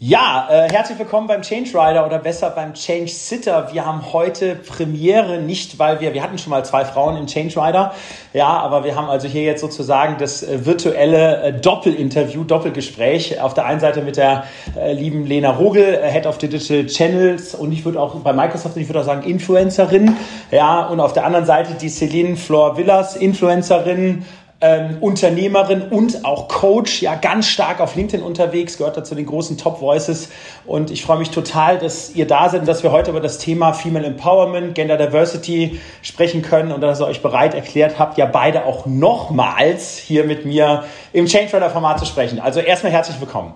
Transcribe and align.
Ja, 0.00 0.46
äh, 0.48 0.70
herzlich 0.70 0.96
willkommen 0.96 1.26
beim 1.26 1.42
Change 1.42 1.70
Rider 1.70 2.06
oder 2.06 2.20
besser 2.20 2.50
beim 2.50 2.72
Change 2.72 3.08
Sitter. 3.08 3.72
Wir 3.72 3.84
haben 3.84 4.12
heute 4.12 4.54
Premiere, 4.54 5.40
nicht 5.40 5.80
weil 5.80 5.98
wir, 5.98 6.14
wir 6.14 6.22
hatten 6.22 6.38
schon 6.38 6.50
mal 6.50 6.64
zwei 6.64 6.84
Frauen 6.84 7.16
im 7.16 7.26
Change 7.26 7.60
Rider, 7.60 7.92
ja, 8.32 8.46
aber 8.46 8.84
wir 8.84 8.94
haben 8.94 9.08
also 9.08 9.26
hier 9.26 9.42
jetzt 9.42 9.60
sozusagen 9.60 10.16
das 10.16 10.44
äh, 10.44 10.64
virtuelle 10.64 11.42
äh, 11.42 11.52
Doppelinterview, 11.52 12.44
Doppelgespräch. 12.44 13.40
Auf 13.40 13.54
der 13.54 13.66
einen 13.66 13.80
Seite 13.80 14.02
mit 14.02 14.16
der 14.16 14.44
äh, 14.76 14.92
lieben 14.92 15.26
Lena 15.26 15.50
Rogel, 15.50 15.94
äh, 15.94 16.08
Head 16.12 16.28
of 16.28 16.38
Digital 16.38 16.86
Channels 16.86 17.56
und 17.56 17.72
ich 17.72 17.84
würde 17.84 18.00
auch 18.00 18.14
bei 18.20 18.32
Microsoft, 18.32 18.76
ich 18.76 18.88
würde 18.88 19.00
auch 19.00 19.04
sagen 19.04 19.28
Influencerin, 19.28 20.16
ja, 20.52 20.86
und 20.86 21.00
auf 21.00 21.12
der 21.12 21.24
anderen 21.24 21.44
Seite 21.44 21.72
die 21.74 21.88
Celine 21.88 22.36
Flor 22.36 22.76
Villas, 22.76 23.16
Influencerin, 23.16 24.24
ähm, 24.60 24.98
Unternehmerin 25.00 25.82
und 25.82 26.24
auch 26.24 26.48
Coach, 26.48 27.02
ja 27.02 27.14
ganz 27.14 27.46
stark 27.46 27.80
auf 27.80 27.94
LinkedIn 27.94 28.24
unterwegs, 28.24 28.76
gehört 28.76 28.96
dazu 28.96 29.14
den 29.14 29.26
großen 29.26 29.56
Top 29.56 29.80
Voices 29.80 30.30
und 30.66 30.90
ich 30.90 31.02
freue 31.02 31.18
mich 31.18 31.30
total, 31.30 31.78
dass 31.78 32.14
ihr 32.14 32.26
da 32.26 32.48
seid 32.48 32.60
und 32.60 32.68
dass 32.68 32.82
wir 32.82 32.90
heute 32.90 33.10
über 33.10 33.20
das 33.20 33.38
Thema 33.38 33.72
Female 33.72 34.06
Empowerment, 34.06 34.74
Gender 34.74 34.96
Diversity 34.96 35.80
sprechen 36.02 36.42
können 36.42 36.72
und 36.72 36.80
dass 36.80 37.00
ihr 37.00 37.06
euch 37.06 37.22
bereit 37.22 37.54
erklärt 37.54 37.98
habt, 37.98 38.18
ja 38.18 38.26
beide 38.26 38.64
auch 38.64 38.86
nochmals 38.86 39.96
hier 39.96 40.24
mit 40.24 40.44
mir 40.44 40.84
im 41.12 41.26
Change 41.26 41.52
Runner 41.52 41.70
Format 41.70 42.00
zu 42.00 42.06
sprechen. 42.06 42.40
Also 42.40 42.60
erstmal 42.60 42.92
herzlich 42.92 43.20
willkommen. 43.20 43.54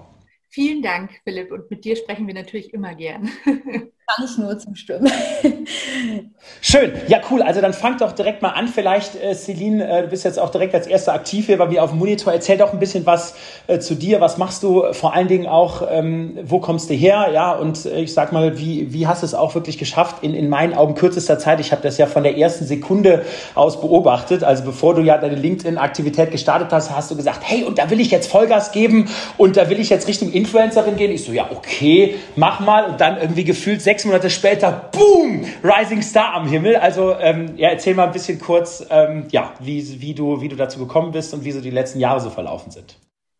Vielen 0.51 0.83
Dank, 0.83 1.11
Philipp, 1.25 1.51
und 1.51 1.71
mit 1.71 1.85
dir 1.85 1.97
sprechen 1.97 2.27
wir 2.27 2.35
natürlich 2.35 2.75
immer 2.75 2.95
gern. 2.95 3.31
Kann 4.07 4.27
ich 4.27 4.37
nur 4.37 4.59
zustimmen. 4.59 5.11
Schön. 6.61 6.93
Ja, 7.07 7.21
cool. 7.31 7.41
Also 7.41 7.61
dann 7.61 7.73
fang 7.73 7.99
doch 7.99 8.13
direkt 8.13 8.43
mal 8.43 8.51
an. 8.51 8.67
Vielleicht, 8.67 9.15
äh, 9.15 9.35
Celine, 9.35 9.89
äh, 9.89 10.03
du 10.03 10.09
bist 10.09 10.25
jetzt 10.25 10.39
auch 10.39 10.51
direkt 10.51 10.75
als 10.75 10.87
Erster 10.87 11.13
aktiv 11.15 11.47
hier 11.47 11.57
bei 11.57 11.67
mir 11.67 11.83
auf 11.85 11.91
dem 11.91 12.01
Monitor. 12.01 12.33
Erzähl 12.33 12.59
doch 12.59 12.73
ein 12.73 12.81
bisschen 12.81 13.07
was 13.07 13.35
äh, 13.69 13.79
zu 13.79 13.95
dir. 13.95 14.21
Was 14.21 14.39
machst 14.39 14.65
du? 14.65 14.93
Vor 14.93 15.15
allen 15.15 15.29
Dingen 15.29 15.47
auch, 15.47 15.83
ähm, 15.89 16.39
wo 16.43 16.59
kommst 16.59 16.91
du 16.91 16.95
her? 16.95 17.29
Ja, 17.33 17.53
und 17.53 17.87
äh, 17.87 18.01
ich 18.01 18.13
sag 18.13 18.33
mal, 18.33 18.59
wie, 18.59 18.93
wie 18.93 19.07
hast 19.07 19.23
du 19.23 19.27
es 19.27 19.35
auch 19.35 19.55
wirklich 19.55 19.79
geschafft 19.79 20.17
in, 20.23 20.35
in 20.35 20.49
meinen 20.49 20.75
Augen 20.75 20.95
kürzester 20.95 21.39
Zeit? 21.39 21.61
Ich 21.61 21.71
habe 21.71 21.83
das 21.83 21.97
ja 21.97 22.07
von 22.07 22.25
der 22.25 22.37
ersten 22.37 22.67
Sekunde 22.67 23.25
aus 23.55 23.81
beobachtet. 23.81 24.43
Also 24.43 24.65
bevor 24.65 24.95
du 24.95 25.03
ja 25.03 25.19
deine 25.19 25.37
LinkedIn-Aktivität 25.37 26.33
gestartet 26.33 26.73
hast, 26.73 26.91
hast 26.91 27.11
du 27.11 27.17
gesagt, 27.17 27.41
hey, 27.45 27.63
und 27.63 27.79
da 27.79 27.89
will 27.89 28.01
ich 28.01 28.11
jetzt 28.11 28.31
Vollgas 28.31 28.73
geben 28.73 29.09
und 29.39 29.57
da 29.57 29.71
will 29.71 29.79
ich 29.79 29.91
jetzt 29.91 30.09
Richtung 30.09 30.33
Influencerin 30.33 30.97
gehen. 30.97 31.13
Ich 31.13 31.25
so, 31.25 31.33
ja, 31.33 31.49
okay, 31.51 32.17
mach 32.35 32.61
mal. 32.61 32.85
Und 32.91 33.01
dann 33.01 33.21
irgendwie 33.21 33.45
gefühlt 33.45 33.81
sechs 33.81 33.92
Monate 34.05 34.31
später, 34.31 34.91
boom, 34.93 35.45
Rising 35.63 36.03
Star 36.03 36.35
am 36.35 36.49
Himmel. 36.49 36.77
Also 36.77 37.15
ähm, 37.19 37.57
ja, 37.57 37.69
erzähl 37.69 37.95
mal 37.95 38.07
ein 38.07 38.13
bisschen 38.13 38.41
kurz, 38.41 38.85
ähm, 38.91 39.27
ja, 39.31 39.53
wie, 39.61 40.01
wie, 40.01 40.15
du, 40.15 40.41
wie 40.41 40.49
du 40.49 40.57
dazu 40.57 40.79
gekommen 40.79 41.13
bist 41.13 41.35
und 41.35 41.45
wie 41.45 41.53
so 41.53 41.61
die 41.61 41.71
letzten 41.71 42.01
Jahre 42.01 42.21
so 42.21 42.31
verlaufen 42.31 42.73
sind. 42.73 42.97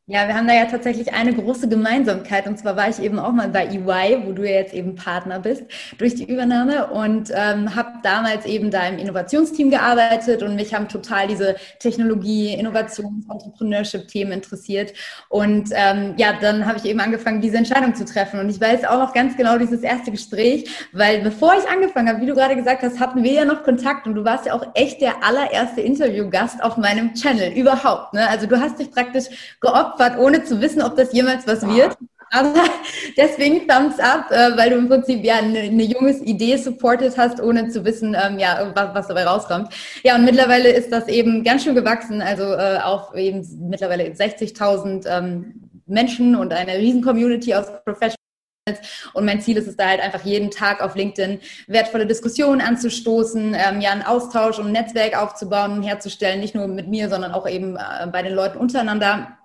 Ja, 0.09 0.27
wir 0.27 0.35
haben 0.35 0.49
da 0.49 0.55
ja 0.55 0.65
tatsächlich 0.65 1.15
eine 1.15 1.33
große 1.33 1.69
Gemeinsamkeit. 1.69 2.49
Und 2.49 2.59
zwar 2.59 2.75
war 2.77 2.89
ich 2.89 3.01
eben 3.01 3.21
auch 3.21 3.31
mal 3.31 3.49
bei 3.49 3.67
EY, 3.67 4.25
wo 4.27 4.33
du 4.33 4.43
ja 4.43 4.57
jetzt 4.57 4.75
eben 4.75 4.97
Partner 4.97 5.39
bist, 5.39 5.63
durch 5.97 6.17
die 6.17 6.25
Übernahme 6.25 6.89
und 6.89 7.31
ähm, 7.33 7.77
habe 7.77 7.93
damals 8.03 8.45
eben 8.45 8.73
da 8.73 8.85
im 8.89 8.99
Innovationsteam 8.99 9.71
gearbeitet 9.71 10.43
und 10.43 10.57
mich 10.57 10.75
haben 10.75 10.89
total 10.89 11.29
diese 11.29 11.55
Technologie, 11.79 12.53
Innovations-, 12.53 13.31
Entrepreneurship-Themen 13.31 14.33
interessiert. 14.33 14.93
Und 15.29 15.71
ähm, 15.71 16.15
ja, 16.17 16.33
dann 16.33 16.67
habe 16.67 16.79
ich 16.79 16.85
eben 16.85 16.99
angefangen, 16.99 17.41
diese 17.41 17.59
Entscheidung 17.59 17.95
zu 17.95 18.05
treffen. 18.05 18.41
Und 18.41 18.49
ich 18.49 18.61
weiß 18.61 18.85
auch 18.87 18.99
noch 18.99 19.15
ganz 19.15 19.37
genau 19.37 19.57
dieses 19.57 19.83
erste 19.83 20.11
Gespräch, 20.11 20.69
weil 20.91 21.21
bevor 21.21 21.55
ich 21.57 21.71
angefangen 21.71 22.09
habe, 22.09 22.21
wie 22.21 22.27
du 22.27 22.35
gerade 22.35 22.57
gesagt 22.57 22.83
hast, 22.83 22.99
hatten 22.99 23.23
wir 23.23 23.33
ja 23.33 23.45
noch 23.45 23.63
Kontakt 23.63 24.09
und 24.09 24.17
du 24.17 24.25
warst 24.25 24.47
ja 24.47 24.55
auch 24.55 24.67
echt 24.75 25.01
der 25.01 25.23
allererste 25.23 25.81
Interviewgast 25.81 26.61
auf 26.61 26.77
meinem 26.77 27.15
Channel 27.15 27.53
überhaupt. 27.53 28.15
Ne? 28.15 28.29
Also 28.29 28.49
du 28.49 28.59
hast 28.59 28.81
dich 28.81 28.91
praktisch 28.91 29.27
geopfert 29.61 29.92
geopfert, 29.97 30.19
ohne 30.19 30.45
zu 30.45 30.61
wissen, 30.61 30.83
ob 30.83 30.97
das 30.97 31.13
jemals 31.13 31.47
was 31.47 31.67
wird. 31.67 31.97
Aber 32.31 32.55
deswegen 33.17 33.69
Thumbs 33.69 33.99
up, 33.99 34.31
äh, 34.31 34.57
weil 34.57 34.71
du 34.71 34.77
im 34.77 34.89
Prinzip 34.89 35.23
ja 35.25 35.37
eine, 35.37 35.61
eine 35.61 35.83
junge 35.83 36.13
Idee 36.13 36.57
supported 36.57 37.17
hast, 37.19 37.41
ohne 37.41 37.69
zu 37.69 37.85
wissen, 37.85 38.17
ähm, 38.21 38.39
ja, 38.39 38.73
was, 38.75 38.95
was 38.95 39.09
dabei 39.09 39.25
rauskommt. 39.25 39.73
Ja, 40.03 40.17
und 40.17 40.25
mittlerweile 40.25 40.71
ist 40.71 40.91
das 40.91 41.09
eben 41.09 41.45
ganz 41.45 41.65
schön 41.65 41.75
gewachsen, 41.75 42.23
also 42.23 42.45
äh, 42.45 42.79
auf 42.83 43.15
eben 43.15 43.47
mittlerweile 43.69 44.05
60.000 44.05 45.07
ähm, 45.07 45.71
Menschen 45.87 46.35
und 46.35 46.53
eine 46.53 46.79
riesen 46.79 47.03
Community 47.03 47.55
aus 47.55 47.67
Professionals. 47.85 48.17
Und 49.13 49.27
mein 49.27 49.41
Ziel 49.41 49.57
ist 49.59 49.67
es 49.67 49.77
da 49.77 49.89
halt 49.89 50.01
einfach 50.01 50.25
jeden 50.25 50.51
Tag 50.51 50.81
auf 50.81 50.95
LinkedIn 50.95 51.41
wertvolle 51.67 52.07
Diskussionen 52.07 52.61
anzustoßen, 52.61 53.55
ähm, 53.55 53.81
ja 53.81 53.91
einen 53.91 54.03
Austausch 54.03 54.59
und 54.59 54.67
ein 54.67 54.73
Netzwerk 54.73 55.21
aufzubauen 55.21 55.73
und 55.73 55.83
herzustellen, 55.83 56.41
nicht 56.41 56.55
nur 56.55 56.69
mit 56.69 56.89
mir, 56.89 57.11
sondern 57.11 57.33
auch 57.33 57.47
eben 57.47 57.77
äh, 57.77 58.07
bei 58.11 58.23
den 58.23 58.33
Leuten 58.33 58.57
untereinander. 58.57 59.37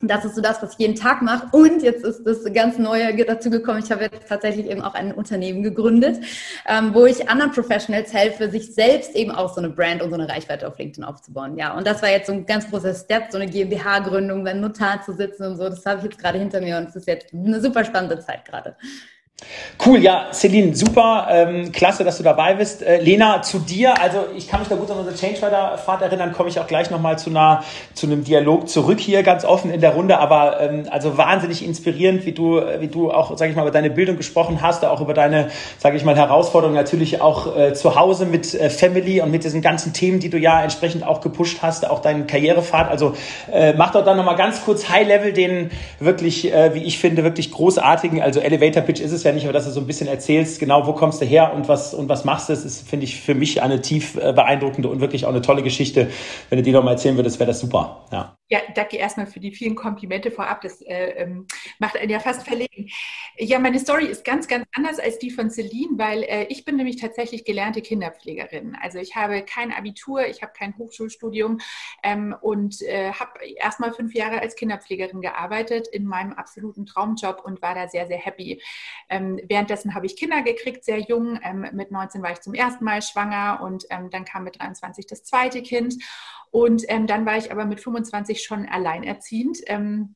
Das 0.00 0.26
ist 0.26 0.34
so 0.34 0.42
das, 0.42 0.62
was 0.62 0.72
ich 0.72 0.78
jeden 0.78 0.94
Tag 0.94 1.22
mache. 1.22 1.48
Und 1.52 1.82
jetzt 1.82 2.04
ist 2.04 2.22
das 2.26 2.44
ganz 2.52 2.76
Neue 2.76 3.16
dazu 3.24 3.48
gekommen. 3.48 3.80
Ich 3.82 3.90
habe 3.90 4.02
jetzt 4.02 4.28
tatsächlich 4.28 4.66
eben 4.66 4.82
auch 4.82 4.92
ein 4.92 5.10
Unternehmen 5.10 5.62
gegründet, 5.62 6.22
ähm, 6.66 6.92
wo 6.92 7.06
ich 7.06 7.30
anderen 7.30 7.50
Professionals 7.52 8.12
helfe, 8.12 8.50
sich 8.50 8.74
selbst 8.74 9.16
eben 9.16 9.30
auch 9.30 9.54
so 9.54 9.60
eine 9.60 9.70
Brand 9.70 10.02
und 10.02 10.10
so 10.10 10.14
eine 10.16 10.28
Reichweite 10.28 10.68
auf 10.68 10.76
LinkedIn 10.78 11.02
aufzubauen. 11.02 11.56
Ja, 11.56 11.74
und 11.74 11.86
das 11.86 12.02
war 12.02 12.10
jetzt 12.10 12.26
so 12.26 12.34
ein 12.34 12.44
ganz 12.44 12.68
großer 12.68 12.94
Step, 12.94 13.32
so 13.32 13.38
eine 13.38 13.50
GmbH-Gründung, 13.50 14.44
beim 14.44 14.60
Notar 14.60 15.02
zu 15.02 15.14
sitzen 15.14 15.44
und 15.44 15.56
so. 15.56 15.70
Das 15.70 15.86
habe 15.86 15.98
ich 15.98 16.04
jetzt 16.04 16.18
gerade 16.18 16.38
hinter 16.38 16.60
mir 16.60 16.76
und 16.76 16.90
es 16.90 16.96
ist 16.96 17.06
jetzt 17.06 17.32
eine 17.32 17.60
super 17.62 17.82
spannende 17.82 18.20
Zeit 18.20 18.44
gerade. 18.44 18.76
Cool, 19.84 20.02
ja, 20.02 20.28
Celine, 20.32 20.74
super, 20.74 21.28
ähm, 21.30 21.70
klasse, 21.70 22.02
dass 22.04 22.16
du 22.16 22.22
dabei 22.22 22.54
bist. 22.54 22.82
Äh, 22.82 23.02
Lena, 23.02 23.42
zu 23.42 23.58
dir, 23.58 24.00
also 24.00 24.24
ich 24.34 24.48
kann 24.48 24.60
mich 24.60 24.68
da 24.70 24.76
gut 24.76 24.90
an 24.90 24.96
unsere 24.96 25.14
Change 25.14 25.46
Rider 25.46 25.76
Fahrt 25.76 26.00
erinnern, 26.00 26.32
komme 26.32 26.48
ich 26.48 26.58
auch 26.58 26.66
gleich 26.66 26.90
nochmal 26.90 27.18
zu 27.18 27.30
zu 27.92 28.06
einem 28.06 28.24
Dialog 28.24 28.68
zurück 28.68 28.98
hier, 28.98 29.22
ganz 29.22 29.44
offen 29.44 29.70
in 29.70 29.82
der 29.82 29.92
Runde, 29.92 30.18
aber 30.18 30.60
ähm, 30.62 30.86
also 30.90 31.18
wahnsinnig 31.18 31.62
inspirierend, 31.62 32.24
wie 32.24 32.32
du, 32.32 32.62
wie 32.80 32.88
du 32.88 33.10
auch, 33.10 33.36
sage 33.36 33.50
ich 33.50 33.56
mal, 33.56 33.62
über 33.62 33.70
deine 33.70 33.90
Bildung 33.90 34.16
gesprochen 34.16 34.62
hast, 34.62 34.84
auch 34.86 35.02
über 35.02 35.12
deine, 35.12 35.50
sage 35.78 35.98
ich 35.98 36.04
mal, 36.04 36.16
Herausforderungen 36.16 36.76
natürlich 36.76 37.20
auch 37.20 37.58
äh, 37.58 37.74
zu 37.74 37.94
Hause 37.94 38.24
mit 38.24 38.54
äh, 38.54 38.70
Family 38.70 39.20
und 39.20 39.30
mit 39.30 39.44
diesen 39.44 39.60
ganzen 39.60 39.92
Themen, 39.92 40.18
die 40.18 40.30
du 40.30 40.38
ja 40.38 40.62
entsprechend 40.62 41.06
auch 41.06 41.20
gepusht 41.20 41.58
hast, 41.60 41.86
auch 41.86 42.00
deinen 42.00 42.26
Karrierepfad. 42.26 42.88
Also 42.88 43.14
äh, 43.52 43.74
mach 43.74 43.92
doch 43.92 44.04
dann 44.04 44.16
nochmal 44.16 44.36
ganz 44.36 44.64
kurz 44.64 44.88
High 44.88 45.06
Level 45.06 45.34
den 45.34 45.70
wirklich, 46.00 46.50
äh, 46.50 46.74
wie 46.74 46.84
ich 46.84 46.98
finde, 46.98 47.22
wirklich 47.22 47.52
großartigen, 47.52 48.22
also 48.22 48.40
Elevator 48.40 48.82
Pitch 48.82 49.00
ist 49.00 49.12
es 49.12 49.25
ja 49.26 49.32
nicht, 49.32 49.44
aber 49.44 49.52
dass 49.52 49.66
du 49.66 49.70
so 49.70 49.80
ein 49.80 49.86
bisschen 49.86 50.08
erzählst, 50.08 50.58
genau 50.58 50.86
wo 50.86 50.92
kommst 50.92 51.20
du 51.20 51.26
her 51.26 51.52
und 51.52 51.68
was, 51.68 51.92
und 51.92 52.08
was 52.08 52.24
machst 52.24 52.48
du, 52.48 52.54
das 52.54 52.64
ist, 52.64 52.88
finde 52.88 53.04
ich, 53.04 53.20
für 53.20 53.34
mich 53.34 53.62
eine 53.62 53.82
tief 53.82 54.16
äh, 54.16 54.32
beeindruckende 54.32 54.88
und 54.88 55.00
wirklich 55.00 55.26
auch 55.26 55.30
eine 55.30 55.42
tolle 55.42 55.62
Geschichte. 55.62 56.10
Wenn 56.48 56.58
du 56.58 56.62
die 56.62 56.72
noch 56.72 56.82
mal 56.82 56.92
erzählen 56.92 57.16
würdest, 57.16 57.38
wäre 57.38 57.48
das 57.48 57.60
super. 57.60 58.06
Ja. 58.12 58.36
ja, 58.48 58.60
danke 58.74 58.96
erstmal 58.96 59.26
für 59.26 59.40
die 59.40 59.52
vielen 59.52 59.74
Komplimente 59.74 60.30
vorab. 60.30 60.62
Das 60.62 60.80
äh, 60.80 61.10
ähm, 61.16 61.46
macht 61.78 61.96
einen 61.96 62.10
ja 62.10 62.20
fast 62.20 62.46
verlegen. 62.46 62.88
Ja, 63.38 63.58
meine 63.58 63.78
Story 63.78 64.06
ist 64.06 64.24
ganz, 64.24 64.48
ganz 64.48 64.64
anders 64.74 64.98
als 64.98 65.18
die 65.18 65.30
von 65.30 65.50
Celine, 65.50 65.98
weil 65.98 66.22
äh, 66.22 66.44
ich 66.44 66.64
bin 66.64 66.76
nämlich 66.76 66.96
tatsächlich 66.96 67.44
gelernte 67.44 67.82
Kinderpflegerin. 67.82 68.76
Also 68.80 68.98
ich 68.98 69.16
habe 69.16 69.42
kein 69.42 69.72
Abitur, 69.72 70.26
ich 70.26 70.42
habe 70.42 70.52
kein 70.56 70.76
Hochschulstudium 70.78 71.58
ähm, 72.02 72.34
und 72.40 72.80
äh, 72.82 73.12
habe 73.12 73.32
erstmal 73.56 73.92
fünf 73.92 74.14
Jahre 74.14 74.40
als 74.40 74.56
Kinderpflegerin 74.56 75.20
gearbeitet 75.20 75.88
in 75.88 76.06
meinem 76.06 76.32
absoluten 76.32 76.86
Traumjob 76.86 77.42
und 77.44 77.60
war 77.62 77.74
da 77.74 77.88
sehr, 77.88 78.06
sehr 78.06 78.18
happy. 78.18 78.62
Ähm, 79.16 79.40
währenddessen 79.48 79.94
habe 79.94 80.06
ich 80.06 80.16
Kinder 80.16 80.42
gekriegt, 80.42 80.84
sehr 80.84 81.00
jung. 81.00 81.38
Ähm, 81.42 81.66
mit 81.72 81.90
19 81.90 82.22
war 82.22 82.32
ich 82.32 82.40
zum 82.40 82.54
ersten 82.54 82.84
Mal 82.84 83.00
schwanger 83.02 83.60
und 83.62 83.84
ähm, 83.90 84.10
dann 84.10 84.24
kam 84.24 84.44
mit 84.44 84.60
23 84.60 85.06
das 85.06 85.24
zweite 85.24 85.62
Kind. 85.62 85.94
Und 86.50 86.84
ähm, 86.88 87.06
dann 87.06 87.24
war 87.26 87.36
ich 87.36 87.50
aber 87.50 87.64
mit 87.64 87.80
25 87.80 88.42
schon 88.42 88.66
alleinerziehend 88.66 89.58
ähm, 89.66 90.15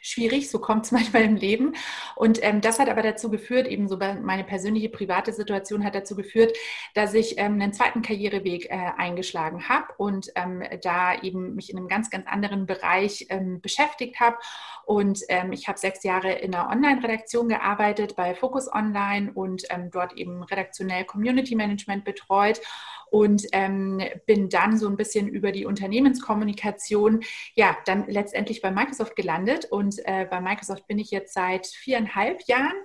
schwierig, 0.00 0.50
so 0.50 0.58
kommt 0.58 0.86
es 0.86 0.92
manchmal 0.96 1.22
im 1.22 1.36
Leben. 1.36 1.74
Und 2.14 2.42
ähm, 2.42 2.60
das 2.60 2.78
hat 2.78 2.88
aber 2.88 3.02
dazu 3.02 3.30
geführt, 3.30 3.66
eben 3.66 3.88
so 3.88 3.96
meine 3.96 4.44
persönliche 4.44 4.88
private 4.88 5.32
Situation 5.32 5.84
hat 5.84 5.94
dazu 5.94 6.16
geführt, 6.16 6.56
dass 6.94 7.14
ich 7.14 7.38
ähm, 7.38 7.54
einen 7.54 7.72
zweiten 7.72 8.02
Karriereweg 8.02 8.66
äh, 8.66 8.92
eingeschlagen 8.96 9.68
habe 9.68 9.86
und 9.98 10.30
ähm, 10.34 10.62
da 10.82 11.20
eben 11.20 11.54
mich 11.54 11.70
in 11.70 11.78
einem 11.78 11.88
ganz, 11.88 12.10
ganz 12.10 12.26
anderen 12.26 12.66
Bereich 12.66 13.26
ähm, 13.28 13.60
beschäftigt 13.60 14.20
habe. 14.20 14.36
Und 14.84 15.20
ähm, 15.28 15.52
ich 15.52 15.68
habe 15.68 15.78
sechs 15.78 16.02
Jahre 16.04 16.32
in 16.32 16.54
einer 16.54 16.70
Online-Redaktion 16.70 17.48
gearbeitet 17.48 18.16
bei 18.16 18.34
Focus 18.34 18.72
Online 18.72 19.32
und 19.32 19.64
ähm, 19.70 19.90
dort 19.90 20.14
eben 20.14 20.42
redaktionell 20.42 21.04
Community 21.04 21.54
Management 21.54 22.04
betreut 22.04 22.60
und 23.10 23.46
ähm, 23.52 24.02
bin 24.26 24.48
dann 24.48 24.78
so 24.78 24.88
ein 24.88 24.96
bisschen 24.96 25.28
über 25.28 25.52
die 25.52 25.66
Unternehmenskommunikation, 25.66 27.22
ja, 27.54 27.76
dann 27.84 28.06
letztendlich 28.08 28.62
bei 28.62 28.70
Microsoft 28.70 29.16
gelandet. 29.16 29.66
Und 29.66 29.98
äh, 30.04 30.26
bei 30.28 30.40
Microsoft 30.40 30.86
bin 30.86 30.98
ich 30.98 31.10
jetzt 31.10 31.34
seit 31.34 31.66
viereinhalb 31.66 32.42
Jahren 32.46 32.76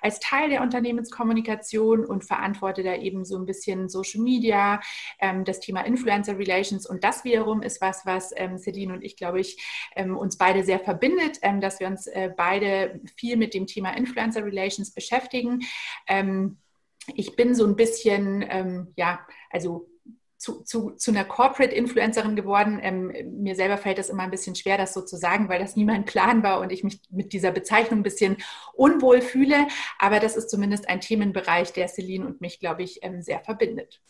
als 0.00 0.20
Teil 0.20 0.50
der 0.50 0.62
Unternehmenskommunikation 0.62 2.04
und 2.04 2.24
verantworte 2.24 2.82
da 2.82 2.94
eben 2.94 3.24
so 3.24 3.36
ein 3.38 3.46
bisschen 3.46 3.88
Social 3.88 4.20
Media, 4.20 4.80
ähm, 5.18 5.44
das 5.44 5.60
Thema 5.60 5.82
Influencer 5.82 6.38
Relations. 6.38 6.86
Und 6.86 7.04
das 7.04 7.24
wiederum 7.24 7.62
ist 7.62 7.80
was, 7.80 8.04
was 8.06 8.32
ähm, 8.36 8.58
Celine 8.58 8.92
und 8.92 9.02
ich, 9.02 9.16
glaube 9.16 9.40
ich, 9.40 9.62
ähm, 9.96 10.16
uns 10.16 10.36
beide 10.36 10.64
sehr 10.64 10.80
verbindet, 10.80 11.38
ähm, 11.42 11.60
dass 11.60 11.80
wir 11.80 11.86
uns 11.86 12.06
äh, 12.06 12.30
beide 12.36 13.00
viel 13.16 13.36
mit 13.36 13.54
dem 13.54 13.66
Thema 13.66 13.96
Influencer 13.96 14.44
Relations 14.44 14.92
beschäftigen. 14.92 15.60
Ähm, 16.06 16.58
ich 17.16 17.36
bin 17.36 17.54
so 17.54 17.66
ein 17.66 17.76
bisschen, 17.76 18.44
ähm, 18.48 18.92
ja, 18.96 19.20
also 19.50 19.88
zu, 20.40 20.62
zu, 20.62 20.92
zu 20.92 21.10
einer 21.10 21.24
Corporate-Influencerin 21.24 22.34
geworden. 22.34 22.80
Ähm, 22.82 23.12
mir 23.42 23.54
selber 23.54 23.76
fällt 23.76 23.98
das 23.98 24.08
immer 24.08 24.22
ein 24.22 24.30
bisschen 24.30 24.56
schwer, 24.56 24.78
das 24.78 24.94
so 24.94 25.02
zu 25.02 25.16
sagen, 25.16 25.50
weil 25.50 25.60
das 25.60 25.76
nie 25.76 25.84
mein 25.84 26.06
Plan 26.06 26.42
war 26.42 26.60
und 26.60 26.72
ich 26.72 26.82
mich 26.82 27.00
mit 27.10 27.34
dieser 27.34 27.52
Bezeichnung 27.52 28.00
ein 28.00 28.04
bisschen 28.04 28.38
unwohl 28.72 29.20
fühle. 29.20 29.68
Aber 29.98 30.18
das 30.18 30.36
ist 30.36 30.48
zumindest 30.48 30.88
ein 30.88 31.02
Themenbereich, 31.02 31.74
der 31.74 31.88
Celine 31.88 32.26
und 32.26 32.40
mich, 32.40 32.58
glaube 32.58 32.82
ich, 32.82 33.00
ähm, 33.02 33.20
sehr 33.20 33.40
verbindet. 33.40 34.00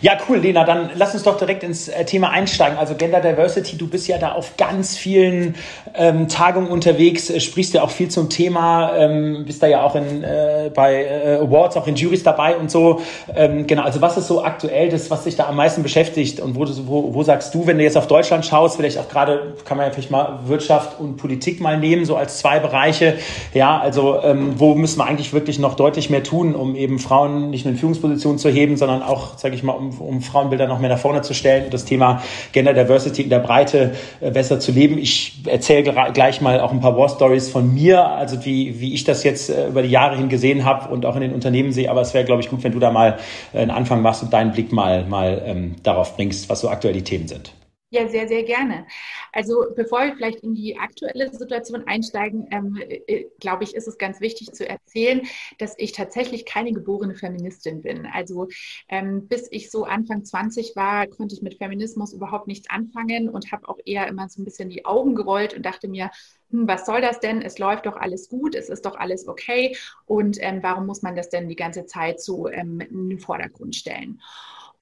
Ja, 0.00 0.18
cool, 0.28 0.38
Lena. 0.38 0.64
Dann 0.64 0.90
lass 0.94 1.14
uns 1.14 1.22
doch 1.22 1.38
direkt 1.38 1.62
ins 1.62 1.88
äh, 1.88 2.04
Thema 2.04 2.30
einsteigen. 2.30 2.78
Also 2.78 2.94
Gender 2.94 3.20
Diversity, 3.20 3.76
du 3.78 3.88
bist 3.88 4.06
ja 4.06 4.18
da 4.18 4.32
auf 4.32 4.56
ganz 4.56 4.96
vielen 4.96 5.54
ähm, 5.94 6.28
Tagungen 6.28 6.68
unterwegs, 6.68 7.30
äh, 7.30 7.40
sprichst 7.40 7.74
ja 7.74 7.82
auch 7.82 7.90
viel 7.90 8.08
zum 8.08 8.28
Thema, 8.28 8.96
ähm, 8.96 9.44
bist 9.46 9.62
da 9.62 9.66
ja 9.66 9.82
auch 9.82 9.94
in, 9.94 10.22
äh, 10.22 10.70
bei 10.74 11.04
äh, 11.04 11.38
Awards, 11.40 11.76
auch 11.76 11.86
in 11.86 11.96
Juries 11.96 12.22
dabei 12.22 12.56
und 12.56 12.70
so. 12.70 13.00
Ähm, 13.34 13.66
genau, 13.66 13.82
also 13.82 14.00
was 14.00 14.16
ist 14.16 14.26
so 14.26 14.44
aktuell 14.44 14.90
das, 14.90 15.10
was 15.10 15.24
dich 15.24 15.36
da 15.36 15.46
am 15.46 15.56
meisten 15.56 15.82
beschäftigt 15.82 16.38
und 16.38 16.54
wo, 16.54 16.66
wo, 16.86 17.14
wo 17.14 17.22
sagst 17.22 17.54
du, 17.54 17.66
wenn 17.66 17.78
du 17.78 17.84
jetzt 17.84 17.96
auf 17.96 18.06
Deutschland 18.06 18.44
schaust, 18.44 18.76
vielleicht 18.76 18.98
auch 18.98 19.08
gerade, 19.08 19.54
kann 19.64 19.76
man 19.78 19.86
ja 19.86 19.92
vielleicht 19.92 20.10
mal 20.10 20.40
Wirtschaft 20.46 21.00
und 21.00 21.16
Politik 21.16 21.60
mal 21.60 21.78
nehmen, 21.78 22.04
so 22.04 22.16
als 22.16 22.38
zwei 22.38 22.60
Bereiche. 22.60 23.14
Ja, 23.54 23.78
also 23.78 24.20
ähm, 24.22 24.54
wo 24.58 24.74
müssen 24.74 24.98
wir 24.98 25.06
eigentlich 25.06 25.32
wirklich 25.32 25.58
noch 25.58 25.74
deutlich 25.74 26.10
mehr 26.10 26.22
tun, 26.22 26.54
um 26.54 26.76
eben 26.76 26.98
Frauen 26.98 27.50
nicht 27.50 27.64
nur 27.64 27.72
in 27.72 27.78
Führungspositionen 27.78 28.38
zu 28.38 28.50
heben, 28.50 28.76
sondern 28.76 29.02
auch, 29.02 29.38
sage 29.38 29.53
ich 29.54 29.62
mal, 29.62 29.72
um, 29.72 29.90
um 30.00 30.20
Frauenbilder 30.20 30.66
noch 30.66 30.80
mehr 30.80 30.90
nach 30.90 30.98
vorne 30.98 31.22
zu 31.22 31.34
stellen 31.34 31.66
und 31.66 31.74
das 31.74 31.84
Thema 31.84 32.22
Gender 32.52 32.74
Diversity 32.74 33.22
in 33.22 33.30
der 33.30 33.38
Breite 33.38 33.92
äh, 34.20 34.30
besser 34.30 34.60
zu 34.60 34.72
leben. 34.72 34.98
Ich 34.98 35.40
erzähle 35.46 35.94
gleich 36.12 36.40
mal 36.40 36.60
auch 36.60 36.72
ein 36.72 36.80
paar 36.80 36.96
War 36.96 37.08
Stories 37.08 37.48
von 37.48 37.72
mir, 37.72 38.04
also 38.04 38.44
wie, 38.44 38.80
wie 38.80 38.94
ich 38.94 39.04
das 39.04 39.24
jetzt 39.24 39.50
äh, 39.50 39.68
über 39.68 39.82
die 39.82 39.90
Jahre 39.90 40.16
hin 40.16 40.28
gesehen 40.28 40.64
habe 40.64 40.92
und 40.92 41.06
auch 41.06 41.16
in 41.16 41.22
den 41.22 41.32
Unternehmen 41.32 41.72
sehe. 41.72 41.90
Aber 41.90 42.00
es 42.00 42.14
wäre, 42.14 42.24
glaube 42.24 42.42
ich, 42.42 42.50
gut, 42.50 42.62
wenn 42.64 42.72
du 42.72 42.78
da 42.78 42.90
mal 42.90 43.18
äh, 43.52 43.58
einen 43.58 43.70
Anfang 43.70 44.02
machst 44.02 44.22
und 44.22 44.32
deinen 44.32 44.52
Blick 44.52 44.72
mal, 44.72 45.04
mal 45.04 45.42
ähm, 45.44 45.76
darauf 45.82 46.16
bringst, 46.16 46.48
was 46.48 46.60
so 46.60 46.68
aktuell 46.68 46.94
die 46.94 47.02
Themen 47.02 47.28
sind. 47.28 47.52
Ja, 47.94 48.08
sehr, 48.08 48.26
sehr 48.26 48.42
gerne. 48.42 48.88
Also 49.32 49.66
bevor 49.76 50.00
wir 50.00 50.16
vielleicht 50.16 50.40
in 50.40 50.52
die 50.56 50.76
aktuelle 50.76 51.32
Situation 51.32 51.84
einsteigen, 51.86 52.48
ähm, 52.50 52.76
äh, 53.06 53.26
glaube 53.38 53.62
ich, 53.62 53.76
ist 53.76 53.86
es 53.86 53.98
ganz 53.98 54.20
wichtig 54.20 54.50
zu 54.52 54.68
erzählen, 54.68 55.22
dass 55.58 55.74
ich 55.78 55.92
tatsächlich 55.92 56.44
keine 56.44 56.72
geborene 56.72 57.14
Feministin 57.14 57.82
bin. 57.82 58.06
Also 58.06 58.48
ähm, 58.88 59.28
bis 59.28 59.46
ich 59.52 59.70
so 59.70 59.84
Anfang 59.84 60.24
20 60.24 60.74
war, 60.74 61.06
konnte 61.06 61.36
ich 61.36 61.42
mit 61.42 61.54
Feminismus 61.58 62.12
überhaupt 62.12 62.48
nichts 62.48 62.68
anfangen 62.68 63.28
und 63.28 63.52
habe 63.52 63.68
auch 63.68 63.78
eher 63.84 64.08
immer 64.08 64.28
so 64.28 64.42
ein 64.42 64.44
bisschen 64.44 64.70
die 64.70 64.84
Augen 64.84 65.14
gerollt 65.14 65.54
und 65.54 65.64
dachte 65.64 65.86
mir, 65.86 66.10
hm, 66.50 66.66
was 66.66 66.86
soll 66.86 67.00
das 67.00 67.20
denn? 67.20 67.42
Es 67.42 67.60
läuft 67.60 67.86
doch 67.86 67.94
alles 67.96 68.28
gut, 68.28 68.56
es 68.56 68.68
ist 68.70 68.86
doch 68.86 68.96
alles 68.96 69.28
okay. 69.28 69.76
Und 70.06 70.38
ähm, 70.40 70.64
warum 70.64 70.86
muss 70.86 71.02
man 71.02 71.14
das 71.14 71.28
denn 71.28 71.48
die 71.48 71.54
ganze 71.54 71.86
Zeit 71.86 72.20
so 72.20 72.48
ähm, 72.48 72.80
in 72.80 73.08
den 73.08 73.20
Vordergrund 73.20 73.76
stellen? 73.76 74.20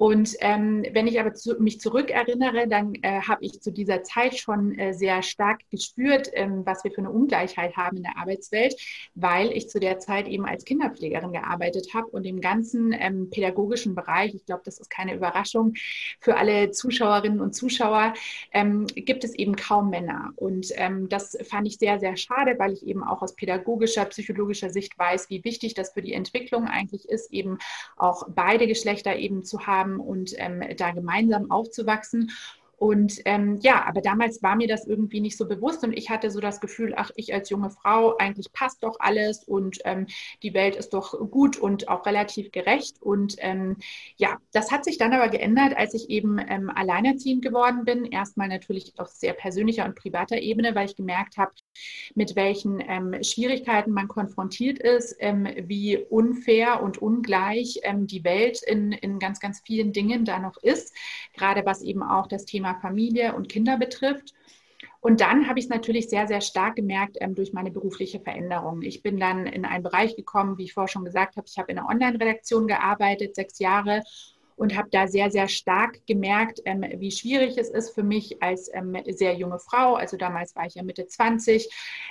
Und 0.03 0.35
ähm, 0.41 0.85
wenn 0.95 1.07
ich 1.07 1.21
aber 1.21 1.33
zu, 1.33 1.55
mich 1.61 1.79
zurückerinnere, 1.79 2.67
dann 2.67 2.93
äh, 3.03 3.21
habe 3.21 3.45
ich 3.45 3.61
zu 3.61 3.71
dieser 3.71 4.03
Zeit 4.03 4.37
schon 4.37 4.77
äh, 4.77 4.95
sehr 4.95 5.23
stark 5.23 5.61
gespürt, 5.71 6.29
ähm, 6.33 6.67
was 6.67 6.83
wir 6.83 6.91
für 6.91 7.03
eine 7.03 7.13
Ungleichheit 7.13 7.77
haben 7.77 7.99
in 7.99 8.03
der 8.03 8.19
Arbeitswelt, 8.19 8.75
weil 9.15 9.53
ich 9.53 9.69
zu 9.69 9.79
der 9.79 10.01
Zeit 10.01 10.27
eben 10.27 10.45
als 10.45 10.65
Kinderpflegerin 10.65 11.31
gearbeitet 11.31 11.95
habe 11.95 12.09
und 12.09 12.25
im 12.25 12.41
ganzen 12.41 12.93
ähm, 12.93 13.31
pädagogischen 13.31 13.95
Bereich, 13.95 14.35
ich 14.35 14.45
glaube, 14.45 14.63
das 14.65 14.81
ist 14.81 14.91
keine 14.91 15.15
Überraschung 15.15 15.75
für 16.19 16.37
alle 16.37 16.73
Zuschauerinnen 16.73 17.41
und 17.41 17.55
Zuschauer, 17.55 18.15
ähm, 18.53 18.89
gibt 18.89 19.23
es 19.23 19.37
eben 19.37 19.55
kaum 19.55 19.91
Männer. 19.91 20.33
Und 20.35 20.67
ähm, 20.75 21.09
das 21.11 21.39
fand 21.49 21.69
ich 21.69 21.79
sehr, 21.79 22.01
sehr 22.01 22.17
schade, 22.17 22.57
weil 22.59 22.73
ich 22.73 22.85
eben 22.85 23.05
auch 23.05 23.23
aus 23.23 23.37
pädagogischer, 23.37 24.07
psychologischer 24.07 24.71
Sicht 24.71 24.99
weiß, 24.99 25.31
wie 25.31 25.45
wichtig 25.45 25.75
das 25.75 25.93
für 25.93 26.03
die 26.03 26.15
Entwicklung 26.15 26.67
eigentlich 26.67 27.09
ist, 27.09 27.33
eben 27.33 27.59
auch 27.97 28.25
beide 28.29 28.67
Geschlechter 28.67 29.15
eben 29.15 29.45
zu 29.45 29.65
haben 29.65 29.92
haben 29.92 29.92
und 30.01 30.33
ähm, 30.37 30.63
da 30.77 30.91
gemeinsam 30.91 31.51
aufzuwachsen. 31.51 32.31
Und 32.83 33.21
ähm, 33.27 33.61
ja, 33.63 33.85
aber 33.87 34.01
damals 34.01 34.43
war 34.43 34.57
mir 34.57 34.67
das 34.67 34.89
irgendwie 34.89 35.21
nicht 35.21 35.39
so 35.39 35.47
bewusst 35.47 35.85
und 35.85 35.93
ich 35.93 36.11
hatte 36.11 36.33
so 36.33 36.41
das 36.41 36.61
Gefühl, 36.61 36.95
ach, 36.97 37.13
ich 37.15 37.33
als 37.33 37.49
junge 37.49 37.71
Frau, 37.71 38.17
eigentlich 38.17 38.53
passt 38.53 38.83
doch 38.83 38.97
alles 38.99 39.45
und 39.45 39.79
ähm, 39.85 40.09
die 40.43 40.53
Welt 40.53 40.75
ist 40.75 40.93
doch 40.93 41.13
gut 41.31 41.57
und 41.57 41.87
auch 41.89 42.05
relativ 42.07 42.51
gerecht. 42.51 43.01
Und 43.01 43.37
ähm, 43.39 43.77
ja, 44.17 44.37
das 44.51 44.73
hat 44.73 44.85
sich 44.85 44.99
dann 44.99 45.13
aber 45.13 45.29
geändert, 45.29 45.77
als 45.77 45.95
ich 45.95 46.11
eben 46.11 46.41
ähm, 46.41 46.73
alleinerziehend 46.75 47.41
geworden 47.41 47.85
bin. 47.85 48.05
Erstmal 48.05 48.49
natürlich 48.49 48.95
auf 48.99 49.11
sehr 49.11 49.35
persönlicher 49.35 49.85
und 49.85 49.95
privater 49.95 50.39
Ebene, 50.39 50.75
weil 50.75 50.87
ich 50.87 50.97
gemerkt 50.97 51.37
habe, 51.37 51.53
mit 52.15 52.37
welchen 52.37 52.81
ähm, 52.81 53.23
Schwierigkeiten 53.23 53.93
man 53.93 54.09
konfrontiert 54.09 54.79
ist, 54.79 55.17
ähm, 55.19 55.47
wie 55.65 55.97
unfair 55.97 56.83
und 56.83 56.99
ungleich 56.99 57.81
die 58.03 58.25
Welt 58.25 58.63
in, 58.63 58.93
in 58.93 59.19
ganz, 59.19 59.41
ganz 59.41 59.61
vielen 59.65 59.93
Dingen 59.93 60.25
da 60.25 60.39
noch 60.39 60.57
ist, 60.59 60.95
gerade 61.35 61.65
was 61.65 61.83
eben 61.83 62.03
auch 62.03 62.27
das 62.27 62.45
Thema 62.45 62.75
Familie 62.81 63.35
und 63.35 63.49
Kinder 63.49 63.77
betrifft. 63.77 64.35
Und 65.01 65.21
dann 65.21 65.49
habe 65.49 65.59
ich 65.59 65.65
es 65.65 65.69
natürlich 65.69 66.09
sehr, 66.09 66.29
sehr 66.29 66.41
stark 66.41 66.77
gemerkt 66.77 67.17
ähm, 67.21 67.35
durch 67.35 67.53
meine 67.53 67.73
berufliche 67.73 68.21
Veränderung. 68.21 68.83
Ich 68.83 69.03
bin 69.03 69.19
dann 69.19 69.47
in 69.47 69.65
einen 69.65 69.83
Bereich 69.83 70.15
gekommen, 70.15 70.59
wie 70.59 70.65
ich 70.65 70.75
vorher 70.75 70.89
schon 70.89 71.05
gesagt 71.05 71.37
habe, 71.37 71.47
ich 71.49 71.59
habe 71.59 71.73
in 71.73 71.79
einer 71.79 71.89
Online-Redaktion 71.89 72.69
gearbeitet, 72.69 73.35
sechs 73.35 73.59
Jahre 73.59 74.05
und 74.57 74.77
habe 74.77 74.89
da 74.91 75.07
sehr, 75.07 75.31
sehr 75.31 75.49
stark 75.49 76.07
gemerkt, 76.07 76.61
ähm, 76.65 76.85
wie 76.99 77.11
schwierig 77.11 77.59
es 77.59 77.69
ist 77.69 77.95
für 77.95 78.03
mich 78.03 78.43
als 78.43 78.71
ähm, 78.73 78.97
sehr 79.11 79.35
junge 79.35 79.59
Frau, 79.59 79.95
also 79.95 80.17
damals 80.17 80.55
war 80.57 80.67
ich 80.67 80.75
ja 80.75 80.83
Mitte 80.83 81.07
20, 81.07 81.69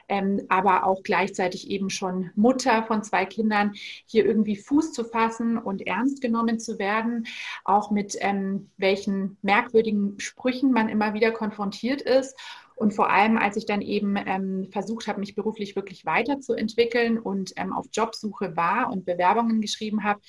ähm, 0.07 0.41
aber 0.49 0.85
auch 0.85 1.03
gleichzeitig 1.03 1.69
eben 1.69 1.89
schon 1.89 2.31
Mutter 2.35 2.83
von 2.83 3.03
zwei 3.03 3.25
Kindern, 3.25 3.73
hier 4.05 4.25
irgendwie 4.25 4.55
Fuß 4.55 4.93
zu 4.93 5.03
fassen 5.03 5.57
und 5.57 5.85
ernst 5.87 6.21
genommen 6.21 6.59
zu 6.59 6.79
werden, 6.79 7.27
auch 7.63 7.91
mit 7.91 8.17
ähm, 8.19 8.69
welchen 8.77 9.37
merkwürdigen 9.41 10.19
Sprüchen 10.19 10.71
man 10.71 10.89
immer 10.89 11.13
wieder 11.13 11.31
konfrontiert 11.31 12.01
ist. 12.01 12.35
Und 12.81 12.95
vor 12.95 13.11
allem, 13.11 13.37
als 13.37 13.57
ich 13.57 13.67
dann 13.67 13.83
eben 13.83 14.15
ähm, 14.17 14.67
versucht 14.71 15.05
habe, 15.07 15.19
mich 15.19 15.35
beruflich 15.35 15.75
wirklich 15.75 16.03
weiterzuentwickeln 16.03 17.19
und 17.19 17.53
ähm, 17.55 17.73
auf 17.73 17.85
Jobsuche 17.93 18.57
war 18.57 18.91
und 18.91 19.05
Bewerbungen 19.05 19.61
geschrieben 19.61 20.03
habe, 20.03 20.19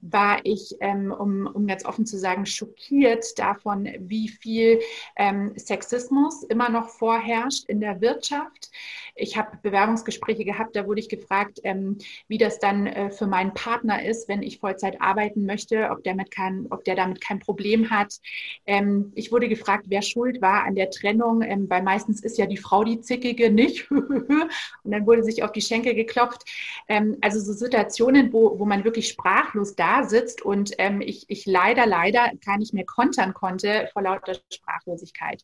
war 0.00 0.38
ich, 0.44 0.76
ähm, 0.78 1.10
um, 1.10 1.48
um 1.48 1.66
ganz 1.66 1.84
offen 1.84 2.06
zu 2.06 2.16
sagen, 2.16 2.46
schockiert 2.46 3.36
davon, 3.40 3.88
wie 3.98 4.28
viel 4.28 4.78
ähm, 5.16 5.52
Sexismus 5.56 6.44
immer 6.44 6.68
noch 6.68 6.90
vorherrscht 6.90 7.68
in 7.68 7.80
der 7.80 8.00
Wirtschaft. 8.00 8.70
Ich 9.16 9.36
habe 9.36 9.58
Bewerbungsgespräche 9.60 10.44
gehabt, 10.44 10.76
da 10.76 10.86
wurde 10.86 11.00
ich 11.00 11.08
gefragt, 11.08 11.58
ähm, 11.64 11.98
wie 12.28 12.38
das 12.38 12.60
dann 12.60 12.86
äh, 12.86 13.10
für 13.10 13.26
meinen 13.26 13.52
Partner 13.52 14.04
ist, 14.04 14.28
wenn 14.28 14.44
ich 14.44 14.60
Vollzeit 14.60 15.00
arbeiten 15.00 15.44
möchte, 15.44 15.90
ob 15.90 16.04
der, 16.04 16.14
mit 16.14 16.30
kein, 16.30 16.68
ob 16.70 16.84
der 16.84 16.94
damit 16.94 17.20
kein 17.20 17.40
Problem 17.40 17.90
hat. 17.90 18.20
Ähm, 18.64 19.10
ich 19.16 19.32
wurde 19.32 19.48
gefragt, 19.48 19.86
wer 19.88 20.02
schuld 20.02 20.40
war 20.40 20.62
an 20.62 20.76
der 20.76 20.90
Trennung 20.90 21.40
bei 21.66 21.82
meinem 21.82 21.95
meistens 21.96 22.22
ist 22.22 22.36
ja 22.36 22.44
die 22.46 22.58
Frau 22.58 22.84
die 22.84 23.00
Zickige 23.00 23.50
nicht. 23.50 23.90
und 23.90 24.50
dann 24.84 25.06
wurde 25.06 25.24
sich 25.24 25.42
auf 25.42 25.52
die 25.52 25.62
Schenkel 25.62 25.94
geklopft. 25.94 26.42
Ähm, 26.88 27.16
also 27.22 27.40
so 27.40 27.52
Situationen, 27.52 28.32
wo, 28.32 28.58
wo 28.58 28.66
man 28.66 28.84
wirklich 28.84 29.08
sprachlos 29.08 29.74
da 29.74 30.04
sitzt 30.04 30.42
und 30.42 30.72
ähm, 30.78 31.00
ich, 31.00 31.24
ich 31.28 31.46
leider, 31.46 31.86
leider 31.86 32.30
gar 32.44 32.58
nicht 32.58 32.74
mehr 32.74 32.84
kontern 32.84 33.32
konnte 33.32 33.88
vor 33.92 34.02
lauter 34.02 34.34
Sprachlosigkeit. 34.52 35.42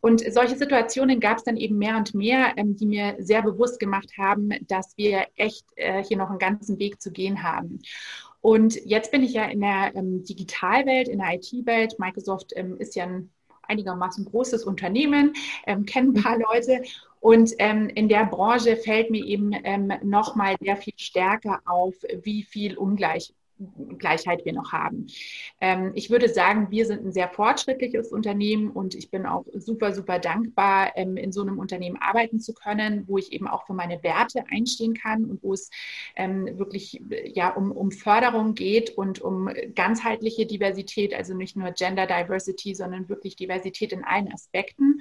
Und 0.00 0.22
solche 0.32 0.56
Situationen 0.56 1.20
gab 1.20 1.38
es 1.38 1.44
dann 1.44 1.56
eben 1.56 1.78
mehr 1.78 1.96
und 1.96 2.14
mehr, 2.14 2.52
ähm, 2.56 2.76
die 2.76 2.86
mir 2.86 3.16
sehr 3.18 3.42
bewusst 3.42 3.80
gemacht 3.80 4.12
haben, 4.18 4.50
dass 4.68 4.96
wir 4.96 5.26
echt 5.36 5.64
äh, 5.76 6.04
hier 6.04 6.16
noch 6.16 6.30
einen 6.30 6.38
ganzen 6.38 6.78
Weg 6.78 7.00
zu 7.00 7.10
gehen 7.10 7.42
haben. 7.42 7.80
Und 8.40 8.74
jetzt 8.84 9.10
bin 9.12 9.22
ich 9.22 9.32
ja 9.32 9.44
in 9.44 9.60
der 9.60 9.92
ähm, 9.94 10.24
Digitalwelt, 10.24 11.08
in 11.08 11.18
der 11.18 11.34
IT-Welt. 11.34 11.98
Microsoft 11.98 12.52
ähm, 12.56 12.76
ist 12.78 12.96
ja 12.96 13.04
ein 13.04 13.30
einigermaßen 13.72 14.24
großes 14.24 14.64
Unternehmen, 14.64 15.32
ähm, 15.66 15.84
kennen 15.86 16.16
ein 16.16 16.22
paar 16.22 16.38
Leute. 16.38 16.82
Und 17.20 17.52
ähm, 17.58 17.88
in 17.88 18.08
der 18.08 18.26
Branche 18.26 18.76
fällt 18.76 19.10
mir 19.10 19.24
eben 19.24 19.52
ähm, 19.64 19.92
nochmal 20.02 20.56
sehr 20.60 20.76
viel 20.76 20.94
stärker 20.96 21.60
auf, 21.66 21.94
wie 22.22 22.42
viel 22.42 22.76
Ungleich 22.76 23.32
Gleichheit 23.98 24.44
wir 24.44 24.52
noch 24.52 24.72
haben. 24.72 25.06
Ähm, 25.60 25.92
ich 25.94 26.10
würde 26.10 26.28
sagen, 26.28 26.70
wir 26.70 26.86
sind 26.86 27.04
ein 27.04 27.12
sehr 27.12 27.28
fortschrittliches 27.28 28.12
Unternehmen 28.12 28.70
und 28.70 28.94
ich 28.94 29.10
bin 29.10 29.26
auch 29.26 29.44
super, 29.54 29.94
super 29.94 30.18
dankbar, 30.18 30.92
ähm, 30.96 31.16
in 31.16 31.32
so 31.32 31.42
einem 31.42 31.58
Unternehmen 31.58 31.98
arbeiten 32.00 32.40
zu 32.40 32.54
können, 32.54 33.04
wo 33.06 33.18
ich 33.18 33.32
eben 33.32 33.46
auch 33.46 33.66
für 33.66 33.74
meine 33.74 34.02
Werte 34.02 34.44
einstehen 34.50 34.94
kann 34.94 35.24
und 35.24 35.42
wo 35.42 35.52
es 35.52 35.70
ähm, 36.16 36.58
wirklich 36.58 37.00
ja, 37.34 37.50
um, 37.50 37.72
um 37.72 37.90
Förderung 37.90 38.54
geht 38.54 38.90
und 38.90 39.20
um 39.20 39.50
ganzheitliche 39.74 40.46
Diversität, 40.46 41.14
also 41.14 41.34
nicht 41.34 41.56
nur 41.56 41.70
Gender 41.72 42.06
Diversity, 42.06 42.74
sondern 42.74 43.08
wirklich 43.08 43.36
Diversität 43.36 43.92
in 43.92 44.04
allen 44.04 44.32
Aspekten. 44.32 45.00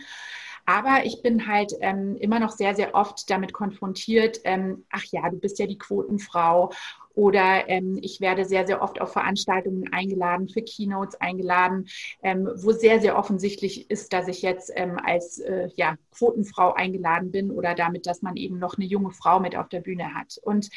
Aber 0.66 1.06
ich 1.06 1.22
bin 1.22 1.48
halt 1.48 1.74
ähm, 1.82 2.16
immer 2.18 2.40
noch 2.40 2.52
sehr, 2.52 2.76
sehr 2.76 2.94
oft 2.94 3.30
damit 3.30 3.54
konfrontiert, 3.54 4.42
ähm, 4.44 4.86
ach 4.92 5.04
ja, 5.12 5.30
du 5.30 5.38
bist 5.38 5.60
ja 5.60 5.66
die 5.66 5.78
Quotenfrau 5.78 6.72
Oder 7.14 7.70
ähm, 7.70 8.00
ich 8.02 8.22
werde 8.22 8.46
sehr, 8.46 8.66
sehr 8.66 8.82
oft 8.82 9.02
auf 9.02 9.14
Veranstaltungen 9.14 9.92
eingeladen, 9.92 10.48
für 10.48 10.62
Keynotes 10.62 11.20
eingeladen, 11.20 11.88
ähm, 12.24 12.50
wo 12.56 12.72
sehr, 12.72 13.02
sehr 13.02 13.18
offensichtlich 13.18 13.90
ist, 13.90 14.14
dass 14.14 14.28
ich 14.28 14.42
jetzt 14.42 14.72
ähm, 14.76 14.98
als 15.04 15.40
äh, 15.40 15.70
ja, 15.76 15.96
Quotenfrau 16.18 16.74
eingeladen 16.74 17.32
bin 17.32 17.52
oder 17.52 17.76
damit, 17.76 18.08
dass 18.08 18.22
man 18.22 18.36
eben 18.36 18.60
noch 18.60 18.78
eine 18.78 18.86
junge 18.86 19.12
Frau 19.12 19.40
mit 19.40 19.56
auf 19.56 19.70
der 19.70 19.82
Bühne 19.82 20.14
hat. 20.14 20.38
Und 20.42 20.70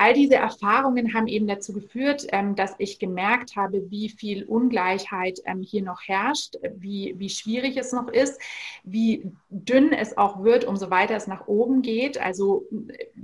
all 0.00 0.14
diese 0.14 0.36
Erfahrungen 0.36 1.12
haben 1.12 1.26
eben 1.26 1.46
dazu 1.46 1.74
geführt, 1.74 2.26
ähm, 2.32 2.56
dass 2.56 2.74
ich 2.78 2.98
gemerkt 2.98 3.54
habe, 3.54 3.90
wie 3.90 4.08
viel 4.08 4.44
Ungleichheit 4.44 5.40
ähm, 5.44 5.60
hier 5.60 5.82
noch 5.82 6.00
herrscht, 6.06 6.56
wie, 6.74 7.14
wie 7.18 7.28
schwierig 7.28 7.76
es 7.76 7.92
noch 7.92 8.08
ist, 8.08 8.40
wie 8.82 9.30
dünn 9.50 9.92
es 9.92 10.16
auch 10.16 10.42
wird, 10.42 10.64
umso 10.64 10.90
weiter 10.90 11.16
es 11.16 11.26
nach 11.26 11.48
oben 11.48 11.82
geht. 11.82 12.18
Also 12.18 12.64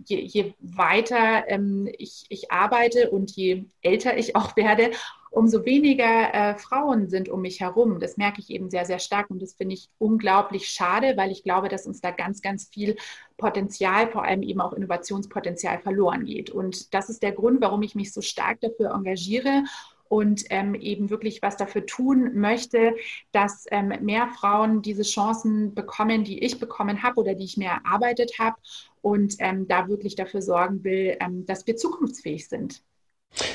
je, 0.05 0.21
je 0.21 0.53
weiter 0.61 1.49
ähm, 1.49 1.89
ich, 1.97 2.27
ich 2.29 2.53
arbeite 2.53 3.09
und 3.09 3.31
je 3.31 3.65
älter 3.81 4.19
ich 4.19 4.37
auch 4.37 4.55
werde, 4.55 4.91
umso 5.37 5.67
weniger 5.67 6.33
äh, 6.33 6.55
Frauen 6.55 7.11
sind 7.11 7.29
um 7.29 7.43
mich 7.43 7.61
herum. 7.61 8.01
Das 8.01 8.17
merke 8.17 8.41
ich 8.41 8.49
eben 8.49 8.71
sehr, 8.71 8.87
sehr 8.87 8.99
stark 8.99 9.29
und 9.29 9.43
das 9.43 9.53
finde 9.53 9.75
ich 9.75 9.91
unglaublich 9.99 10.71
schade, 10.71 11.13
weil 11.19 11.31
ich 11.31 11.43
glaube, 11.45 11.69
dass 11.69 11.87
uns 11.87 12.01
da 12.01 12.11
ganz, 12.11 12.41
ganz 12.41 12.71
viel 12.73 12.97
Potenzial, 13.37 14.11
vor 14.11 14.25
allem 14.25 14.43
eben 14.43 14.63
auch 14.63 14.73
Innovationspotenzial 14.73 15.79
verloren 15.81 16.25
geht. 16.25 16.49
Und 16.49 16.95
das 16.95 17.11
ist 17.11 17.23
der 17.23 17.33
Grund, 17.33 17.61
warum 17.61 17.83
ich 17.83 17.95
mich 17.95 18.15
so 18.15 18.23
stark 18.23 18.63
dafür 18.63 18.93
engagiere 18.95 19.65
und 20.09 20.45
ähm, 20.49 20.75
eben 20.75 21.11
wirklich 21.11 21.43
was 21.43 21.59
dafür 21.59 21.85
tun 21.85 22.31
möchte, 22.41 22.97
dass 23.33 23.67
ähm, 23.71 23.93
mehr 24.01 24.29
Frauen 24.29 24.81
diese 24.81 25.03
Chancen 25.03 25.75
bekommen, 25.75 26.25
die 26.25 26.43
ich 26.43 26.59
bekommen 26.59 27.03
habe 27.03 27.21
oder 27.21 27.35
die 27.35 27.45
ich 27.45 27.59
mir 27.59 27.69
erarbeitet 27.85 28.39
habe 28.39 28.57
und 29.03 29.35
ähm, 29.41 29.69
da 29.69 29.87
wirklich 29.89 30.17
dafür 30.17 30.41
sorgen 30.41 30.83
will, 30.83 31.19
ähm, 31.21 31.45
dass 31.45 31.67
wir 31.67 31.77
zukunftsfähig 31.77 32.49
sind. 32.49 32.83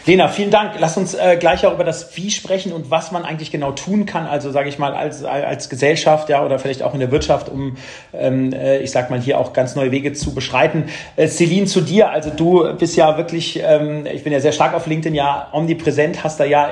Lena, 0.06 0.28
vielen 0.28 0.52
Dank. 0.52 0.74
Lass 0.78 0.96
uns 0.96 1.16
äh, 1.16 1.38
gleich 1.40 1.66
auch 1.66 1.74
über 1.74 1.84
das 1.84 2.16
Wie 2.16 2.30
sprechen 2.30 2.72
und 2.72 2.92
was 2.92 3.12
man 3.12 3.26
eigentlich 3.26 3.52
genau 3.52 3.72
tun 3.72 4.06
kann, 4.06 4.28
also 4.28 4.52
sage 4.52 4.70
ich 4.70 4.78
mal 4.78 4.94
als, 4.94 5.24
als 5.24 5.70
Gesellschaft 5.70 6.30
ja 6.30 6.46
oder 6.46 6.60
vielleicht 6.60 6.84
auch 6.84 6.94
in 6.94 7.00
der 7.00 7.12
Wirtschaft, 7.12 7.50
um 7.50 7.78
ähm, 8.14 8.54
äh, 8.54 8.78
ich 8.80 8.92
sag 8.92 9.10
mal 9.10 9.20
hier 9.20 9.40
auch 9.40 9.54
ganz 9.54 9.76
neue 9.76 9.92
Wege 9.92 10.14
zu 10.14 10.36
beschreiten. 10.36 10.86
Äh, 11.16 11.28
Celine, 11.28 11.66
zu 11.66 11.82
dir, 11.82 12.12
also 12.12 12.30
du 12.30 12.76
bist 12.78 12.96
ja 12.96 13.18
wirklich, 13.18 13.60
ähm, 13.64 14.06
ich 14.06 14.24
bin 14.24 14.32
ja 14.34 14.40
sehr 14.40 14.52
stark 14.52 14.76
auf 14.76 14.86
LinkedIn 14.86 15.16
ja 15.16 15.48
omnipräsent, 15.52 16.24
hast 16.24 16.40
da 16.40 16.46
ja, 16.46 16.70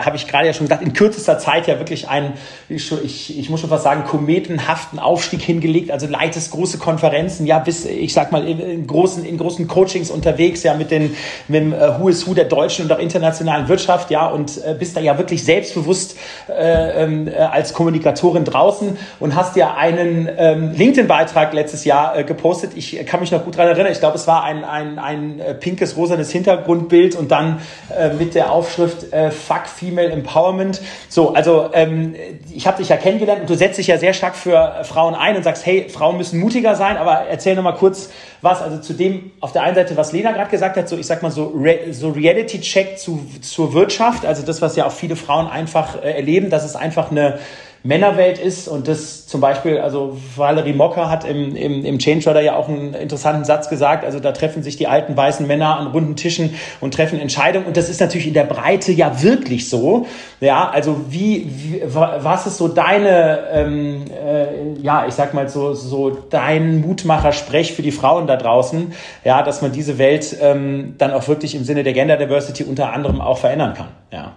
habe 0.00 0.16
ich 0.16 0.26
gerade 0.26 0.48
ja 0.48 0.52
schon 0.52 0.66
gesagt, 0.66 0.82
in 0.82 0.92
kürzester 0.92 1.38
Zeit 1.38 1.68
ja 1.68 1.78
wirklich 1.78 2.08
einen, 2.08 2.32
ich, 2.68 3.38
ich, 3.38 3.50
muss 3.50 3.60
schon 3.60 3.70
fast 3.70 3.84
sagen, 3.84 4.02
kometenhaften 4.04 4.98
Aufstieg 4.98 5.42
hingelegt, 5.42 5.92
also 5.92 6.08
leitest 6.08 6.50
große 6.50 6.78
Konferenzen, 6.78 7.46
ja 7.46 7.60
bis, 7.60 7.84
ich 7.84 8.12
sag 8.12 8.32
mal, 8.32 8.48
in, 8.48 8.58
in 8.58 8.86
großen, 8.86 9.24
in 9.24 9.38
großen 9.38 9.68
Coachings 9.68 10.10
unterwegs, 10.10 10.64
ja 10.64 10.74
mit, 10.74 10.90
den, 10.90 11.14
mit 11.46 11.60
dem 11.60 11.72
äh, 11.72 12.00
Who 12.00 12.08
is 12.08 12.26
Who 12.26 12.34
der 12.34 12.47
deutschen 12.48 12.84
und 12.84 12.92
auch 12.92 12.98
internationalen 12.98 13.68
Wirtschaft, 13.68 14.10
ja, 14.10 14.26
und 14.26 14.58
äh, 14.64 14.74
bist 14.74 14.96
da 14.96 15.00
ja 15.00 15.18
wirklich 15.18 15.44
selbstbewusst 15.44 16.16
äh, 16.48 17.04
ähm, 17.04 17.28
äh, 17.28 17.36
als 17.36 17.72
Kommunikatorin 17.72 18.44
draußen 18.44 18.98
und 19.20 19.34
hast 19.34 19.56
ja 19.56 19.74
einen 19.74 20.28
ähm, 20.36 20.72
LinkedIn-Beitrag 20.72 21.52
letztes 21.52 21.84
Jahr 21.84 22.16
äh, 22.16 22.24
gepostet. 22.24 22.72
Ich 22.74 23.04
kann 23.06 23.20
mich 23.20 23.30
noch 23.30 23.44
gut 23.44 23.56
daran 23.56 23.68
erinnern. 23.68 23.92
Ich 23.92 24.00
glaube, 24.00 24.16
es 24.16 24.26
war 24.26 24.44
ein, 24.44 24.64
ein, 24.64 24.98
ein 24.98 25.40
äh, 25.40 25.54
pinkes, 25.54 25.96
rosanes 25.96 26.30
Hintergrundbild 26.30 27.16
und 27.16 27.30
dann 27.30 27.60
äh, 27.96 28.10
mit 28.14 28.34
der 28.34 28.52
Aufschrift 28.52 29.12
äh, 29.12 29.30
Fuck 29.30 29.66
Female 29.66 30.10
Empowerment. 30.10 30.80
So, 31.08 31.34
also 31.34 31.70
ähm, 31.72 32.14
ich 32.54 32.66
habe 32.66 32.78
dich 32.78 32.88
ja 32.88 32.96
kennengelernt 32.96 33.42
und 33.42 33.50
du 33.50 33.54
setzt 33.54 33.78
dich 33.78 33.86
ja 33.86 33.98
sehr 33.98 34.12
stark 34.12 34.36
für 34.36 34.84
Frauen 34.84 35.14
ein 35.14 35.36
und 35.36 35.42
sagst, 35.42 35.66
hey, 35.66 35.88
Frauen 35.88 36.16
müssen 36.16 36.40
mutiger 36.40 36.74
sein, 36.74 36.96
aber 36.96 37.26
erzähl 37.28 37.54
noch 37.54 37.62
mal 37.62 37.72
kurz 37.72 38.10
was, 38.40 38.62
also 38.62 38.78
zu 38.78 38.92
dem 38.92 39.32
auf 39.40 39.52
der 39.52 39.62
einen 39.62 39.74
Seite, 39.74 39.96
was 39.96 40.12
Lena 40.12 40.32
gerade 40.32 40.50
gesagt 40.50 40.76
hat, 40.76 40.88
so 40.88 40.96
ich 40.96 41.06
sag 41.06 41.22
mal 41.22 41.30
so, 41.30 41.52
Re 41.56 41.92
so 41.92 42.10
Reality-Check 42.10 42.98
zu, 42.98 43.26
zur 43.40 43.72
Wirtschaft, 43.74 44.24
also 44.24 44.44
das, 44.44 44.62
was 44.62 44.76
ja 44.76 44.86
auch 44.86 44.92
viele 44.92 45.16
Frauen 45.16 45.46
einfach 45.46 46.02
äh, 46.02 46.12
erleben, 46.12 46.50
dass 46.50 46.64
es 46.64 46.76
einfach 46.76 47.10
eine 47.10 47.38
Männerwelt 47.82 48.38
ist 48.38 48.66
und 48.66 48.88
das 48.88 49.26
zum 49.26 49.40
Beispiel, 49.40 49.78
also 49.78 50.16
Valerie 50.36 50.72
Mocker 50.72 51.08
hat 51.08 51.24
im, 51.24 51.54
im, 51.54 51.84
im 51.84 51.98
Change 51.98 52.28
Rider 52.28 52.40
ja 52.40 52.56
auch 52.56 52.68
einen 52.68 52.94
interessanten 52.94 53.44
Satz 53.44 53.68
gesagt, 53.68 54.04
also 54.04 54.18
da 54.18 54.32
treffen 54.32 54.62
sich 54.62 54.76
die 54.76 54.88
alten 54.88 55.16
weißen 55.16 55.46
Männer 55.46 55.78
an 55.78 55.88
runden 55.88 56.16
Tischen 56.16 56.54
und 56.80 56.94
treffen 56.94 57.20
Entscheidungen 57.20 57.66
und 57.66 57.76
das 57.76 57.88
ist 57.88 58.00
natürlich 58.00 58.26
in 58.26 58.34
der 58.34 58.44
Breite 58.44 58.90
ja 58.90 59.22
wirklich 59.22 59.68
so, 59.68 60.06
ja, 60.40 60.68
also 60.68 61.00
wie, 61.08 61.50
wie 61.50 61.82
was 61.84 62.46
ist 62.46 62.58
so 62.58 62.68
deine, 62.68 63.38
ähm, 63.52 64.04
äh, 64.10 64.80
ja, 64.80 65.06
ich 65.06 65.14
sag 65.14 65.34
mal 65.34 65.48
so, 65.48 65.74
so 65.74 66.10
dein 66.10 66.80
Mutmacher-Sprech 66.80 67.74
für 67.74 67.82
die 67.82 67.92
Frauen 67.92 68.26
da 68.26 68.36
draußen, 68.36 68.92
ja, 69.24 69.42
dass 69.42 69.62
man 69.62 69.70
diese 69.72 69.98
Welt 69.98 70.36
ähm, 70.40 70.94
dann 70.98 71.12
auch 71.12 71.28
wirklich 71.28 71.54
im 71.54 71.64
Sinne 71.64 71.84
der 71.84 71.92
Gender 71.92 72.16
Diversity 72.16 72.64
unter 72.64 72.92
anderem 72.92 73.20
auch 73.20 73.38
verändern 73.38 73.74
kann, 73.74 73.88
ja. 74.12 74.32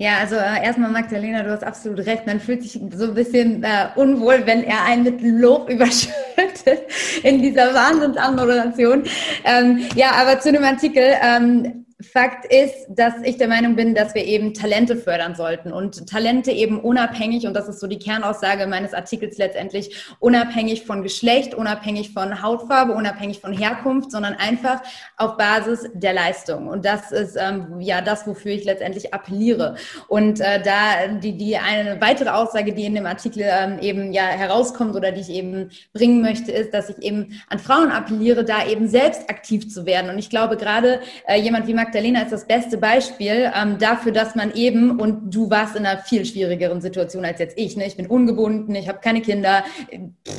Ja, 0.00 0.16
also 0.16 0.36
äh, 0.36 0.64
erstmal 0.64 0.90
Magdalena, 0.90 1.42
du 1.42 1.50
hast 1.50 1.62
absolut 1.62 2.06
recht. 2.06 2.26
Man 2.26 2.40
fühlt 2.40 2.62
sich 2.62 2.80
so 2.94 3.04
ein 3.04 3.12
bisschen 3.12 3.62
äh, 3.62 3.88
unwohl, 3.96 4.46
wenn 4.46 4.64
er 4.64 4.82
einen 4.84 5.02
mit 5.02 5.20
Lob 5.20 5.68
überschüttet 5.68 6.84
in 7.22 7.42
dieser 7.42 7.74
Wahnsinnsanmoderation. 7.74 9.02
Ähm, 9.44 9.86
ja, 9.94 10.12
aber 10.12 10.40
zu 10.40 10.52
dem 10.52 10.64
Artikel. 10.64 11.04
Ähm, 11.22 11.84
Fakt 12.02 12.50
ist, 12.50 12.86
dass 12.88 13.14
ich 13.24 13.36
der 13.36 13.48
Meinung 13.48 13.76
bin, 13.76 13.94
dass 13.94 14.14
wir 14.14 14.24
eben 14.24 14.54
Talente 14.54 14.96
fördern 14.96 15.34
sollten 15.34 15.72
und 15.72 16.08
Talente 16.08 16.50
eben 16.50 16.80
unabhängig, 16.80 17.46
und 17.46 17.54
das 17.54 17.68
ist 17.68 17.80
so 17.80 17.86
die 17.86 17.98
Kernaussage 17.98 18.66
meines 18.66 18.94
Artikels 18.94 19.36
letztendlich, 19.36 19.94
unabhängig 20.18 20.86
von 20.86 21.02
Geschlecht, 21.02 21.54
unabhängig 21.54 22.12
von 22.12 22.42
Hautfarbe, 22.42 22.92
unabhängig 22.92 23.40
von 23.40 23.52
Herkunft, 23.52 24.12
sondern 24.12 24.34
einfach 24.34 24.80
auf 25.18 25.36
Basis 25.36 25.90
der 25.92 26.14
Leistung. 26.14 26.68
Und 26.68 26.86
das 26.86 27.12
ist 27.12 27.36
ähm, 27.36 27.80
ja 27.80 28.00
das, 28.00 28.26
wofür 28.26 28.52
ich 28.52 28.64
letztendlich 28.64 29.12
appelliere. 29.12 29.76
Und 30.08 30.40
äh, 30.40 30.62
da 30.62 31.06
die, 31.20 31.36
die 31.36 31.58
eine 31.58 32.00
weitere 32.00 32.30
Aussage, 32.30 32.72
die 32.72 32.86
in 32.86 32.94
dem 32.94 33.06
Artikel 33.06 33.44
ähm, 33.44 33.78
eben 33.80 34.12
ja 34.12 34.24
herauskommt 34.24 34.96
oder 34.96 35.12
die 35.12 35.20
ich 35.20 35.30
eben 35.30 35.70
bringen 35.92 36.22
möchte, 36.22 36.50
ist, 36.50 36.72
dass 36.72 36.88
ich 36.88 36.98
eben 37.02 37.40
an 37.48 37.58
Frauen 37.58 37.90
appelliere, 37.90 38.44
da 38.44 38.66
eben 38.66 38.88
selbst 38.88 39.28
aktiv 39.28 39.68
zu 39.68 39.84
werden. 39.84 40.10
Und 40.10 40.18
ich 40.18 40.30
glaube, 40.30 40.56
gerade 40.56 41.00
äh, 41.26 41.38
jemand 41.38 41.66
wie 41.66 41.74
Max 41.74 41.89
Magdalena 41.90 42.22
ist 42.22 42.30
das 42.30 42.46
beste 42.46 42.78
Beispiel 42.78 43.50
ähm, 43.52 43.78
dafür, 43.78 44.12
dass 44.12 44.36
man 44.36 44.52
eben, 44.52 45.00
und 45.00 45.34
du 45.34 45.50
warst 45.50 45.74
in 45.74 45.84
einer 45.84 46.00
viel 46.00 46.24
schwierigeren 46.24 46.80
Situation 46.80 47.24
als 47.24 47.40
jetzt 47.40 47.58
ich, 47.58 47.76
ne? 47.76 47.84
ich 47.84 47.96
bin 47.96 48.06
ungebunden, 48.06 48.76
ich 48.76 48.88
habe 48.88 49.00
keine 49.00 49.20
Kinder, 49.22 49.64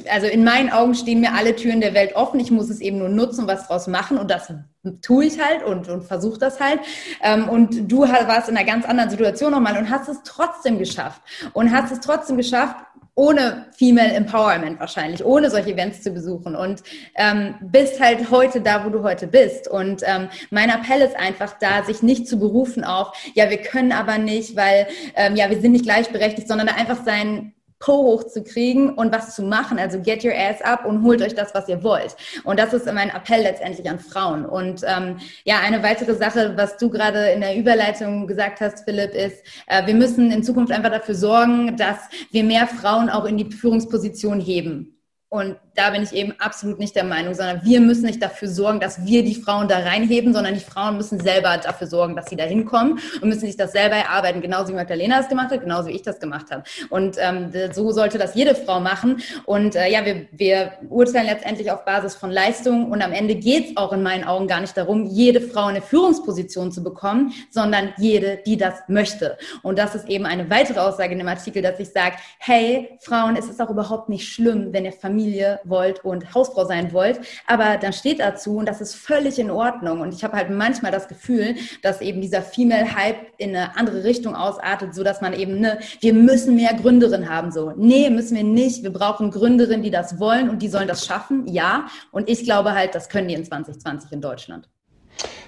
also 0.09 0.27
in 0.27 0.45
meinen 0.45 0.69
Augen 0.69 0.95
stehen 0.95 1.19
mir 1.19 1.33
alle 1.33 1.53
Türen 1.53 1.81
der 1.81 1.93
Welt 1.93 2.15
offen, 2.15 2.39
ich 2.39 2.51
muss 2.51 2.69
es 2.69 2.79
eben 2.79 2.99
nur 2.99 3.09
nutzen 3.09 3.41
und 3.41 3.47
was 3.47 3.67
draus 3.67 3.87
machen 3.87 4.17
und 4.17 4.31
das 4.31 4.53
tue 5.01 5.25
ich 5.25 5.41
halt 5.41 5.61
und, 5.63 5.89
und 5.89 6.03
versuche 6.03 6.39
das 6.39 6.61
halt. 6.61 6.79
Ähm, 7.21 7.49
und 7.49 7.91
du 7.91 8.03
warst 8.03 8.47
in 8.47 8.55
einer 8.55 8.65
ganz 8.65 8.85
anderen 8.85 9.09
Situation 9.09 9.51
nochmal 9.51 9.77
und 9.77 9.89
hast 9.89 10.07
es 10.07 10.23
trotzdem 10.23 10.79
geschafft. 10.79 11.21
Und 11.51 11.73
hast 11.73 11.91
es 11.91 11.99
trotzdem 11.99 12.37
geschafft, 12.37 12.77
ohne 13.21 13.67
Female 13.77 14.13
Empowerment 14.13 14.79
wahrscheinlich, 14.79 15.23
ohne 15.23 15.51
solche 15.51 15.73
Events 15.73 16.01
zu 16.01 16.09
besuchen 16.09 16.55
und 16.55 16.81
ähm, 17.13 17.53
bist 17.61 18.01
halt 18.01 18.31
heute 18.31 18.61
da, 18.61 18.83
wo 18.83 18.89
du 18.89 19.03
heute 19.03 19.27
bist. 19.27 19.67
Und 19.67 20.01
ähm, 20.07 20.27
mein 20.49 20.71
Appell 20.71 21.01
ist 21.01 21.15
einfach 21.15 21.53
da, 21.59 21.83
sich 21.83 22.01
nicht 22.01 22.27
zu 22.27 22.39
berufen 22.39 22.83
auf, 22.83 23.13
ja, 23.35 23.51
wir 23.51 23.57
können 23.57 23.91
aber 23.91 24.17
nicht, 24.17 24.55
weil 24.55 24.87
ähm, 25.15 25.35
ja, 25.35 25.51
wir 25.51 25.61
sind 25.61 25.73
nicht 25.73 25.85
gleichberechtigt, 25.85 26.47
sondern 26.47 26.69
einfach 26.69 27.05
sein 27.05 27.53
Po 27.81 28.03
hochzukriegen 28.03 28.91
und 28.91 29.11
was 29.11 29.35
zu 29.35 29.43
machen. 29.43 29.77
Also 29.77 29.99
get 29.99 30.23
your 30.23 30.33
ass 30.33 30.61
up 30.61 30.85
und 30.85 31.03
holt 31.03 31.21
euch 31.21 31.35
das, 31.35 31.53
was 31.53 31.67
ihr 31.67 31.83
wollt. 31.83 32.15
Und 32.45 32.59
das 32.59 32.73
ist 32.73 32.85
mein 32.85 33.09
Appell 33.09 33.41
letztendlich 33.41 33.89
an 33.89 33.99
Frauen. 33.99 34.45
Und 34.45 34.83
ähm, 34.87 35.17
ja, 35.43 35.59
eine 35.59 35.83
weitere 35.83 36.15
Sache, 36.15 36.53
was 36.55 36.77
du 36.77 36.89
gerade 36.89 37.31
in 37.31 37.41
der 37.41 37.57
Überleitung 37.57 38.27
gesagt 38.27 38.61
hast, 38.61 38.85
Philipp, 38.85 39.13
ist, 39.13 39.43
äh, 39.67 39.85
wir 39.85 39.95
müssen 39.95 40.31
in 40.31 40.43
Zukunft 40.43 40.71
einfach 40.71 40.91
dafür 40.91 41.15
sorgen, 41.15 41.75
dass 41.75 41.97
wir 42.29 42.43
mehr 42.43 42.67
Frauen 42.67 43.09
auch 43.09 43.25
in 43.25 43.37
die 43.37 43.51
Führungsposition 43.51 44.39
heben. 44.39 44.97
Und 45.29 45.57
da 45.75 45.91
bin 45.91 46.03
ich 46.03 46.13
eben 46.13 46.33
absolut 46.39 46.79
nicht 46.79 46.95
der 46.95 47.03
Meinung, 47.03 47.33
sondern 47.33 47.63
wir 47.63 47.79
müssen 47.79 48.05
nicht 48.05 48.21
dafür 48.21 48.49
sorgen, 48.49 48.79
dass 48.79 49.05
wir 49.05 49.23
die 49.23 49.35
Frauen 49.35 49.67
da 49.67 49.79
reinheben, 49.79 50.33
sondern 50.33 50.53
die 50.53 50.59
Frauen 50.59 50.97
müssen 50.97 51.19
selber 51.19 51.57
dafür 51.57 51.87
sorgen, 51.87 52.15
dass 52.15 52.29
sie 52.29 52.35
da 52.35 52.43
hinkommen 52.43 52.99
und 53.21 53.29
müssen 53.29 53.41
sich 53.41 53.55
das 53.55 53.71
selber 53.71 53.95
erarbeiten, 53.95 54.41
genauso 54.41 54.69
wie 54.69 54.75
Magdalena 54.75 55.19
es 55.19 55.29
gemacht 55.29 55.51
hat, 55.51 55.61
genauso 55.61 55.87
wie 55.87 55.93
ich 55.93 56.01
das 56.01 56.19
gemacht 56.19 56.47
habe. 56.51 56.63
Und 56.89 57.15
ähm, 57.19 57.51
so 57.71 57.91
sollte 57.91 58.17
das 58.17 58.35
jede 58.35 58.53
Frau 58.55 58.79
machen. 58.79 59.21
Und 59.45 59.75
äh, 59.75 59.89
ja, 59.89 60.05
wir, 60.05 60.27
wir 60.31 60.73
urteilen 60.89 61.27
letztendlich 61.27 61.71
auf 61.71 61.85
Basis 61.85 62.15
von 62.15 62.31
Leistung 62.31 62.91
und 62.91 63.01
am 63.01 63.13
Ende 63.13 63.35
geht 63.35 63.69
es 63.69 63.77
auch 63.77 63.93
in 63.93 64.03
meinen 64.03 64.25
Augen 64.25 64.47
gar 64.47 64.59
nicht 64.59 64.75
darum, 64.75 65.05
jede 65.05 65.39
Frau 65.39 65.63
in 65.63 65.75
eine 65.75 65.81
Führungsposition 65.81 66.71
zu 66.71 66.83
bekommen, 66.83 67.33
sondern 67.49 67.93
jede, 67.97 68.39
die 68.45 68.57
das 68.57 68.75
möchte. 68.87 69.37
Und 69.63 69.79
das 69.79 69.95
ist 69.95 70.09
eben 70.09 70.25
eine 70.25 70.49
weitere 70.49 70.79
Aussage 70.79 71.13
in 71.13 71.19
dem 71.19 71.27
Artikel, 71.27 71.61
dass 71.61 71.79
ich 71.79 71.89
sage, 71.89 72.15
hey, 72.39 72.97
Frauen, 72.99 73.35
es 73.37 73.47
ist 73.47 73.61
auch 73.61 73.69
überhaupt 73.69 74.09
nicht 74.09 74.27
schlimm, 74.27 74.73
wenn 74.73 74.85
ihr 74.85 74.91
Familie 74.91 75.60
wollt 75.65 76.03
und 76.03 76.33
Hausfrau 76.33 76.65
sein 76.65 76.93
wollt. 76.93 77.19
Aber 77.47 77.77
dann 77.77 77.93
steht 77.93 78.19
dazu 78.19 78.57
und 78.57 78.67
das 78.67 78.81
ist 78.81 78.95
völlig 78.95 79.39
in 79.39 79.51
Ordnung. 79.51 80.01
Und 80.01 80.13
ich 80.13 80.23
habe 80.23 80.35
halt 80.37 80.49
manchmal 80.49 80.91
das 80.91 81.07
Gefühl, 81.07 81.55
dass 81.81 82.01
eben 82.01 82.21
dieser 82.21 82.41
Female-Hype 82.41 83.17
in 83.37 83.55
eine 83.55 83.77
andere 83.77 84.03
Richtung 84.03 84.35
ausartet, 84.35 84.93
so 84.95 85.03
dass 85.03 85.21
man 85.21 85.33
eben, 85.33 85.59
ne, 85.59 85.79
wir 85.99 86.13
müssen 86.13 86.55
mehr 86.55 86.73
Gründerinnen 86.73 87.29
haben. 87.29 87.51
So, 87.51 87.73
nee, 87.75 88.09
müssen 88.09 88.35
wir 88.35 88.43
nicht. 88.43 88.83
Wir 88.83 88.93
brauchen 88.93 89.31
Gründerinnen, 89.31 89.83
die 89.83 89.91
das 89.91 90.19
wollen 90.19 90.49
und 90.49 90.61
die 90.61 90.67
sollen 90.67 90.87
das 90.87 91.05
schaffen. 91.05 91.47
Ja. 91.47 91.87
Und 92.11 92.29
ich 92.29 92.43
glaube 92.43 92.73
halt, 92.73 92.95
das 92.95 93.09
können 93.09 93.27
die 93.27 93.33
in 93.33 93.45
2020 93.45 94.11
in 94.11 94.21
Deutschland. 94.21 94.69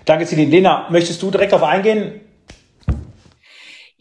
Danke, 0.05 0.25
Celine. 0.25 0.51
Lena, 0.51 0.87
möchtest 0.89 1.21
du 1.21 1.31
direkt 1.31 1.53
darauf 1.53 1.67
eingehen? 1.67 2.21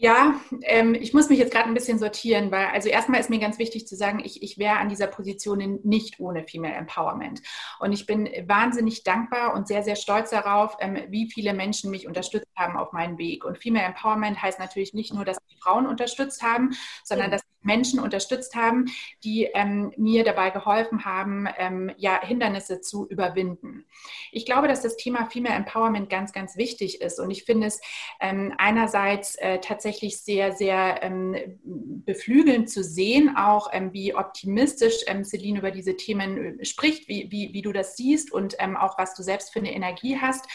Ja, 0.03 0.35
ähm, 0.63 0.95
ich 0.95 1.13
muss 1.13 1.29
mich 1.29 1.39
jetzt 1.39 1.53
gerade 1.53 1.69
ein 1.69 1.73
bisschen 1.73 1.97
sortieren, 1.97 2.51
weil 2.51 2.65
also 2.73 2.89
erstmal 2.89 3.21
ist 3.21 3.29
mir 3.29 3.39
ganz 3.39 3.57
wichtig 3.57 3.87
zu 3.87 3.95
sagen, 3.95 4.19
ich, 4.19 4.43
ich 4.43 4.57
wäre 4.57 4.75
an 4.75 4.89
dieser 4.89 5.07
Position 5.07 5.79
nicht 5.83 6.19
ohne 6.19 6.43
Female 6.43 6.73
Empowerment. 6.73 7.41
Und 7.79 7.93
ich 7.93 8.05
bin 8.05 8.27
wahnsinnig 8.45 9.05
dankbar 9.05 9.53
und 9.53 9.65
sehr, 9.65 9.81
sehr 9.81 9.95
stolz 9.95 10.31
darauf, 10.31 10.75
ähm, 10.81 10.97
wie 11.07 11.31
viele 11.31 11.53
Menschen 11.53 11.89
mich 11.89 12.05
unterstützt 12.05 12.49
haben 12.57 12.75
auf 12.75 12.91
meinem 12.91 13.17
Weg. 13.17 13.45
Und 13.45 13.59
Female 13.59 13.85
Empowerment 13.85 14.41
heißt 14.41 14.59
natürlich 14.59 14.93
nicht 14.93 15.13
nur, 15.13 15.23
dass 15.23 15.37
die 15.49 15.57
Frauen 15.61 15.87
unterstützt 15.87 16.43
haben, 16.43 16.71
sondern 17.05 17.31
dass 17.31 17.41
Menschen 17.63 17.99
unterstützt 17.99 18.55
haben, 18.55 18.85
die 19.23 19.49
ähm, 19.53 19.93
mir 19.97 20.23
dabei 20.23 20.49
geholfen 20.49 21.05
haben, 21.05 21.47
ähm, 21.57 21.91
ja, 21.97 22.21
Hindernisse 22.21 22.81
zu 22.81 23.07
überwinden. 23.07 23.85
Ich 24.31 24.45
glaube, 24.45 24.67
dass 24.67 24.81
das 24.81 24.97
Thema 24.97 25.25
Female 25.29 25.55
Empowerment 25.55 26.09
ganz, 26.09 26.33
ganz 26.33 26.57
wichtig 26.57 27.01
ist. 27.01 27.19
Und 27.19 27.31
ich 27.31 27.43
finde 27.43 27.67
es 27.67 27.81
ähm, 28.19 28.53
einerseits 28.57 29.35
äh, 29.35 29.59
tatsächlich 29.59 30.19
sehr, 30.21 30.53
sehr 30.53 31.01
ähm, 31.01 31.35
beflügelnd 31.63 32.69
zu 32.69 32.83
sehen, 32.83 33.35
auch 33.35 33.69
ähm, 33.71 33.93
wie 33.93 34.15
optimistisch 34.15 34.95
ähm, 35.07 35.23
Celine 35.23 35.59
über 35.59 35.71
diese 35.71 35.95
Themen 35.95 36.59
äh, 36.59 36.65
spricht, 36.65 37.07
wie, 37.07 37.31
wie, 37.31 37.53
wie 37.53 37.61
du 37.61 37.71
das 37.71 37.95
siehst 37.95 38.31
und 38.31 38.59
auch 38.59 38.97
was 38.97 39.15
du 39.15 39.23
selbst 39.23 39.51
für 39.51 39.59
eine 39.59 39.73
Energie 39.73 40.17
hast. 40.19 40.45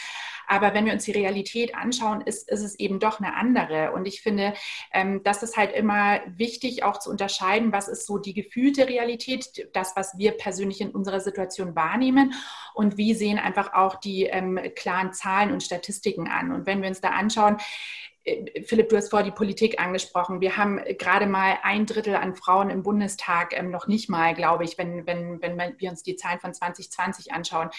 Aber 0.49 0.73
wenn 0.73 0.85
wir 0.85 0.93
uns 0.93 1.05
die 1.05 1.11
Realität 1.11 1.75
anschauen, 1.75 2.21
ist, 2.21 2.49
ist 2.49 2.63
es 2.63 2.79
eben 2.79 2.99
doch 2.99 3.19
eine 3.19 3.35
andere. 3.35 3.91
Und 3.91 4.07
ich 4.07 4.21
finde, 4.21 4.53
ähm, 4.91 5.21
das 5.23 5.43
ist 5.43 5.57
halt 5.57 5.73
immer 5.73 6.21
wichtig, 6.25 6.83
auch 6.83 6.97
zu 6.97 7.11
unterscheiden, 7.11 7.71
was 7.71 7.87
ist 7.87 8.07
so 8.07 8.17
die 8.17 8.33
gefühlte 8.33 8.87
Realität, 8.87 9.69
das, 9.73 9.95
was 9.95 10.17
wir 10.17 10.31
persönlich 10.31 10.81
in 10.81 10.89
unserer 10.89 11.19
Situation 11.19 11.75
wahrnehmen 11.75 12.33
und 12.73 12.97
wie 12.97 13.13
sehen 13.13 13.37
einfach 13.37 13.73
auch 13.73 13.95
die 13.95 14.23
ähm, 14.23 14.59
klaren 14.75 15.13
Zahlen 15.13 15.51
und 15.51 15.61
Statistiken 15.61 16.27
an. 16.27 16.51
Und 16.51 16.65
wenn 16.65 16.81
wir 16.81 16.89
uns 16.89 16.99
da 16.99 17.09
anschauen, 17.09 17.57
Philipp, 18.65 18.89
du 18.89 18.97
hast 18.97 19.09
vor 19.09 19.23
die 19.23 19.31
Politik 19.31 19.79
angesprochen. 19.79 20.41
Wir 20.41 20.57
haben 20.57 20.81
gerade 20.97 21.25
mal 21.25 21.57
ein 21.63 21.85
Drittel 21.85 22.15
an 22.15 22.35
Frauen 22.35 22.69
im 22.69 22.83
Bundestag, 22.83 23.57
ähm, 23.57 23.71
noch 23.71 23.87
nicht 23.87 24.09
mal, 24.09 24.35
glaube 24.35 24.65
ich, 24.65 24.77
wenn, 24.77 25.07
wenn, 25.07 25.41
wenn 25.41 25.57
wir 25.77 25.89
uns 25.89 26.03
die 26.03 26.15
Zahlen 26.15 26.39
von 26.39 26.53
2020 26.53 27.31
anschauen. 27.31 27.69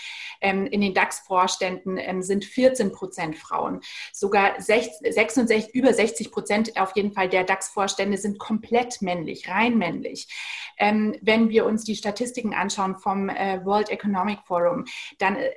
Ähm, 0.41 0.67
in 0.67 0.81
den 0.81 0.95
DAX-Vorständen 0.95 1.99
ähm, 1.99 2.23
sind 2.23 2.45
14 2.45 2.93
Prozent 2.93 3.37
Frauen. 3.37 3.81
Sogar 4.13 4.61
60, 4.61 5.13
66, 5.13 5.75
über 5.75 5.93
60 5.93 6.33
Prozent 6.33 6.81
auf 6.81 6.97
jeden 6.97 7.13
Fall 7.13 7.29
der 7.29 7.45
DAX-Vorstände 7.45 8.17
sind 8.17 8.39
komplett 8.39 9.03
männlich, 9.03 9.49
rein 9.49 9.77
männlich. 9.77 10.29
Ähm, 10.79 11.17
wenn 11.21 11.51
wir 11.51 11.67
uns 11.67 11.85
die 11.85 11.97
Statistiken 11.97 12.55
anschauen 12.55 12.97
vom 12.97 13.29
äh, 13.29 13.65
World 13.65 13.91
Economic 13.91 14.39
Forum, 14.47 14.87
dann 15.19 15.37
äh, 15.37 15.51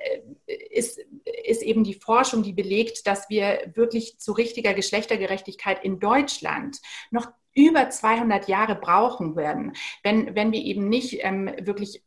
ist, 0.70 1.00
ist 1.44 1.62
eben 1.62 1.84
die 1.84 1.94
Forschung, 1.94 2.42
die 2.42 2.52
belegt, 2.52 3.06
dass 3.06 3.30
wir 3.30 3.72
wirklich 3.74 4.18
zu 4.18 4.32
richtiger 4.32 4.73
Geschlechtergerechtigkeit 4.74 5.84
in 5.84 6.00
Deutschland 6.00 6.80
noch 7.10 7.28
über 7.54 7.88
200 7.88 8.48
Jahre 8.48 8.74
brauchen 8.74 9.36
werden, 9.36 9.74
wenn, 10.02 10.34
wenn 10.34 10.52
wir 10.52 10.60
eben 10.60 10.88
nicht 10.88 11.18
ähm, 11.24 11.50
wirklich 11.60 12.02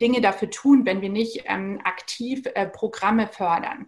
Dinge 0.00 0.20
dafür 0.20 0.50
tun, 0.50 0.84
wenn 0.86 1.00
wir 1.00 1.08
nicht 1.08 1.44
ähm, 1.46 1.80
aktiv 1.84 2.42
äh, 2.54 2.66
Programme 2.66 3.28
fördern. 3.28 3.86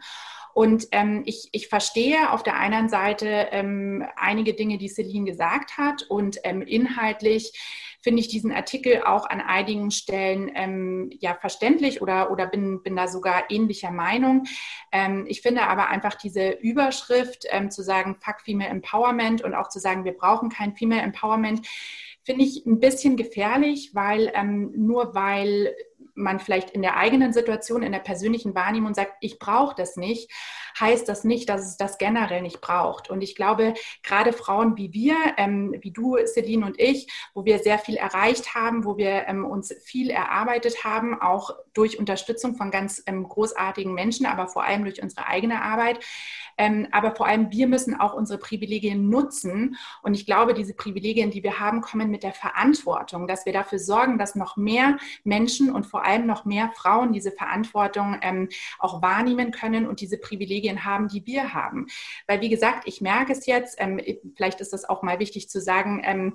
Und 0.53 0.89
ähm, 0.93 1.23
ich, 1.27 1.49
ich 1.53 1.69
verstehe 1.69 2.33
auf 2.33 2.43
der 2.43 2.57
einen 2.57 2.89
Seite 2.89 3.49
ähm, 3.51 4.05
einige 4.17 4.55
Dinge, 4.55 4.79
die 4.79 4.89
Celine 4.89 5.31
gesagt 5.31 5.79
hat 5.79 6.03
und 6.03 6.39
ähm, 6.45 6.63
inhaltlich 6.63 7.53
finde 8.03 8.21
ich 8.21 8.29
diesen 8.29 8.53
Artikel 8.53 9.03
auch 9.03 9.29
an 9.29 9.41
einigen 9.41 9.91
Stellen 9.91 10.51
ähm, 10.55 11.11
ja 11.21 11.35
verständlich 11.35 12.01
oder, 12.01 12.31
oder 12.31 12.47
bin, 12.47 12.83
bin 12.83 12.97
da 12.97 13.09
sogar 13.09 13.51
ähnlicher 13.51 13.91
Meinung. 13.91 14.45
Ähm, 14.93 15.27
ich 15.29 15.43
finde 15.43 15.63
aber 15.63 15.89
einfach 15.89 16.15
diese 16.15 16.51
Überschrift 16.51 17.45
ähm, 17.51 17.71
zu 17.71 17.83
sagen, 17.83 18.17
fuck 18.21 18.41
Female 18.41 18.71
Empowerment 18.71 19.43
und 19.43 19.55
auch 19.55 19.69
zu 19.69 19.79
sagen, 19.79 20.05
wir 20.05 20.13
brauchen 20.13 20.49
kein 20.49 20.75
Female 20.75 21.03
Empowerment, 21.03 21.67
finde 22.23 22.45
ich 22.45 22.65
ein 22.67 22.81
bisschen 22.81 23.17
gefährlich, 23.17 23.91
weil 23.95 24.31
ähm, 24.35 24.73
nur 24.77 25.15
weil 25.15 25.75
man 26.21 26.41
vielleicht 26.41 26.71
in 26.71 26.83
der 26.83 26.97
eigenen 26.97 27.33
Situation, 27.33 27.83
in 27.83 27.93
der 27.93 27.99
persönlichen 28.01 28.55
Wahrnehmung 28.55 28.95
sagt, 28.95 29.15
ich 29.21 29.39
brauche 29.39 29.75
das 29.75 29.97
nicht, 29.97 30.31
heißt 30.79 31.09
das 31.09 31.25
nicht, 31.25 31.49
dass 31.49 31.67
es 31.67 31.77
das 31.77 31.99
generell 31.99 32.43
nicht 32.43 32.61
braucht. 32.61 33.11
Und 33.11 33.23
ich 33.23 33.35
glaube, 33.35 33.75
gerade 34.03 34.33
Frauen 34.33 34.77
wie 34.77 34.93
wir, 34.93 35.17
ähm, 35.37 35.75
wie 35.81 35.91
du, 35.91 36.17
Celine 36.27 36.67
und 36.67 36.81
ich, 36.81 37.09
wo 37.35 37.45
wir 37.45 37.59
sehr 37.59 37.79
viel 37.79 37.97
erreicht 37.97 38.55
haben, 38.55 38.85
wo 38.85 38.97
wir 38.97 39.27
ähm, 39.27 39.45
uns 39.45 39.75
viel 39.83 40.11
erarbeitet 40.11 40.85
haben, 40.85 41.21
auch 41.21 41.51
durch 41.73 41.99
Unterstützung 41.99 42.57
von 42.57 42.71
ganz 42.71 43.03
ähm, 43.07 43.29
großartigen 43.29 43.93
Menschen, 43.93 44.27
aber 44.27 44.49
vor 44.49 44.65
allem 44.65 44.85
durch 44.85 45.03
unsere 45.03 45.27
eigene 45.27 45.63
Arbeit. 45.63 46.01
Ähm, 46.59 46.89
aber 46.93 47.15
vor 47.15 47.27
allem 47.27 47.51
wir 47.51 47.67
müssen 47.67 47.99
auch 47.99 48.13
unsere 48.13 48.39
Privilegien 48.39 49.09
nutzen. 49.09 49.77
Und 50.03 50.15
ich 50.15 50.27
glaube, 50.27 50.53
diese 50.53 50.75
Privilegien, 50.75 51.31
die 51.31 51.43
wir 51.43 51.59
haben, 51.59 51.81
kommen 51.81 52.11
mit 52.11 52.23
der 52.23 52.33
Verantwortung, 52.33 53.27
dass 53.27 53.47
wir 53.47 53.53
dafür 53.53 53.79
sorgen, 53.79 54.19
dass 54.19 54.35
noch 54.35 54.57
mehr 54.57 54.99
Menschen 55.25 55.71
und 55.71 55.87
vor 55.87 56.05
allem 56.05 56.10
noch 56.19 56.45
mehr 56.45 56.71
Frauen 56.75 57.13
diese 57.13 57.33
Verantwortung 57.33 58.19
ähm, 58.23 58.49
auch 58.79 59.03
wahrnehmen 59.03 59.51
können 59.51 59.87
und 59.87 60.01
diese 60.01 60.19
Privilegien 60.19 60.85
haben, 60.85 61.09
die 61.09 61.27
wir 61.27 61.55
haben. 61.55 61.87
Weil, 62.27 62.41
wie 62.41 62.49
gesagt, 62.49 62.87
ich 62.87 63.01
merke 63.01 63.33
es 63.33 63.47
jetzt, 63.47 63.77
ähm, 63.79 64.01
vielleicht 64.37 64.61
ist 64.61 64.73
das 64.73 64.89
auch 64.89 65.03
mal 65.03 65.19
wichtig 65.19 65.49
zu 65.49 65.61
sagen, 65.61 66.03
ähm, 66.05 66.35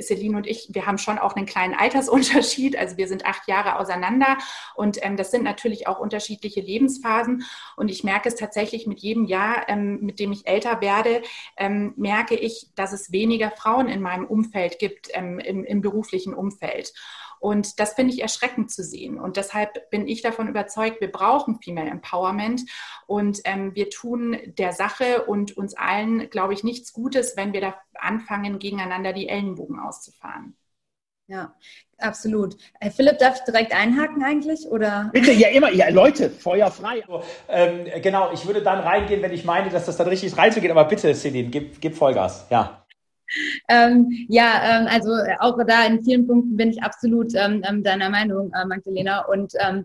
Celine 0.00 0.36
und 0.36 0.46
ich, 0.46 0.68
wir 0.72 0.86
haben 0.86 0.98
schon 0.98 1.18
auch 1.18 1.34
einen 1.34 1.46
kleinen 1.46 1.74
Altersunterschied. 1.74 2.76
Also 2.76 2.96
wir 2.96 3.08
sind 3.08 3.26
acht 3.26 3.48
Jahre 3.48 3.78
auseinander 3.78 4.38
und 4.74 5.04
ähm, 5.04 5.16
das 5.16 5.30
sind 5.30 5.44
natürlich 5.44 5.86
auch 5.86 5.98
unterschiedliche 5.98 6.60
Lebensphasen. 6.60 7.44
Und 7.76 7.90
ich 7.90 8.04
merke 8.04 8.28
es 8.28 8.36
tatsächlich 8.36 8.86
mit 8.86 9.00
jedem 9.00 9.24
Jahr, 9.24 9.68
ähm, 9.68 10.00
mit 10.00 10.18
dem 10.18 10.32
ich 10.32 10.46
älter 10.46 10.80
werde, 10.80 11.22
ähm, 11.56 11.94
merke 11.96 12.34
ich, 12.34 12.68
dass 12.74 12.92
es 12.92 13.12
weniger 13.12 13.50
Frauen 13.50 13.88
in 13.88 14.00
meinem 14.00 14.26
Umfeld 14.26 14.78
gibt, 14.78 15.08
im, 15.08 15.38
im 15.38 15.80
beruflichen 15.80 16.34
Umfeld. 16.34 16.92
Und 17.42 17.80
das 17.80 17.94
finde 17.94 18.14
ich 18.14 18.22
erschreckend 18.22 18.70
zu 18.70 18.84
sehen. 18.84 19.18
Und 19.18 19.36
deshalb 19.36 19.90
bin 19.90 20.06
ich 20.06 20.22
davon 20.22 20.46
überzeugt, 20.46 21.00
wir 21.00 21.10
brauchen 21.10 21.58
Female 21.60 21.90
Empowerment. 21.90 22.62
Und 23.08 23.40
ähm, 23.42 23.74
wir 23.74 23.90
tun 23.90 24.38
der 24.46 24.70
Sache 24.72 25.24
und 25.24 25.56
uns 25.56 25.74
allen, 25.74 26.30
glaube 26.30 26.54
ich, 26.54 26.62
nichts 26.62 26.92
Gutes, 26.92 27.36
wenn 27.36 27.52
wir 27.52 27.60
da 27.60 27.74
anfangen, 27.94 28.60
gegeneinander 28.60 29.12
die 29.12 29.28
Ellenbogen 29.28 29.80
auszufahren. 29.80 30.56
Ja, 31.26 31.52
absolut. 31.98 32.56
Äh, 32.78 32.90
Philipp, 32.90 33.18
darf 33.18 33.38
ich 33.38 33.42
direkt 33.42 33.74
einhaken 33.74 34.22
eigentlich? 34.22 34.68
Oder? 34.68 35.10
Bitte, 35.12 35.32
ja 35.32 35.48
immer, 35.48 35.72
ja, 35.72 35.88
Leute, 35.88 36.30
Feuer 36.30 36.70
frei. 36.70 37.02
Also, 37.08 37.24
ähm, 37.48 37.86
genau, 38.02 38.30
ich 38.32 38.46
würde 38.46 38.62
dann 38.62 38.78
reingehen, 38.78 39.20
wenn 39.20 39.32
ich 39.32 39.44
meine, 39.44 39.68
dass 39.68 39.86
das 39.86 39.96
dann 39.96 40.06
richtig 40.06 40.38
reinzugeht. 40.38 40.70
Aber 40.70 40.84
bitte, 40.84 41.12
Celine, 41.12 41.48
gib, 41.48 41.80
gib 41.80 41.96
Vollgas. 41.96 42.46
Ja 42.50 42.81
ähm, 43.68 44.10
ja, 44.28 44.80
ähm, 44.80 44.86
also 44.90 45.12
auch 45.38 45.58
da 45.66 45.86
in 45.86 46.02
vielen 46.02 46.26
Punkten 46.26 46.56
bin 46.56 46.70
ich 46.70 46.82
absolut 46.82 47.34
ähm, 47.34 47.62
ähm 47.68 47.82
deiner 47.82 48.10
Meinung, 48.10 48.52
äh, 48.52 48.64
Magdalena. 48.64 49.24
Und 49.26 49.52
ähm, 49.60 49.84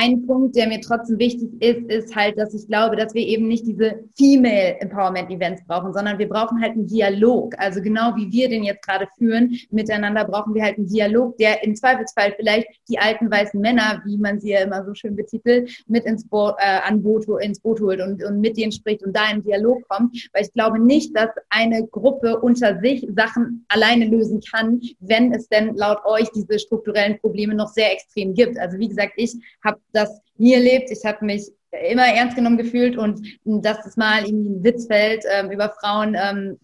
ein 0.00 0.26
Punkt, 0.26 0.54
der 0.54 0.68
mir 0.68 0.80
trotzdem 0.80 1.18
wichtig 1.18 1.50
ist, 1.60 1.90
ist 1.90 2.14
halt, 2.14 2.38
dass 2.38 2.54
ich 2.54 2.66
glaube, 2.68 2.94
dass 2.94 3.14
wir 3.14 3.26
eben 3.26 3.48
nicht 3.48 3.66
diese 3.66 4.04
Female 4.16 4.78
Empowerment 4.80 5.30
Events 5.30 5.62
brauchen, 5.66 5.92
sondern 5.92 6.18
wir 6.18 6.28
brauchen 6.28 6.60
halt 6.60 6.72
einen 6.72 6.86
Dialog. 6.86 7.54
Also 7.58 7.82
genau 7.82 8.14
wie 8.14 8.30
wir 8.30 8.48
den 8.48 8.62
jetzt 8.62 8.86
gerade 8.86 9.08
führen, 9.18 9.56
miteinander 9.70 10.24
brauchen 10.24 10.54
wir 10.54 10.62
halt 10.62 10.78
einen 10.78 10.86
Dialog, 10.86 11.36
der 11.38 11.64
im 11.64 11.74
Zweifelsfall 11.74 12.32
vielleicht 12.36 12.68
die 12.88 12.98
alten 12.98 13.30
weißen 13.30 13.60
Männer, 13.60 14.00
wie 14.04 14.18
man 14.18 14.38
sie 14.40 14.50
ja 14.50 14.60
immer 14.60 14.84
so 14.84 14.94
schön 14.94 15.16
betitelt, 15.16 15.70
mit 15.88 16.04
ins 16.04 16.26
Boot, 16.28 16.54
äh, 16.58 16.80
an 16.86 17.02
Boot, 17.02 17.26
ins 17.42 17.58
Boot 17.60 17.80
holt 17.80 18.00
und, 18.00 18.22
und 18.22 18.40
mit 18.40 18.56
denen 18.56 18.70
spricht 18.70 19.02
und 19.04 19.16
da 19.16 19.30
in 19.32 19.42
Dialog 19.42 19.86
kommt. 19.88 20.28
Weil 20.32 20.44
ich 20.44 20.52
glaube 20.52 20.78
nicht, 20.78 21.16
dass 21.16 21.30
eine 21.50 21.86
Gruppe 21.88 22.38
unter 22.38 22.78
sich 22.80 23.08
Sachen 23.16 23.64
alleine 23.68 24.06
lösen 24.06 24.40
kann, 24.48 24.80
wenn 25.00 25.32
es 25.32 25.48
denn 25.48 25.74
laut 25.74 25.98
euch 26.04 26.28
diese 26.30 26.58
strukturellen 26.58 27.18
Probleme 27.18 27.54
noch 27.54 27.68
sehr 27.68 27.92
extrem 27.92 28.34
gibt. 28.34 28.58
Also 28.58 28.78
wie 28.78 28.88
gesagt, 28.88 29.14
ich 29.16 29.34
habe 29.64 29.78
das 29.92 30.20
nie 30.36 30.54
erlebt. 30.54 30.90
Ich 30.90 31.04
habe 31.04 31.24
mich 31.24 31.50
immer 31.90 32.06
ernst 32.06 32.36
genommen 32.36 32.56
gefühlt 32.56 32.96
und 32.96 33.20
dass 33.44 33.84
es 33.86 33.96
mal 33.96 34.24
irgendwie 34.24 34.50
ein 34.50 34.64
Witz 34.64 34.86
fällt 34.86 35.24
ähm, 35.30 35.50
über 35.50 35.74
Frauen, 35.80 36.16
ähm, 36.18 36.58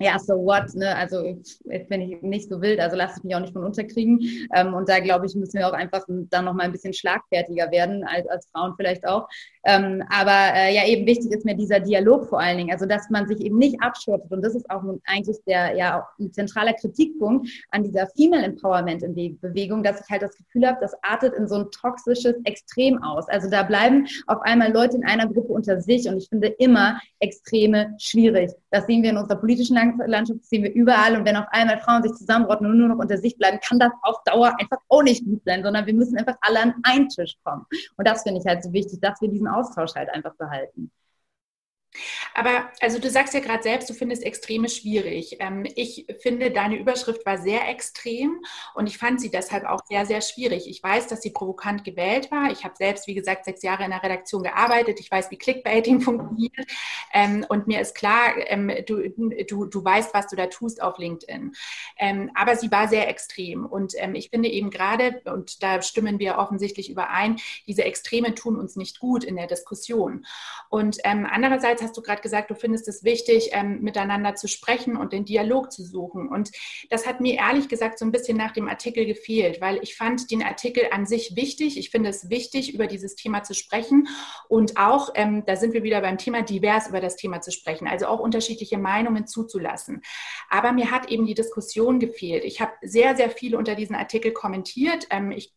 ja, 0.00 0.18
so 0.18 0.34
what, 0.34 0.74
ne? 0.74 0.94
Also 0.96 1.38
jetzt 1.64 1.88
bin 1.88 2.00
ich 2.00 2.22
nicht 2.22 2.48
so 2.48 2.60
wild, 2.60 2.80
also 2.80 2.96
lasse 2.96 3.18
ich 3.18 3.24
mich 3.24 3.34
auch 3.36 3.40
nicht 3.40 3.52
von 3.52 3.64
unterkriegen. 3.64 4.20
Ähm, 4.54 4.74
und 4.74 4.88
da 4.88 5.00
glaube 5.00 5.26
ich, 5.26 5.34
müssen 5.34 5.58
wir 5.58 5.68
auch 5.68 5.72
einfach 5.72 6.04
dann 6.08 6.44
noch 6.44 6.54
mal 6.54 6.64
ein 6.64 6.72
bisschen 6.72 6.92
schlagfertiger 6.92 7.70
werden, 7.70 8.04
als, 8.04 8.26
als 8.28 8.48
Frauen 8.50 8.74
vielleicht 8.76 9.06
auch. 9.06 9.28
Ähm, 9.64 10.02
aber 10.10 10.54
äh, 10.54 10.74
ja, 10.74 10.86
eben 10.86 11.06
wichtig 11.06 11.30
ist 11.32 11.44
mir 11.44 11.54
dieser 11.54 11.80
Dialog 11.80 12.28
vor 12.28 12.40
allen 12.40 12.58
Dingen, 12.58 12.72
also 12.72 12.86
dass 12.86 13.08
man 13.10 13.28
sich 13.28 13.40
eben 13.40 13.58
nicht 13.58 13.80
abschottet. 13.80 14.30
Und 14.30 14.42
das 14.42 14.54
ist 14.54 14.68
auch 14.70 14.82
eigentlich 15.04 15.36
der 15.46 15.76
ja 15.76 16.00
auch 16.00 16.18
ein 16.18 16.32
zentraler 16.32 16.72
Kritikpunkt 16.72 17.48
an 17.70 17.84
dieser 17.84 18.08
Female 18.16 18.44
Empowerment 18.44 19.02
Bewegung, 19.40 19.82
dass 19.82 20.00
ich 20.00 20.10
halt 20.10 20.22
das 20.22 20.36
Gefühl 20.36 20.66
habe, 20.66 20.78
das 20.80 20.94
artet 21.02 21.34
in 21.34 21.48
so 21.48 21.56
ein 21.56 21.70
toxisches 21.70 22.34
Extrem 22.44 23.02
aus. 23.02 23.28
Also 23.28 23.48
da 23.48 23.62
bleiben 23.62 24.06
auf 24.26 24.40
einmal 24.42 24.72
Leute 24.72 24.96
in 24.96 25.04
einer 25.04 25.26
Gruppe 25.26 25.52
unter 25.52 25.80
sich 25.80 26.08
und 26.08 26.18
ich 26.18 26.28
finde 26.28 26.48
immer 26.48 27.00
Extreme 27.20 27.94
schwierig. 27.98 28.50
Das 28.72 28.86
sehen 28.86 29.02
wir 29.02 29.10
in 29.10 29.18
unserer 29.18 29.38
politischen 29.38 29.76
Landschaft, 29.76 30.40
das 30.40 30.48
sehen 30.48 30.62
wir 30.62 30.72
überall. 30.72 31.14
Und 31.14 31.26
wenn 31.26 31.36
auf 31.36 31.46
einmal 31.50 31.78
Frauen 31.78 32.02
sich 32.02 32.12
zusammenrotten 32.12 32.66
und 32.66 32.78
nur 32.78 32.88
noch 32.88 32.98
unter 32.98 33.18
sich 33.18 33.36
bleiben, 33.36 33.60
kann 33.60 33.78
das 33.78 33.92
auf 34.00 34.16
Dauer 34.24 34.54
einfach 34.58 34.78
auch 34.88 35.02
nicht 35.02 35.24
gut 35.24 35.42
sein, 35.44 35.62
sondern 35.62 35.84
wir 35.84 35.94
müssen 35.94 36.16
einfach 36.16 36.36
alle 36.40 36.60
an 36.60 36.74
einen 36.82 37.08
Tisch 37.10 37.36
kommen. 37.44 37.66
Und 37.98 38.08
das 38.08 38.22
finde 38.22 38.40
ich 38.40 38.46
halt 38.46 38.64
so 38.64 38.72
wichtig, 38.72 39.00
dass 39.00 39.20
wir 39.20 39.28
diesen 39.28 39.46
Austausch 39.46 39.94
halt 39.94 40.08
einfach 40.08 40.34
behalten. 40.36 40.90
Aber 42.34 42.70
also 42.80 42.98
du 42.98 43.10
sagst 43.10 43.34
ja 43.34 43.40
gerade 43.40 43.62
selbst, 43.62 43.90
du 43.90 43.94
findest 43.94 44.22
Extreme 44.22 44.68
schwierig. 44.68 45.36
Ähm, 45.40 45.66
ich 45.76 46.06
finde, 46.20 46.50
deine 46.50 46.76
Überschrift 46.76 47.24
war 47.26 47.38
sehr 47.38 47.68
extrem 47.68 48.40
und 48.74 48.86
ich 48.86 48.98
fand 48.98 49.20
sie 49.20 49.30
deshalb 49.30 49.64
auch 49.64 49.84
sehr, 49.86 50.06
sehr 50.06 50.20
schwierig. 50.22 50.68
Ich 50.68 50.82
weiß, 50.82 51.08
dass 51.08 51.22
sie 51.22 51.30
provokant 51.30 51.84
gewählt 51.84 52.30
war. 52.30 52.50
Ich 52.50 52.64
habe 52.64 52.74
selbst, 52.76 53.06
wie 53.06 53.14
gesagt, 53.14 53.44
sechs 53.44 53.62
Jahre 53.62 53.84
in 53.84 53.90
der 53.90 54.02
Redaktion 54.02 54.42
gearbeitet. 54.42 55.00
Ich 55.00 55.10
weiß, 55.10 55.30
wie 55.30 55.38
Clickbaiting 55.38 56.00
funktioniert. 56.02 56.66
Ähm, 57.12 57.44
und 57.48 57.66
mir 57.66 57.80
ist 57.80 57.94
klar, 57.94 58.34
ähm, 58.46 58.70
du, 58.86 59.10
du, 59.46 59.66
du 59.66 59.84
weißt, 59.84 60.14
was 60.14 60.28
du 60.28 60.36
da 60.36 60.46
tust 60.46 60.82
auf 60.82 60.98
LinkedIn. 60.98 61.52
aber 62.34 62.56
sie 62.56 62.70
war 62.70 62.88
sehr 62.88 63.08
extrem. 63.08 63.66
Und 63.66 63.94
ich 64.14 64.30
finde 64.30 64.48
eben 64.48 64.70
gerade, 64.70 65.20
und 65.24 65.62
da 65.62 65.82
stimmen 65.82 66.18
wir 66.18 66.38
offensichtlich 66.38 66.90
überein, 66.90 67.38
diese 67.66 67.84
Extreme 67.84 68.34
tun 68.34 68.56
uns 68.56 68.76
nicht 68.76 68.98
gut 68.98 69.24
in 69.24 69.36
der 69.36 69.46
Diskussion. 69.46 70.24
Und 70.68 71.04
andererseits 71.04 71.81
hast 71.82 71.96
du 71.96 72.02
gerade 72.02 72.22
gesagt, 72.22 72.50
du 72.50 72.54
findest 72.54 72.88
es 72.88 73.04
wichtig, 73.04 73.50
ähm, 73.52 73.80
miteinander 73.82 74.34
zu 74.34 74.48
sprechen 74.48 74.96
und 74.96 75.12
den 75.12 75.24
Dialog 75.24 75.72
zu 75.72 75.84
suchen. 75.84 76.28
Und 76.28 76.50
das 76.90 77.06
hat 77.06 77.20
mir 77.20 77.34
ehrlich 77.34 77.68
gesagt 77.68 77.98
so 77.98 78.04
ein 78.04 78.12
bisschen 78.12 78.36
nach 78.36 78.52
dem 78.52 78.68
Artikel 78.68 79.04
gefehlt, 79.06 79.60
weil 79.60 79.78
ich 79.82 79.96
fand 79.96 80.30
den 80.30 80.42
Artikel 80.42 80.84
an 80.90 81.06
sich 81.06 81.36
wichtig. 81.36 81.78
Ich 81.78 81.90
finde 81.90 82.10
es 82.10 82.30
wichtig, 82.30 82.74
über 82.74 82.86
dieses 82.86 83.14
Thema 83.14 83.42
zu 83.42 83.54
sprechen 83.54 84.08
und 84.48 84.76
auch, 84.76 85.10
ähm, 85.14 85.44
da 85.46 85.56
sind 85.56 85.74
wir 85.74 85.82
wieder 85.82 86.00
beim 86.00 86.18
Thema, 86.18 86.42
divers 86.42 86.88
über 86.88 87.00
das 87.00 87.16
Thema 87.16 87.40
zu 87.40 87.50
sprechen, 87.50 87.88
also 87.88 88.06
auch 88.06 88.20
unterschiedliche 88.20 88.78
Meinungen 88.78 89.26
zuzulassen. 89.26 90.02
Aber 90.48 90.72
mir 90.72 90.90
hat 90.90 91.10
eben 91.10 91.26
die 91.26 91.34
Diskussion 91.34 91.98
gefehlt. 91.98 92.44
Ich 92.44 92.60
habe 92.60 92.72
sehr, 92.82 93.16
sehr 93.16 93.30
viel 93.30 93.56
unter 93.56 93.74
diesen 93.74 93.96
Artikel 93.96 94.32
kommentiert. 94.32 95.06
Ähm, 95.10 95.30
ich 95.30 95.52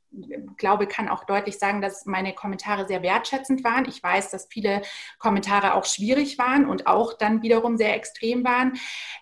glaube, 0.57 0.87
kann 0.87 1.09
auch 1.09 1.25
deutlich 1.25 1.57
sagen, 1.57 1.81
dass 1.81 2.05
meine 2.05 2.33
Kommentare 2.33 2.87
sehr 2.87 3.01
wertschätzend 3.01 3.63
waren. 3.63 3.85
Ich 3.87 4.01
weiß, 4.01 4.31
dass 4.31 4.47
viele 4.49 4.81
Kommentare 5.19 5.73
auch 5.73 5.85
schwierig 5.85 6.37
waren 6.37 6.67
und 6.67 6.87
auch 6.87 7.13
dann 7.13 7.41
wiederum 7.41 7.77
sehr 7.77 7.95
extrem 7.95 8.43
waren. 8.43 8.73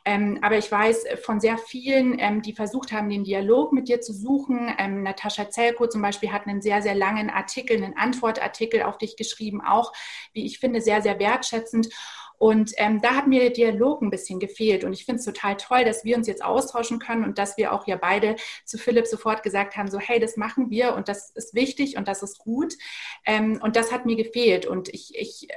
Ähm, 0.06 0.40
aber 0.42 0.58
ich 0.58 0.72
weiß 0.72 1.06
von 1.24 1.40
sehr 1.40 1.58
vielen, 1.58 2.18
ähm, 2.20 2.42
die 2.42 2.54
versucht 2.54 2.92
haben, 2.92 3.10
den 3.10 3.24
Dialog 3.24 3.74
mit 3.74 3.88
dir 3.88 4.02
zu 4.02 4.14
suchen. 4.14 4.74
Ähm, 4.78 5.04
Natascha 5.04 5.50
Zelko 5.50 5.88
zum 5.88 6.02
Beispiel 6.02 6.32
hat 6.32 6.48
einen 6.48 6.62
sehr, 6.62 6.82
sehr 6.82 6.96
langen 6.96 7.30
Artikel, 7.30 7.78
einen 7.78 7.98
Antwortartikel 7.98 8.84
auf 8.84 8.98
dich 8.98 9.18
geschrieben, 9.18 9.62
auch, 9.62 9.94
wie 10.34 10.46
ich 10.46 10.60
finde, 10.60 10.82
sehr, 10.82 11.02
sehr 11.02 11.20
wertschätzend. 11.20 11.90
Und 12.38 12.72
ähm, 12.78 13.02
da 13.02 13.16
hat 13.16 13.28
mir 13.28 13.40
der 13.40 13.50
Dialog 13.52 14.02
ein 14.02 14.10
bisschen 14.10 14.40
gefehlt. 14.40 14.84
Und 14.84 14.94
ich 14.94 15.06
finde 15.06 15.20
es 15.20 15.26
total 15.26 15.56
toll, 15.58 15.86
dass 15.86 16.04
wir 16.04 16.18
uns 16.18 16.28
jetzt 16.28 16.44
austauschen 16.44 17.00
können 17.00 17.24
und 17.24 17.38
dass 17.38 17.58
wir 17.58 17.72
auch 17.72 17.88
ja 17.88 17.96
beide 17.96 18.36
zu 18.66 18.78
Philipp 18.78 19.08
sofort 19.08 19.44
gesagt 19.44 19.78
haben, 19.78 19.90
so 19.90 20.00
hey, 20.00 20.20
das 20.20 20.36
machen 20.36 20.70
wir 20.70 20.96
und 20.96 21.08
das 21.08 21.30
ist 21.32 21.54
wichtig 21.54 21.98
und 21.98 22.08
das 22.08 22.22
ist 22.22 22.40
gut. 22.40 22.74
Ähm, 23.26 23.60
und 23.62 23.76
das 23.76 23.92
hat 23.92 24.06
mir 24.06 24.16
gefehlt. 24.16 24.66
Und 24.66 24.90
ich, 24.90 25.14
ich 25.16 25.50
äh, 25.50 25.56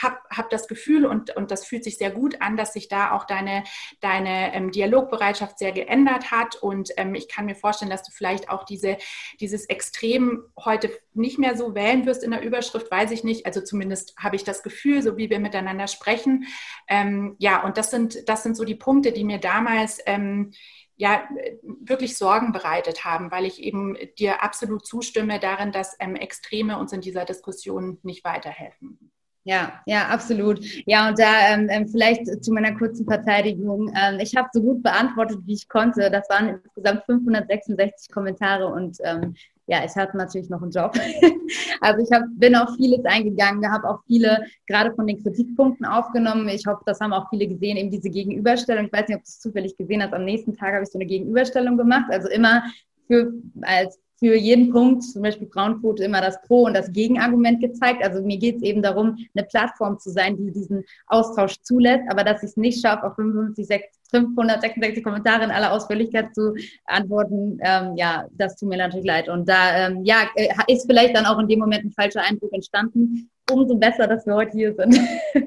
habe 0.00 0.18
hab 0.30 0.50
das 0.50 0.68
Gefühl 0.68 1.06
und, 1.06 1.34
und 1.36 1.50
das 1.50 1.64
fühlt 1.64 1.84
sich 1.84 1.96
sehr 1.96 2.10
gut 2.10 2.40
an, 2.42 2.56
dass 2.56 2.72
sich 2.72 2.88
da 2.88 3.12
auch 3.12 3.24
deine, 3.24 3.64
deine 4.00 4.54
ähm, 4.54 4.70
Dialogbereitschaft 4.70 5.58
sehr 5.58 5.72
geändert 5.72 6.30
hat. 6.30 6.56
Und 6.56 6.90
ähm, 6.96 7.14
ich 7.14 7.28
kann 7.28 7.46
mir 7.46 7.54
vorstellen, 7.54 7.90
dass 7.90 8.02
du 8.02 8.12
vielleicht 8.12 8.50
auch 8.50 8.64
diese, 8.64 8.98
dieses 9.40 9.66
Extrem 9.66 10.44
heute 10.62 10.90
nicht 11.14 11.38
mehr 11.38 11.56
so 11.56 11.74
wählen 11.74 12.04
wirst 12.04 12.22
in 12.22 12.32
der 12.32 12.42
Überschrift, 12.42 12.90
weiß 12.90 13.10
ich 13.10 13.24
nicht. 13.24 13.46
Also 13.46 13.62
zumindest 13.62 14.14
habe 14.18 14.36
ich 14.36 14.44
das 14.44 14.62
Gefühl, 14.62 15.02
so 15.02 15.16
wie 15.16 15.30
wir 15.30 15.38
miteinander 15.38 15.86
sprechen 15.86 16.15
sprechen. 16.16 16.46
Ähm, 16.88 17.36
ja, 17.38 17.64
und 17.64 17.76
das 17.76 17.90
sind, 17.90 18.28
das 18.28 18.42
sind 18.42 18.56
so 18.56 18.64
die 18.64 18.74
Punkte, 18.74 19.12
die 19.12 19.24
mir 19.24 19.38
damals 19.38 20.00
ähm, 20.06 20.52
ja 20.96 21.22
wirklich 21.62 22.16
Sorgen 22.16 22.52
bereitet 22.52 23.04
haben, 23.04 23.30
weil 23.30 23.44
ich 23.44 23.62
eben 23.62 23.96
dir 24.18 24.42
absolut 24.42 24.86
zustimme 24.86 25.38
darin, 25.38 25.72
dass 25.72 25.96
ähm, 26.00 26.16
Extreme 26.16 26.78
uns 26.78 26.92
in 26.92 27.00
dieser 27.00 27.24
Diskussion 27.24 27.98
nicht 28.02 28.24
weiterhelfen. 28.24 28.98
Ja, 29.44 29.80
ja, 29.86 30.08
absolut. 30.08 30.58
Ja, 30.86 31.08
und 31.08 31.20
da 31.20 31.52
ähm, 31.52 31.68
ähm 31.70 31.86
vielleicht 31.86 32.42
zu 32.42 32.52
meiner 32.52 32.76
kurzen 32.76 33.06
Verteidigung. 33.06 33.94
Ähm, 33.94 34.18
ich 34.18 34.34
habe 34.34 34.48
so 34.52 34.60
gut 34.60 34.82
beantwortet, 34.82 35.38
wie 35.44 35.54
ich 35.54 35.68
konnte. 35.68 36.10
Das 36.10 36.28
waren 36.28 36.48
insgesamt 36.48 37.04
566 37.04 38.10
Kommentare 38.10 38.66
und 38.66 38.96
ähm, 39.04 39.36
ja, 39.66 39.84
ich 39.84 39.94
hatte 39.96 40.16
natürlich 40.16 40.48
noch 40.48 40.62
einen 40.62 40.70
Job. 40.70 40.92
also 41.80 42.02
ich 42.02 42.10
hab, 42.12 42.24
bin 42.36 42.54
auf 42.54 42.76
vieles 42.76 43.04
eingegangen, 43.04 43.70
habe 43.70 43.88
auch 43.88 44.00
viele 44.06 44.44
gerade 44.66 44.94
von 44.94 45.06
den 45.06 45.22
Kritikpunkten 45.22 45.84
aufgenommen. 45.84 46.48
Ich 46.48 46.66
hoffe, 46.66 46.82
das 46.86 47.00
haben 47.00 47.12
auch 47.12 47.28
viele 47.30 47.48
gesehen, 47.48 47.76
eben 47.76 47.90
diese 47.90 48.10
Gegenüberstellung. 48.10 48.86
Ich 48.86 48.92
weiß 48.92 49.08
nicht, 49.08 49.16
ob 49.16 49.22
du 49.22 49.28
es 49.28 49.40
zufällig 49.40 49.76
gesehen 49.76 50.02
hast. 50.02 50.12
Am 50.12 50.24
nächsten 50.24 50.56
Tag 50.56 50.72
habe 50.72 50.84
ich 50.84 50.90
so 50.90 50.98
eine 50.98 51.06
Gegenüberstellung 51.06 51.76
gemacht. 51.76 52.06
Also 52.10 52.28
immer 52.28 52.62
für, 53.08 53.32
als 53.62 53.98
für 54.18 54.34
jeden 54.34 54.72
Punkt, 54.72 55.02
zum 55.02 55.22
Beispiel 55.22 55.48
Frauenquote, 55.48 56.04
immer 56.04 56.20
das 56.20 56.40
Pro- 56.42 56.64
und 56.64 56.74
das 56.74 56.92
Gegenargument 56.92 57.60
gezeigt. 57.60 58.02
Also 58.02 58.22
mir 58.22 58.38
geht 58.38 58.56
es 58.56 58.62
eben 58.62 58.82
darum, 58.82 59.16
eine 59.34 59.46
Plattform 59.46 59.98
zu 59.98 60.10
sein, 60.10 60.36
die 60.36 60.52
diesen 60.52 60.84
Austausch 61.06 61.56
zulässt, 61.62 62.04
aber 62.08 62.24
dass 62.24 62.42
ich 62.42 62.50
es 62.50 62.56
nicht 62.56 62.80
schaffe, 62.80 63.06
auf 63.06 63.16
55, 63.16 63.66
566 64.10 65.02
Kommentare 65.02 65.44
in 65.44 65.50
aller 65.50 65.72
Ausführlichkeit 65.72 66.34
zu 66.34 66.54
antworten, 66.84 67.58
ähm, 67.62 67.96
ja, 67.96 68.26
das 68.32 68.56
tut 68.56 68.68
mir 68.68 68.78
natürlich 68.78 69.06
leid. 69.06 69.28
Und 69.28 69.48
da 69.48 69.86
ähm, 69.86 70.04
ja, 70.04 70.28
äh, 70.34 70.48
ist 70.68 70.86
vielleicht 70.86 71.16
dann 71.16 71.26
auch 71.26 71.38
in 71.38 71.48
dem 71.48 71.58
Moment 71.58 71.84
ein 71.84 71.92
falscher 71.92 72.22
Eindruck 72.22 72.52
entstanden. 72.52 73.30
Umso 73.50 73.76
besser, 73.76 74.06
dass 74.06 74.26
wir 74.26 74.34
heute 74.34 74.52
hier 74.52 74.74
sind. 74.74 74.98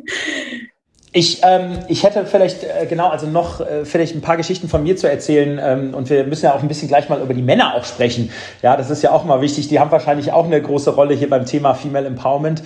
Ich, 1.12 1.42
ähm, 1.44 1.80
ich 1.88 2.04
hätte 2.04 2.24
vielleicht, 2.28 2.64
äh, 2.64 2.86
genau, 2.88 3.10
also 3.10 3.26
noch 3.26 3.62
äh, 3.62 3.84
vielleicht 3.84 4.14
ein 4.14 4.22
paar 4.22 4.38
Geschichten 4.38 4.70
von 4.70 4.84
mir 4.84 4.96
zu 4.96 5.10
erzählen 5.10 5.60
ähm, 5.62 5.96
und 5.96 6.08
wir 6.12 6.24
müssen 6.26 6.46
ja 6.46 6.54
auch 6.54 6.62
ein 6.62 6.68
bisschen 6.68 6.88
gleich 6.88 7.10
mal 7.10 7.20
über 7.20 7.34
die 7.34 7.42
Männer 7.42 7.74
auch 7.74 7.84
sprechen. 7.84 8.30
Ja, 8.62 8.78
das 8.78 8.92
ist 8.92 9.02
ja 9.02 9.12
auch 9.12 9.26
mal 9.26 9.42
wichtig. 9.42 9.70
Die 9.70 9.80
haben 9.80 9.90
wahrscheinlich 9.90 10.32
auch 10.32 10.46
eine 10.46 10.62
große 10.62 10.92
Rolle 10.92 11.16
hier 11.16 11.28
beim 11.28 11.48
Thema 11.48 11.74
Female 11.74 12.06
Empowerment. 12.06 12.62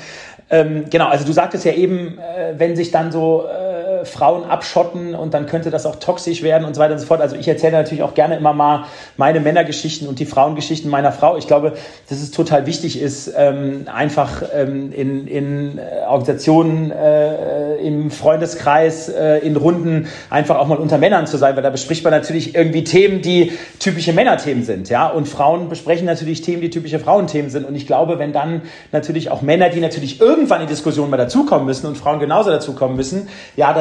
Ähm, 0.49 0.85
genau, 0.89 1.07
also 1.07 1.25
du 1.25 1.31
sagtest 1.31 1.63
ja 1.63 1.71
eben, 1.71 2.17
äh, 2.19 2.55
wenn 2.57 2.75
sich 2.75 2.91
dann 2.91 3.13
so 3.13 3.45
äh, 3.47 3.62
Frauen 4.05 4.43
abschotten 4.45 5.15
und 5.15 5.33
dann 5.33 5.45
könnte 5.45 5.69
das 5.69 5.85
auch 5.85 5.97
toxisch 5.97 6.43
werden 6.43 6.65
und 6.65 6.75
so 6.75 6.81
weiter 6.81 6.93
und 6.93 6.99
so 6.99 7.05
fort. 7.05 7.21
Also 7.21 7.35
ich 7.35 7.47
erzähle 7.47 7.73
natürlich 7.73 8.03
auch 8.03 8.13
gerne 8.13 8.37
immer 8.37 8.53
mal 8.53 8.85
meine 9.17 9.39
Männergeschichten 9.39 10.07
und 10.07 10.19
die 10.19 10.25
Frauengeschichten 10.25 10.89
meiner 10.89 11.11
Frau. 11.11 11.37
Ich 11.37 11.47
glaube, 11.47 11.73
dass 12.09 12.19
es 12.19 12.31
total 12.31 12.65
wichtig 12.65 13.01
ist, 13.01 13.33
ähm, 13.35 13.87
einfach 13.93 14.43
ähm, 14.53 14.91
in, 14.91 15.27
in 15.27 15.77
äh, 15.77 16.05
Organisationen, 16.07 16.91
äh, 16.91 17.75
im 17.77 18.11
Freundeskreis, 18.11 19.09
äh, 19.09 19.39
in 19.39 19.55
Runden 19.55 20.07
einfach 20.29 20.57
auch 20.57 20.67
mal 20.67 20.77
unter 20.77 20.97
Männern 20.97 21.27
zu 21.27 21.37
sein, 21.37 21.55
weil 21.55 21.63
da 21.63 21.69
bespricht 21.69 22.03
man 22.03 22.11
natürlich 22.11 22.55
irgendwie 22.55 22.83
Themen, 22.83 23.21
die 23.21 23.51
typische 23.79 24.13
Männerthemen 24.13 24.63
sind, 24.63 24.89
ja. 24.89 25.07
Und 25.07 25.27
Frauen 25.27 25.69
besprechen 25.69 26.05
natürlich 26.05 26.41
Themen, 26.41 26.61
die 26.61 26.69
typische 26.69 26.99
Frauenthemen 26.99 27.49
sind. 27.49 27.65
Und 27.65 27.75
ich 27.75 27.87
glaube, 27.87 28.19
wenn 28.19 28.33
dann 28.33 28.61
natürlich 28.91 29.31
auch 29.31 29.41
Männer, 29.41 29.69
die 29.69 29.79
natürlich 29.79 30.21
irgendwann 30.21 30.61
in 30.61 30.67
die 30.67 30.73
Diskussion 30.73 31.09
mal 31.09 31.17
dazukommen 31.17 31.65
müssen 31.65 31.87
und 31.87 31.97
Frauen 31.97 32.19
genauso 32.19 32.49
dazukommen 32.49 32.95
müssen, 32.95 33.27
ja, 33.55 33.73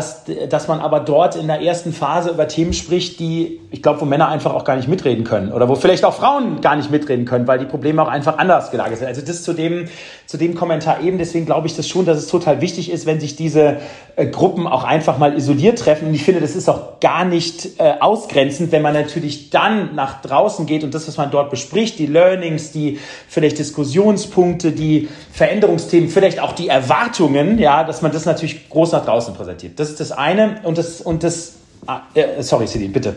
dass, 0.49 0.69
man 0.69 0.81
aber 0.81 1.01
dort 1.01 1.37
in 1.37 1.47
der 1.47 1.61
ersten 1.61 1.93
Phase 1.93 2.31
über 2.31 2.49
Themen 2.49 2.73
spricht, 2.73 3.21
die, 3.21 3.61
ich 3.71 3.83
glaube, 3.83 4.01
wo 4.01 4.05
Männer 4.05 4.29
einfach 4.29 4.55
auch 4.55 4.65
gar 4.65 4.77
nicht 4.77 4.89
mitreden 4.89 5.25
können 5.25 5.53
oder 5.53 5.69
wo 5.69 5.75
vielleicht 5.75 6.05
auch 6.05 6.15
Frauen 6.15 6.61
gar 6.61 6.77
nicht 6.77 6.91
mitreden 6.91 7.25
können, 7.25 7.47
weil 7.47 7.59
die 7.59 7.65
Probleme 7.65 8.03
auch 8.03 8.09
einfach 8.09 8.39
anders 8.39 8.71
gelagert 8.71 8.99
sind. 8.99 9.09
Also 9.09 9.23
das 9.23 9.43
zu 9.43 9.53
dem, 9.53 9.87
zu 10.27 10.37
dem 10.37 10.55
Kommentar 10.55 11.01
eben, 11.03 11.19
deswegen 11.19 11.47
glaube 11.47 11.67
ich 11.67 11.77
das 11.77 11.89
schon, 11.89 12.07
dass 12.07 12.19
es 12.19 12.27
total 12.27 12.61
wichtig 12.61 12.91
ist, 12.91 13.07
wenn 13.07 13.21
sich 13.21 13.37
diese 13.37 13.79
äh, 14.17 14.27
Gruppen 14.27 14.67
auch 14.67 14.85
einfach 14.85 15.19
mal 15.19 15.37
isoliert 15.37 15.79
treffen. 15.79 16.09
Und 16.09 16.15
ich 16.15 16.25
finde, 16.25 16.41
das 16.41 16.57
ist 16.57 16.69
auch 16.69 17.01
gar 17.01 17.25
nicht 17.25 17.81
äh, 17.81 17.95
ausgrenzend, 18.01 18.73
wenn 18.73 18.83
man 18.83 18.95
natürlich 18.95 19.51
dann 19.51 19.95
nach 19.95 20.23
draußen 20.23 20.67
geht 20.67 20.85
und 20.85 20.95
das, 20.95 21.09
was 21.09 21.17
man 21.17 21.31
dort 21.31 21.51
bespricht, 21.51 21.99
die 21.99 22.07
Learnings, 22.07 22.73
die 22.73 22.99
vielleicht 23.29 23.59
Diskussionspunkte, 23.59 24.73
die 24.73 25.09
Veränderungsthemen, 25.33 26.09
vielleicht 26.09 26.41
auch 26.41 26.53
die 26.53 26.69
Erwartungen, 26.69 27.59
ja, 27.59 27.85
dass 27.85 28.03
man 28.03 28.13
das 28.13 28.25
natürlich 28.25 28.69
groß 28.69 28.93
nach 28.93 29.05
draußen 29.05 29.35
präsentiert. 29.35 29.79
Das 29.79 29.91
ist 29.91 30.01
das 30.03 30.13
eine. 30.13 30.61
Und 30.65 30.79
das, 30.79 31.01
und 31.01 31.23
das, 31.23 31.57
ah, 31.87 32.03
äh, 32.15 32.43
sorry, 32.43 32.67
Celine, 32.67 32.93
bitte. 32.93 33.17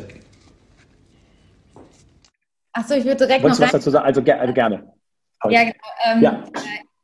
Achso, 2.74 2.94
ich 2.96 3.06
würde 3.06 3.26
direkt 3.26 3.44
Wolltest 3.44 3.62
noch. 3.62 3.68
Du 3.70 3.74
was 3.74 3.82
dazu 3.82 3.90
sagen? 3.90 4.06
Also, 4.06 4.22
also 4.22 4.54
gerne. 4.54 4.94
Ja, 5.50 5.64
genau. 5.64 5.74
Ähm, 6.06 6.22
ja. 6.22 6.44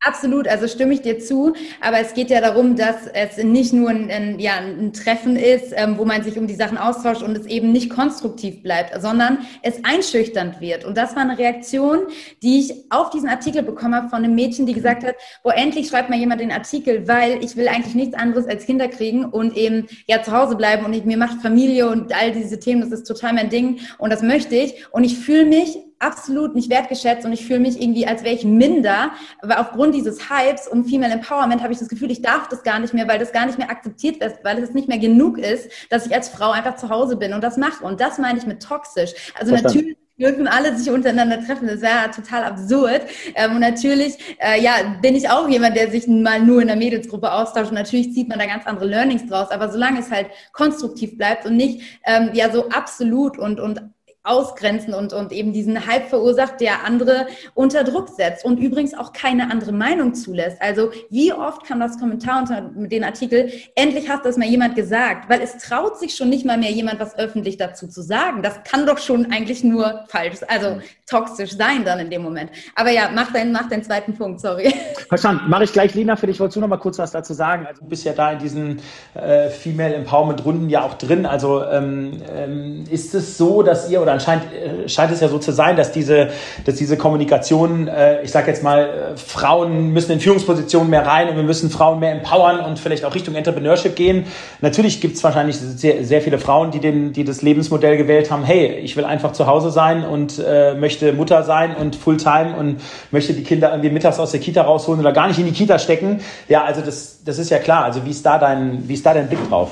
Absolut, 0.04 0.48
also 0.48 0.68
stimme 0.68 0.96
ich 0.96 1.04
dir 1.04 1.20
zu. 1.20 1.54
Aber 1.80 2.00
es 2.00 2.16
geht 2.16 2.32
ja 2.32 2.42
darum, 2.42 2.76
dass 2.76 3.06
es 3.14 3.38
nicht 3.38 3.72
nur 3.72 3.92
ein, 3.92 4.10
ein 4.10 4.40
ja, 4.40 4.54
ein 4.54 4.94
Treffen 4.94 5.36
ist, 5.36 5.74
ähm, 5.76 5.96
wo 6.00 6.06
man 6.06 6.24
sich 6.24 6.40
um 6.40 6.48
die 6.48 6.56
Sachen 6.56 6.80
austauscht 6.80 7.22
und 7.22 7.38
es 7.38 7.46
eben 7.46 7.72
nicht 7.72 7.92
konstruktiv 7.92 8.64
bleibt, 8.64 9.00
sondern 9.00 9.46
es 9.62 9.76
einschüchternd 9.84 10.60
wird. 10.60 10.86
Und 10.86 10.98
das 10.98 11.16
war 11.16 11.22
eine 11.22 11.38
Reaktion, 11.38 12.08
die 12.42 12.62
ich 12.62 12.74
auf 12.90 13.12
diesen 13.12 13.30
Artikel 13.30 13.62
bekommen 13.62 13.94
habe 13.94 14.10
von 14.10 14.24
einem 14.24 14.34
Mädchen, 14.34 14.66
die 14.66 14.74
gesagt 14.74 15.04
hat, 15.04 15.14
wo 15.44 15.52
endlich 15.52 15.90
schreibt 15.90 16.10
mal 16.10 16.18
jemand 16.18 16.42
den 16.42 16.52
Artikel, 16.52 17.08
weil 17.08 17.44
ich 17.44 17.56
will 17.56 17.68
eigentlich 17.68 17.94
nichts 17.94 18.16
anderes 18.16 18.48
als 18.48 18.66
Kinder 18.66 18.88
kriegen 18.88 19.26
und 19.26 19.56
eben 19.56 19.86
ja 20.08 20.24
zu 20.24 20.32
Hause 20.32 20.56
bleiben 20.56 20.84
und 20.84 20.94
ich, 20.94 21.06
mir 21.06 21.18
macht 21.18 21.44
Familie 21.44 21.88
und 21.88 22.12
all 22.20 22.32
diese 22.32 22.60
Themen, 22.60 22.82
das 22.82 22.92
ist 22.92 23.04
total 23.04 23.34
mein 23.34 23.50
Ding 23.50 23.80
und 24.00 24.12
das 24.12 24.24
möchte 24.24 24.56
ich. 24.56 24.84
Und 24.92 25.04
ich 25.04 25.20
fühle 25.20 25.46
mich 25.46 25.78
absolut 26.02 26.56
nicht 26.56 26.70
wertgeschätzt 26.70 27.26
und 27.26 27.34
ich 27.34 27.46
fühle 27.46 27.60
mich 27.60 27.82
irgendwie, 27.82 28.08
als 28.08 28.24
wäre 28.24 28.36
ich 28.36 28.44
minder, 28.44 29.12
aber 29.42 29.60
aufgrund 29.60 29.96
dieses 29.96 30.30
Hypes 30.30 30.68
um 30.68 30.86
Female 30.86 31.14
Empowerment 31.14 31.62
habe 31.62 31.74
ich 31.74 31.80
das 31.80 31.90
Gefühl, 31.90 32.12
ich 32.12 32.22
darf 32.22 32.48
das 32.50 32.64
gar 32.64 32.80
nicht 32.80 32.94
mehr, 32.94 33.08
weil 33.08 33.20
das 33.20 33.32
gar 33.32 33.46
nicht 33.46 33.58
mehr 33.58 33.70
akzeptiert 33.70 34.20
wird, 34.20 34.44
weil 34.44 34.58
es 34.60 34.74
nicht 34.74 34.88
mehr 34.88 35.00
genug 35.00 35.38
ist, 35.38 35.70
dass 35.90 36.06
ich 36.06 36.14
als 36.14 36.30
Frau 36.30 36.52
einfach 36.52 36.76
zu 36.76 36.90
Hause 36.90 37.16
bin 37.16 37.34
und 37.34 37.44
das 37.44 37.58
mache. 37.58 37.84
Und 37.84 38.02
das 38.02 38.18
meine 38.18 38.40
ich 38.40 38.46
mit 38.46 38.62
toxisch. 38.62 39.12
Also 39.38 39.52
Verstanden. 39.52 39.64
natürlich 39.64 39.98
dürfen 40.22 40.48
alle 40.48 40.78
sich 40.78 40.92
untereinander 40.92 41.44
treffen. 41.44 41.68
Das 41.68 41.82
wäre 41.82 42.12
total 42.12 42.44
absurd. 42.44 43.02
Ähm, 43.36 43.56
und 43.56 43.60
natürlich, 43.60 44.18
äh, 44.40 44.62
ja, 44.62 44.74
bin 45.02 45.16
ich 45.16 45.30
auch 45.30 45.50
jemand, 45.50 45.76
der 45.76 45.90
sich 45.90 46.08
mal 46.08 46.40
nur 46.40 46.62
in 46.62 46.68
der 46.68 46.76
Mädelsgruppe 46.76 47.32
austauscht. 47.32 47.70
Und 47.70 47.76
natürlich 47.76 48.14
zieht 48.14 48.30
man 48.30 48.40
da 48.40 48.46
ganz 48.46 48.66
andere 48.66 48.86
Learnings 48.86 49.26
draus. 49.28 49.50
Aber 49.52 49.70
solange 49.72 50.00
es 50.00 50.12
halt 50.12 50.28
konstruktiv 50.54 51.18
bleibt 51.18 51.46
und 51.46 51.58
nicht 51.58 51.82
ähm, 52.06 52.30
ja 52.34 52.52
so 52.52 52.70
absolut 52.70 53.38
und 53.38 53.60
und 53.60 53.82
ausgrenzen 54.24 54.94
und, 54.94 55.14
und 55.14 55.32
eben 55.32 55.52
diesen 55.52 55.88
Hype 55.88 56.08
verursacht, 56.08 56.62
der 56.62 56.86
andere 56.86 57.28
unter 57.56 57.84
Druck 57.84 58.10
setzt 58.10 58.46
und 58.46 58.60
übrigens 58.60 58.94
auch 58.94 59.14
keine 59.14 59.50
andere 59.50 59.72
Meinung 59.72 60.14
zulässt. 60.14 60.62
Also 60.62 60.92
wie 61.10 61.34
oft 61.34 61.66
kam 61.66 61.80
das 61.80 62.00
Kommentar 62.00 62.42
unter 62.42 62.62
den 62.62 63.04
Artikel, 63.04 63.52
endlich 63.76 64.10
hat 64.10 64.24
das 64.26 64.38
mal 64.38 64.48
jemand 64.48 64.76
gesagt, 64.76 65.30
weil 65.30 65.42
es 65.42 65.58
traut 65.58 65.98
sich 65.98 66.16
schon 66.16 66.30
nicht 66.30 66.46
mal 66.46 66.58
mehr 66.58 66.72
jemand 66.72 67.00
was 67.00 67.18
öffentlich 67.18 67.58
dazu 67.58 67.88
zu 67.88 68.02
sagen. 68.02 68.44
Das 68.44 68.64
kann 68.64 68.86
doch 68.86 69.00
schon 69.00 69.32
eigentlich 69.32 69.64
nur 69.64 70.06
falsch, 70.08 70.40
also 70.48 70.80
toxisch 71.12 71.52
sein 71.58 71.84
dann 71.84 72.00
in 72.00 72.10
dem 72.10 72.22
Moment. 72.22 72.52
Aber 72.76 72.92
ja, 72.92 73.10
mach 73.14 73.34
deinen, 73.34 73.52
mach 73.52 73.68
deinen 73.70 73.84
zweiten 73.84 74.14
Punkt, 74.14 74.40
sorry. 74.40 74.74
Verstanden. 75.10 75.50
Mache 75.50 75.66
ich 75.66 75.74
gleich, 75.74 75.94
Lena, 75.94 76.16
für 76.16 76.28
dich. 76.28 76.40
Wolltest 76.40 76.56
du 76.56 76.62
noch 76.62 76.68
mal 76.68 76.78
kurz 76.78 77.00
was 77.00 77.12
dazu 77.12 77.34
sagen? 77.34 77.66
Also 77.66 77.82
du 77.82 77.90
bist 77.90 78.06
ja 78.06 78.14
da 78.14 78.32
in 78.32 78.40
diesen 78.40 78.82
äh, 79.14 79.50
Female 79.50 79.94
Empowerment 79.96 80.46
Runden 80.46 80.70
ja 80.70 80.84
auch 80.84 80.94
drin. 80.94 81.26
Also 81.26 81.64
ähm, 81.66 82.22
ähm, 82.34 82.84
ist 82.90 83.14
es 83.14 83.38
so, 83.38 83.62
dass 83.62 83.90
ihr 83.90 84.02
oder 84.02 84.11
oder 84.12 84.13
anscheinend 84.13 84.45
äh, 84.54 84.89
scheint 84.89 85.12
es 85.12 85.21
ja 85.21 85.30
so 85.30 85.39
zu 85.39 85.52
sein, 85.52 85.76
dass 85.76 85.91
diese, 85.91 86.30
dass 86.65 86.76
diese 86.76 86.97
Kommunikation, 86.97 87.88
äh, 87.88 88.21
ich 88.21 88.32
sage 88.32 88.47
jetzt 88.47 88.63
mal, 88.63 89.13
äh, 89.13 89.17
Frauen 89.17 89.91
müssen 89.93 90.12
in 90.12 90.19
Führungspositionen 90.19 90.89
mehr 90.89 91.06
rein 91.06 91.30
und 91.30 91.36
wir 91.36 91.43
müssen 91.43 91.69
Frauen 91.69 92.00
mehr 92.00 92.12
empowern 92.12 92.60
und 92.60 92.80
vielleicht 92.80 93.06
auch 93.06 93.15
Richtung 93.15 93.36
Entrepreneurship 93.36 93.95
gehen. 93.95 94.26
Natürlich 94.62 95.02
gibt 95.02 95.15
es 95.15 95.24
wahrscheinlich 95.24 95.58
sehr, 95.58 96.04
sehr 96.04 96.21
viele 96.21 96.38
Frauen, 96.38 96.71
die, 96.71 96.80
den, 96.80 97.13
die 97.13 97.24
das 97.24 97.41
Lebensmodell 97.41 97.97
gewählt 97.97 98.32
haben, 98.32 98.43
hey, 98.43 98.76
ich 98.76 98.97
will 98.97 99.06
einfach 99.06 99.32
zu 99.32 99.47
Hause 99.47 99.71
sein 99.71 100.04
und 100.04 100.39
äh, 100.45 100.74
möchte 100.76 101.13
Mutter 101.13 101.43
sein 101.43 101.76
und 101.76 101.95
Fulltime 101.95 102.56
und 102.58 102.82
möchte 103.12 103.34
die 103.34 103.43
Kinder 103.43 103.71
irgendwie 103.71 103.89
mittags 103.89 104.19
aus 104.19 104.32
der 104.32 104.39
Kita 104.39 104.62
rausholen 104.62 105.00
oder 105.00 105.13
gar 105.13 105.28
nicht 105.28 105.39
in 105.39 105.45
die 105.45 105.52
Kita 105.52 105.80
stecken. 105.80 106.19
Ja, 106.47 106.63
also 106.63 106.82
das, 106.82 107.19
das 107.24 107.39
ist 107.39 107.50
ja 107.50 107.60
klar. 107.60 107.86
Also 107.86 108.06
wie 108.06 108.12
ist 108.12 108.26
da 108.26 108.38
dein, 108.38 108.88
wie 108.88 108.93
ist 108.93 109.06
da 109.06 109.13
dein 109.13 109.28
Blick 109.28 109.47
drauf? 109.50 109.71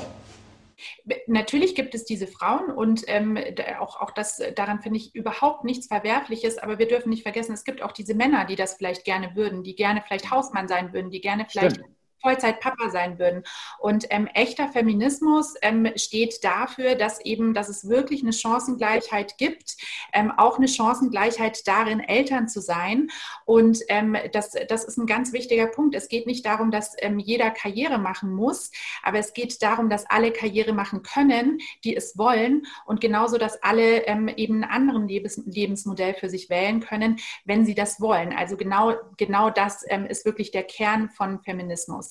Natürlich 1.26 1.74
gibt 1.74 1.94
es 1.94 2.04
diese 2.04 2.26
Frauen 2.26 2.70
und 2.70 3.04
ähm, 3.06 3.38
auch, 3.78 4.00
auch 4.00 4.10
das, 4.10 4.40
daran 4.56 4.80
finde 4.80 4.98
ich 4.98 5.14
überhaupt 5.14 5.64
nichts 5.64 5.86
Verwerfliches, 5.86 6.58
aber 6.58 6.78
wir 6.78 6.88
dürfen 6.88 7.10
nicht 7.10 7.22
vergessen, 7.22 7.52
es 7.52 7.64
gibt 7.64 7.82
auch 7.82 7.92
diese 7.92 8.14
Männer, 8.14 8.44
die 8.44 8.56
das 8.56 8.74
vielleicht 8.74 9.04
gerne 9.04 9.34
würden, 9.34 9.62
die 9.62 9.74
gerne 9.74 10.02
vielleicht 10.06 10.30
Hausmann 10.30 10.68
sein 10.68 10.92
würden, 10.92 11.10
die 11.10 11.20
gerne 11.20 11.46
vielleicht 11.48 11.76
Stimmt 11.76 11.99
Vollzeit-Papa 12.20 12.90
sein 12.90 13.18
würden. 13.18 13.44
Und 13.78 14.06
ähm, 14.10 14.26
echter 14.34 14.68
Feminismus 14.68 15.54
ähm, 15.62 15.88
steht 15.96 16.44
dafür, 16.44 16.94
dass 16.94 17.20
eben, 17.24 17.54
dass 17.54 17.68
es 17.68 17.88
wirklich 17.88 18.22
eine 18.22 18.32
Chancengleichheit 18.32 19.38
gibt, 19.38 19.76
ähm, 20.12 20.32
auch 20.36 20.58
eine 20.58 20.68
Chancengleichheit 20.68 21.66
darin, 21.66 22.00
Eltern 22.00 22.48
zu 22.48 22.60
sein. 22.60 23.08
Und 23.44 23.80
ähm, 23.88 24.16
das, 24.32 24.52
das 24.68 24.84
ist 24.84 24.98
ein 24.98 25.06
ganz 25.06 25.32
wichtiger 25.32 25.66
Punkt. 25.66 25.94
Es 25.94 26.08
geht 26.08 26.26
nicht 26.26 26.44
darum, 26.44 26.70
dass 26.70 26.94
ähm, 26.98 27.18
jeder 27.18 27.50
Karriere 27.50 27.98
machen 27.98 28.32
muss, 28.32 28.70
aber 29.02 29.18
es 29.18 29.32
geht 29.32 29.62
darum, 29.62 29.88
dass 29.88 30.08
alle 30.08 30.32
Karriere 30.32 30.72
machen 30.72 31.02
können, 31.02 31.58
die 31.84 31.96
es 31.96 32.16
wollen. 32.16 32.66
Und 32.86 33.00
genauso, 33.00 33.38
dass 33.38 33.62
alle 33.62 34.06
ähm, 34.06 34.28
eben 34.28 34.62
einen 34.62 34.64
anderen 34.64 35.08
Lebens 35.08 35.40
Lebensmodell 35.46 36.14
für 36.14 36.28
sich 36.28 36.50
wählen 36.50 36.80
können, 36.80 37.18
wenn 37.44 37.64
sie 37.64 37.74
das 37.74 38.00
wollen. 38.00 38.32
Also 38.32 38.56
genau, 38.56 38.94
genau 39.16 39.50
das 39.50 39.84
ist 40.08 40.24
wirklich 40.24 40.50
der 40.50 40.64
Kern 40.64 41.08
von 41.10 41.40
Feminismus. 41.42 42.09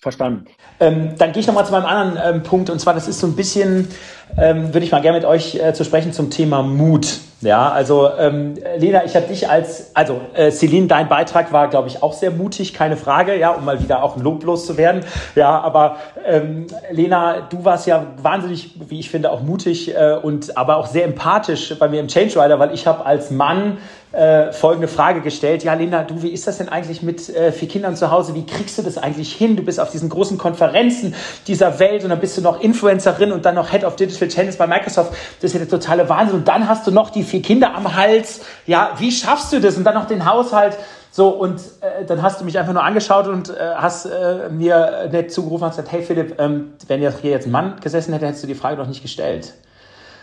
Verstanden. 0.00 0.46
Ähm, 0.78 1.14
dann 1.18 1.32
gehe 1.32 1.40
ich 1.40 1.46
nochmal 1.48 1.66
zu 1.66 1.72
meinem 1.72 1.86
anderen 1.86 2.36
ähm, 2.36 2.42
Punkt 2.44 2.70
und 2.70 2.78
zwar, 2.78 2.94
das 2.94 3.08
ist 3.08 3.18
so 3.18 3.26
ein 3.26 3.34
bisschen, 3.34 3.88
ähm, 4.36 4.72
würde 4.72 4.84
ich 4.84 4.92
mal 4.92 5.02
gerne 5.02 5.18
mit 5.18 5.26
euch 5.26 5.56
äh, 5.56 5.74
zu 5.74 5.84
sprechen 5.84 6.12
zum 6.12 6.30
Thema 6.30 6.62
Mut. 6.62 7.18
Ja, 7.40 7.70
also 7.70 8.10
ähm, 8.18 8.54
Lena, 8.78 9.04
ich 9.04 9.14
habe 9.14 9.26
dich 9.26 9.48
als, 9.48 9.94
also 9.94 10.20
äh, 10.34 10.50
Celine, 10.50 10.88
dein 10.88 11.08
Beitrag 11.08 11.52
war, 11.52 11.68
glaube 11.68 11.86
ich, 11.86 12.02
auch 12.02 12.12
sehr 12.12 12.32
mutig, 12.32 12.74
keine 12.74 12.96
Frage, 12.96 13.38
ja, 13.38 13.50
um 13.50 13.64
mal 13.64 13.80
wieder 13.80 14.02
auch 14.02 14.16
ein 14.16 14.22
Lob 14.22 14.42
loszuwerden. 14.42 15.04
Ja, 15.36 15.60
aber 15.60 15.96
ähm, 16.26 16.66
Lena, 16.90 17.42
du 17.42 17.64
warst 17.64 17.86
ja 17.86 18.06
wahnsinnig, 18.20 18.74
wie 18.88 18.98
ich 18.98 19.10
finde, 19.10 19.30
auch 19.30 19.40
mutig 19.40 19.94
äh, 19.96 20.16
und 20.20 20.56
aber 20.56 20.78
auch 20.78 20.86
sehr 20.86 21.04
empathisch 21.04 21.76
bei 21.78 21.88
mir 21.88 22.00
im 22.00 22.08
Change 22.08 22.40
Rider, 22.42 22.58
weil 22.58 22.74
ich 22.74 22.88
habe 22.88 23.06
als 23.06 23.30
Mann 23.30 23.78
äh, 24.12 24.52
folgende 24.52 24.88
Frage 24.88 25.20
gestellt. 25.20 25.64
Ja, 25.64 25.74
Linda, 25.74 26.02
du, 26.02 26.22
wie 26.22 26.30
ist 26.30 26.46
das 26.46 26.58
denn 26.58 26.68
eigentlich 26.68 27.02
mit 27.02 27.28
äh, 27.28 27.52
vier 27.52 27.68
Kindern 27.68 27.94
zu 27.94 28.10
Hause? 28.10 28.34
Wie 28.34 28.46
kriegst 28.46 28.78
du 28.78 28.82
das 28.82 28.96
eigentlich 28.96 29.34
hin? 29.34 29.56
Du 29.56 29.62
bist 29.62 29.78
auf 29.78 29.90
diesen 29.90 30.08
großen 30.08 30.38
Konferenzen 30.38 31.14
dieser 31.46 31.78
Welt 31.78 32.04
und 32.04 32.10
dann 32.10 32.20
bist 32.20 32.36
du 32.38 32.40
noch 32.40 32.60
Influencerin 32.60 33.32
und 33.32 33.44
dann 33.44 33.54
noch 33.54 33.70
Head 33.70 33.84
of 33.84 33.96
Digital 33.96 34.28
Channels 34.28 34.56
bei 34.56 34.66
Microsoft. 34.66 35.12
Das 35.40 35.50
ist 35.50 35.52
ja 35.52 35.58
der 35.58 35.68
totale 35.68 36.08
Wahnsinn. 36.08 36.38
Und 36.38 36.48
dann 36.48 36.68
hast 36.68 36.86
du 36.86 36.90
noch 36.90 37.10
die 37.10 37.22
vier 37.22 37.42
Kinder 37.42 37.74
am 37.74 37.94
Hals. 37.94 38.40
Ja, 38.66 38.92
wie 38.98 39.12
schaffst 39.12 39.52
du 39.52 39.60
das? 39.60 39.76
Und 39.76 39.84
dann 39.84 39.94
noch 39.94 40.06
den 40.06 40.24
Haushalt. 40.24 40.78
So, 41.10 41.28
und 41.28 41.60
äh, 41.80 42.04
dann 42.06 42.22
hast 42.22 42.40
du 42.40 42.44
mich 42.44 42.58
einfach 42.58 42.72
nur 42.72 42.84
angeschaut 42.84 43.26
und 43.26 43.50
äh, 43.50 43.54
hast 43.74 44.06
äh, 44.06 44.48
mir 44.50 45.08
nett 45.10 45.32
zugerufen 45.32 45.64
und 45.64 45.70
gesagt, 45.70 45.90
hey 45.90 46.02
Philipp, 46.02 46.38
ähm, 46.38 46.72
wenn 46.86 47.00
hier 47.00 47.30
jetzt 47.30 47.46
ein 47.46 47.50
Mann 47.50 47.76
gesessen 47.80 48.12
hätte, 48.12 48.26
hättest 48.26 48.44
du 48.44 48.46
die 48.46 48.54
Frage 48.54 48.76
doch 48.76 48.86
nicht 48.86 49.02
gestellt. 49.02 49.54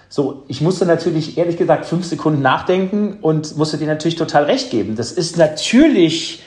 So, 0.09 0.43
ich 0.47 0.61
musste 0.61 0.85
natürlich 0.85 1.37
ehrlich 1.37 1.57
gesagt 1.57 1.85
fünf 1.85 2.05
Sekunden 2.05 2.41
nachdenken 2.41 3.17
und 3.21 3.57
musste 3.57 3.77
dir 3.77 3.87
natürlich 3.87 4.15
total 4.15 4.43
recht 4.43 4.69
geben. 4.69 4.95
Das 4.95 5.11
ist 5.11 5.37
natürlich 5.37 6.43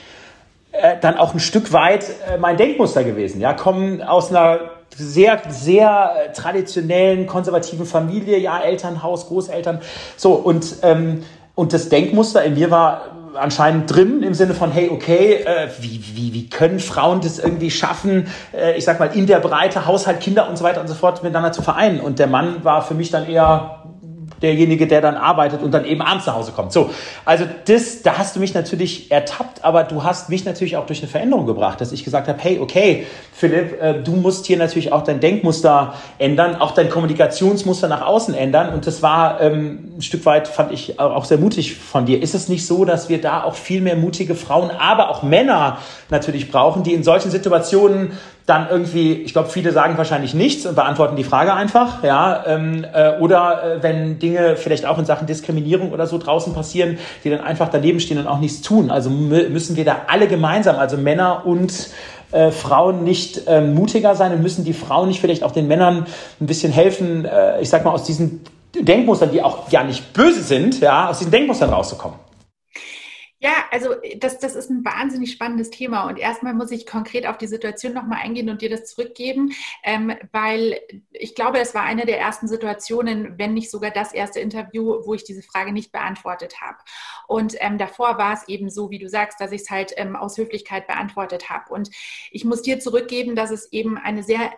äh, 0.71 0.95
dann 1.01 1.17
auch 1.17 1.33
ein 1.33 1.39
Stück 1.39 1.73
weit 1.73 2.05
äh, 2.27 2.37
mein 2.37 2.57
Denkmuster 2.57 3.03
gewesen. 3.03 3.41
Ja, 3.41 3.53
kommen 3.53 4.01
aus 4.01 4.29
einer 4.29 4.59
sehr, 4.95 5.41
sehr 5.49 6.11
äh, 6.15 6.33
traditionellen, 6.33 7.27
konservativen 7.27 7.85
Familie, 7.85 8.37
ja, 8.37 8.59
Elternhaus, 8.59 9.27
Großeltern. 9.27 9.81
So, 10.15 10.33
und, 10.33 10.77
ähm, 10.83 11.23
und 11.55 11.73
das 11.73 11.89
Denkmuster 11.89 12.43
in 12.43 12.53
mir 12.55 12.71
war 12.71 13.18
anscheinend 13.35 13.93
drin 13.93 14.23
im 14.23 14.33
Sinne 14.33 14.53
von, 14.53 14.71
hey, 14.71 14.89
okay, 14.89 15.43
äh, 15.45 15.67
wie, 15.79 16.01
wie, 16.13 16.33
wie 16.33 16.49
können 16.49 16.79
Frauen 16.79 17.21
das 17.21 17.39
irgendwie 17.39 17.71
schaffen, 17.71 18.27
äh, 18.53 18.77
ich 18.77 18.85
sag 18.85 18.99
mal, 18.99 19.15
in 19.15 19.27
der 19.27 19.39
Breite 19.39 19.85
Haushalt, 19.85 20.19
Kinder 20.19 20.49
und 20.49 20.57
so 20.57 20.63
weiter 20.63 20.81
und 20.81 20.87
so 20.87 20.95
fort 20.95 21.23
miteinander 21.23 21.51
zu 21.51 21.61
vereinen. 21.61 21.99
Und 21.99 22.19
der 22.19 22.27
Mann 22.27 22.63
war 22.63 22.81
für 22.81 22.93
mich 22.93 23.11
dann 23.11 23.27
eher 23.27 23.78
derjenige, 24.41 24.87
der 24.87 25.01
dann 25.01 25.15
arbeitet 25.15 25.61
und 25.61 25.71
dann 25.71 25.85
eben 25.85 26.01
abends 26.01 26.25
nach 26.25 26.35
Hause 26.35 26.51
kommt. 26.51 26.71
So, 26.71 26.89
also 27.25 27.45
das, 27.65 28.01
da 28.01 28.17
hast 28.17 28.35
du 28.35 28.39
mich 28.39 28.53
natürlich 28.53 29.11
ertappt, 29.11 29.63
aber 29.63 29.83
du 29.83 30.03
hast 30.03 30.29
mich 30.29 30.45
natürlich 30.45 30.77
auch 30.77 30.85
durch 30.85 30.99
eine 30.99 31.09
Veränderung 31.09 31.45
gebracht, 31.45 31.81
dass 31.81 31.91
ich 31.91 32.03
gesagt 32.03 32.27
habe, 32.27 32.39
hey, 32.41 32.59
okay, 32.59 33.05
Philipp, 33.33 33.81
äh, 33.81 34.01
du 34.01 34.11
musst 34.11 34.45
hier 34.45 34.57
natürlich 34.57 34.91
auch 34.91 35.03
dein 35.03 35.19
Denkmuster 35.19 35.93
ändern, 36.17 36.55
auch 36.55 36.71
dein 36.71 36.89
Kommunikationsmuster 36.89 37.87
nach 37.87 38.01
außen 38.01 38.33
ändern 38.33 38.73
und 38.73 38.87
das 38.87 39.01
war 39.01 39.41
ähm, 39.41 39.93
ein 39.97 40.01
Stück 40.01 40.25
weit, 40.25 40.47
fand 40.47 40.71
ich 40.71 40.99
auch 40.99 41.25
sehr 41.25 41.37
mutig 41.37 41.75
von 41.75 42.05
dir. 42.05 42.21
Ist 42.21 42.35
es 42.35 42.49
nicht 42.49 42.65
so, 42.65 42.85
dass 42.85 43.09
wir 43.09 43.21
da 43.21 43.43
auch 43.43 43.55
viel 43.55 43.81
mehr 43.81 43.95
mutige 43.95 44.35
Frauen, 44.35 44.71
aber 44.71 45.09
auch 45.09 45.23
Männer 45.23 45.77
natürlich 46.09 46.51
brauchen, 46.51 46.83
die 46.83 46.93
in 46.93 47.03
solchen 47.03 47.31
Situationen 47.31 48.11
dann 48.49 48.67
irgendwie, 48.69 49.13
ich 49.13 49.33
glaube, 49.33 49.49
viele 49.49 49.71
sagen 49.71 49.97
wahrscheinlich 49.97 50.33
nichts 50.33 50.65
und 50.65 50.73
beantworten 50.73 51.15
die 51.15 51.23
Frage 51.23 51.53
einfach, 51.53 52.03
ja, 52.03 52.43
ähm, 52.47 52.83
äh, 52.91 53.19
oder 53.19 53.75
äh, 53.77 53.83
wenn 53.83 54.17
Dinge 54.17 54.55
vielleicht 54.55 54.87
auch 54.87 54.97
in 54.97 55.05
Sachen 55.05 55.27
Diskriminierung 55.27 55.91
oder 55.91 56.07
so 56.07 56.17
draußen 56.17 56.53
passieren, 56.53 56.97
die 57.23 57.29
dann 57.29 57.41
einfach 57.41 57.69
daneben 57.69 57.99
stehen 57.99 58.17
und 58.17 58.25
auch 58.25 58.39
nichts 58.39 58.61
tun. 58.61 58.89
Also 58.89 59.11
müssen 59.11 59.75
wir 59.75 59.85
da 59.85 59.97
alle 60.07 60.27
gemeinsam, 60.27 60.77
also 60.77 60.97
Männer 60.97 61.45
und 61.45 61.89
äh, 62.31 62.49
Frauen 62.49 63.03
nicht 63.03 63.47
äh, 63.47 63.61
mutiger 63.61 64.15
sein 64.15 64.33
und 64.33 64.41
müssen 64.41 64.65
die 64.65 64.73
Frauen 64.73 65.09
nicht 65.09 65.21
vielleicht 65.21 65.43
auch 65.43 65.51
den 65.51 65.67
Männern 65.67 66.07
ein 66.41 66.45
bisschen 66.47 66.71
helfen, 66.71 67.25
äh, 67.25 67.61
ich 67.61 67.69
sag 67.69 67.85
mal, 67.85 67.91
aus 67.91 68.03
diesen 68.03 68.41
Denkmustern, 68.75 69.31
die 69.31 69.43
auch 69.43 69.69
ja 69.71 69.83
nicht 69.83 70.13
böse 70.13 70.41
sind, 70.41 70.79
ja, 70.79 71.09
aus 71.09 71.19
diesen 71.19 71.31
Denkmustern 71.31 71.69
rauszukommen. 71.69 72.17
Ja, 73.41 73.51
also 73.71 73.95
das, 74.17 74.39
das 74.39 74.55
ist 74.55 74.69
ein 74.69 74.83
wahnsinnig 74.83 75.31
spannendes 75.31 75.69
Thema 75.69 76.07
und 76.09 76.19
erstmal 76.19 76.53
muss 76.53 76.71
ich 76.71 76.85
konkret 76.85 77.25
auf 77.25 77.37
die 77.37 77.47
Situation 77.47 77.93
nochmal 77.93 78.19
eingehen 78.21 78.49
und 78.49 78.61
dir 78.61 78.69
das 78.69 78.85
zurückgeben, 78.87 79.53
ähm, 79.83 80.13
weil 80.33 80.81
ich 81.11 81.35
glaube, 81.35 81.59
es 81.59 81.73
war 81.73 81.83
eine 81.83 82.05
der 82.05 82.19
ersten 82.19 82.49
Situationen, 82.49 83.37
wenn 83.37 83.53
nicht 83.53 83.71
sogar 83.71 83.91
das 83.91 84.11
erste 84.11 84.41
Interview, 84.41 85.05
wo 85.05 85.13
ich 85.13 85.23
diese 85.23 85.41
Frage 85.41 85.71
nicht 85.71 85.93
beantwortet 85.93 86.59
habe. 86.59 86.79
Und 87.27 87.55
ähm, 87.59 87.77
davor 87.77 88.17
war 88.17 88.33
es 88.33 88.45
eben 88.49 88.69
so, 88.69 88.89
wie 88.89 88.99
du 88.99 89.07
sagst, 89.07 89.39
dass 89.39 89.53
ich 89.53 89.61
es 89.61 89.69
halt 89.69 89.93
ähm, 89.95 90.17
aus 90.17 90.37
Höflichkeit 90.37 90.87
beantwortet 90.87 91.49
habe. 91.49 91.73
Und 91.73 91.89
ich 92.31 92.43
muss 92.43 92.61
dir 92.61 92.81
zurückgeben, 92.81 93.37
dass 93.37 93.51
es 93.51 93.71
eben 93.71 93.97
eine 93.97 94.21
sehr 94.21 94.51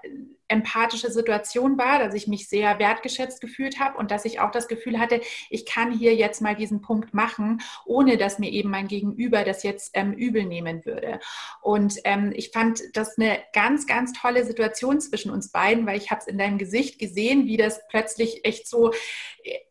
empathische 0.52 1.12
Situation 1.12 1.78
war, 1.78 2.00
dass 2.00 2.14
ich 2.14 2.28
mich 2.28 2.48
sehr 2.48 2.78
wertgeschätzt 2.78 3.42
gefühlt 3.42 3.80
habe 3.80 3.98
und 3.98 4.12
dass 4.12 4.26
ich 4.26 4.40
auch 4.40 4.52
das 4.52 4.68
Gefühl 4.68 5.00
hatte, 5.00 5.22
ich 5.50 5.66
kann 5.66 5.92
hier 5.92 6.14
jetzt 6.14 6.42
mal 6.42 6.56
diesen 6.56 6.82
Punkt 6.82 7.14
machen, 7.14 7.62
ohne 7.86 8.18
dass 8.18 8.38
mir 8.38 8.52
eben 8.52 8.70
mein 8.70 8.88
Gegenüber 8.88 9.44
das 9.44 9.64
jetzt 9.64 9.92
ähm, 9.94 10.14
übel 10.14 10.46
nehmen 10.46 10.86
würde. 10.86 11.20
Und 11.62 12.00
ähm, 12.04 12.34
ich 12.36 12.52
fand 12.52 12.82
das 12.94 13.18
eine 13.18 13.40
ganz, 13.54 13.88
ganz 13.88 14.14
tolle 14.14 14.46
Situation 14.46 15.00
zwischen 15.00 15.32
uns 15.32 15.52
beiden, 15.52 15.88
weil 15.88 15.98
ich 15.98 16.12
habe 16.12 16.22
es 16.22 16.28
in 16.28 16.38
deinem 16.38 16.58
Gesicht 16.58 17.00
gesehen, 17.00 17.46
wie 17.46 17.58
das 17.58 17.82
plötzlich 17.90 18.46
echt 18.46 18.68
so 18.68 18.92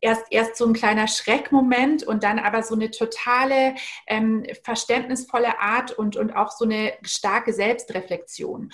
erst, 0.01 0.25
erst 0.31 0.57
so 0.57 0.67
ein 0.67 0.73
kleiner 0.73 1.09
Schreckmoment 1.09 2.03
und 2.03 2.25
dann 2.25 2.39
aber 2.39 2.63
so 2.63 2.75
eine 2.75 2.91
totale 2.91 3.75
ähm, 4.07 4.47
verständnisvolle 4.65 5.61
Art 5.61 5.93
und, 5.93 6.17
und 6.17 6.33
auch 6.33 6.51
so 6.51 6.65
eine 6.65 6.95
starke 7.03 7.53
Selbstreflexion. 7.53 8.73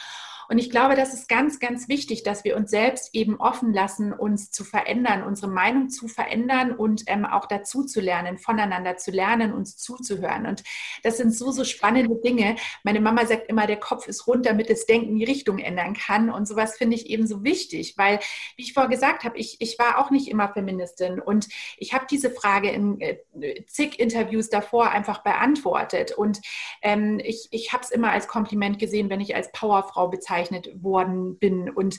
Und 0.49 0.59
ich 0.59 0.71
glaube, 0.71 0.95
das 0.95 1.13
ist 1.13 1.29
ganz, 1.29 1.59
ganz 1.59 1.89
wichtig, 1.89 2.23
dass 2.23 2.45
wir 2.45 2.57
uns 2.57 2.71
selbst 2.71 3.15
eben 3.15 3.37
offen 3.41 3.73
lassen, 3.73 4.13
uns 4.13 4.51
zu 4.51 4.65
verändern, 4.65 5.23
unsere 5.25 5.51
Meinung 5.51 5.89
zu 5.89 6.09
verändern 6.09 6.73
und 6.73 7.05
ähm, 7.07 7.25
auch 7.25 7.47
dazu 7.47 7.85
zu 7.85 8.01
lernen, 8.01 8.39
voneinander 8.39 8.97
zu 8.97 9.11
lernen, 9.11 9.53
uns 9.53 9.77
zuzuhören. 9.77 10.47
Und 10.47 10.63
das 11.03 11.17
sind 11.17 11.35
so, 11.35 11.51
so 11.51 11.65
spannende 11.65 12.17
Dinge. 12.23 12.57
Meine 12.85 13.01
Mama 13.01 13.27
sagt 13.27 13.49
immer, 13.49 13.67
der 13.67 13.79
Kopf 13.79 14.07
ist 14.07 14.27
rund, 14.27 14.47
damit 14.47 14.71
das 14.71 14.87
Denken 14.87 15.17
die 15.17 15.25
Richtung 15.25 15.59
ändern 15.59 15.95
kann. 15.95 16.31
Und 16.31 16.47
sowas 16.47 16.77
finde 16.77 16.97
ich 16.97 17.07
eben 17.11 17.27
so 17.27 17.43
wichtig, 17.43 17.95
weil, 17.97 18.21
wie 18.57 18.63
ich 18.63 18.73
vorher 18.73 18.91
gesagt 18.91 19.25
habe, 19.25 19.37
ich, 19.37 19.57
ich 19.61 19.79
war 19.79 19.99
auch 19.99 20.11
nicht 20.11 20.29
immer 20.29 20.53
Feministin 20.53 21.21
und 21.21 21.49
ich 21.77 21.93
habe 21.93 22.07
diese 22.09 22.31
Frage 22.31 22.71
in 22.71 23.01
äh, 23.01 23.17
zig 23.67 23.99
Interviews 23.99 24.49
davor 24.49 24.91
einfach 24.91 25.23
beantwortet. 25.23 26.13
Und 26.13 26.41
ähm, 26.83 27.21
ich, 27.23 27.49
ich 27.51 27.73
habe 27.73 27.83
es 27.83 27.91
immer 27.91 28.13
als 28.13 28.29
Kompliment 28.29 28.79
gesehen, 28.79 29.11
wenn 29.11 29.21
ich 29.21 29.35
als 29.35 29.51
Powerfrau 29.53 30.09
bezeichnet 30.09 30.36
bezeichnet 30.37 30.83
worden 30.83 31.39
bin. 31.39 31.71
Und 31.71 31.99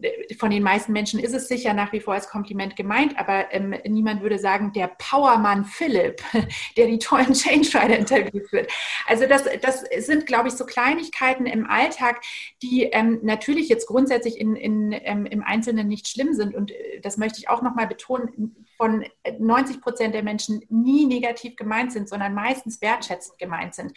äh, 0.00 0.34
von 0.34 0.50
den 0.50 0.62
meisten 0.62 0.92
Menschen 0.92 1.20
ist 1.20 1.34
es 1.34 1.48
sicher 1.48 1.72
nach 1.72 1.92
wie 1.92 2.00
vor 2.00 2.14
als 2.14 2.28
Kompliment 2.28 2.76
gemeint, 2.76 3.18
aber 3.18 3.52
ähm, 3.52 3.74
niemand 3.86 4.22
würde 4.22 4.38
sagen, 4.38 4.72
der 4.72 4.88
Powermann 4.98 5.64
Philipp, 5.64 6.22
der 6.76 6.86
die 6.86 6.98
tollen 6.98 7.32
Change 7.32 7.68
Rider 7.74 7.98
Interviews 7.98 8.48
führt. 8.50 8.70
Also 9.06 9.26
das, 9.26 9.44
das 9.62 9.84
sind, 10.06 10.26
glaube 10.26 10.48
ich, 10.48 10.54
so 10.54 10.66
Kleinigkeiten 10.66 11.46
im 11.46 11.68
Alltag, 11.68 12.20
die 12.62 12.84
ähm, 12.84 13.20
natürlich 13.22 13.68
jetzt 13.68 13.86
grundsätzlich 13.86 14.38
in, 14.38 14.56
in, 14.56 14.92
ähm, 14.92 15.26
im 15.26 15.42
Einzelnen 15.42 15.88
nicht 15.88 16.08
schlimm 16.08 16.34
sind. 16.34 16.54
Und 16.54 16.70
äh, 16.70 17.00
das 17.02 17.16
möchte 17.16 17.38
ich 17.38 17.48
auch 17.48 17.62
nochmal 17.62 17.86
betonen, 17.86 18.66
von 18.76 19.04
90 19.38 19.80
Prozent 19.80 20.14
der 20.14 20.22
Menschen 20.22 20.64
nie 20.68 21.06
negativ 21.06 21.56
gemeint 21.56 21.92
sind, 21.92 22.08
sondern 22.08 22.34
meistens 22.34 22.80
wertschätzend 22.80 23.38
gemeint 23.38 23.74
sind. 23.74 23.92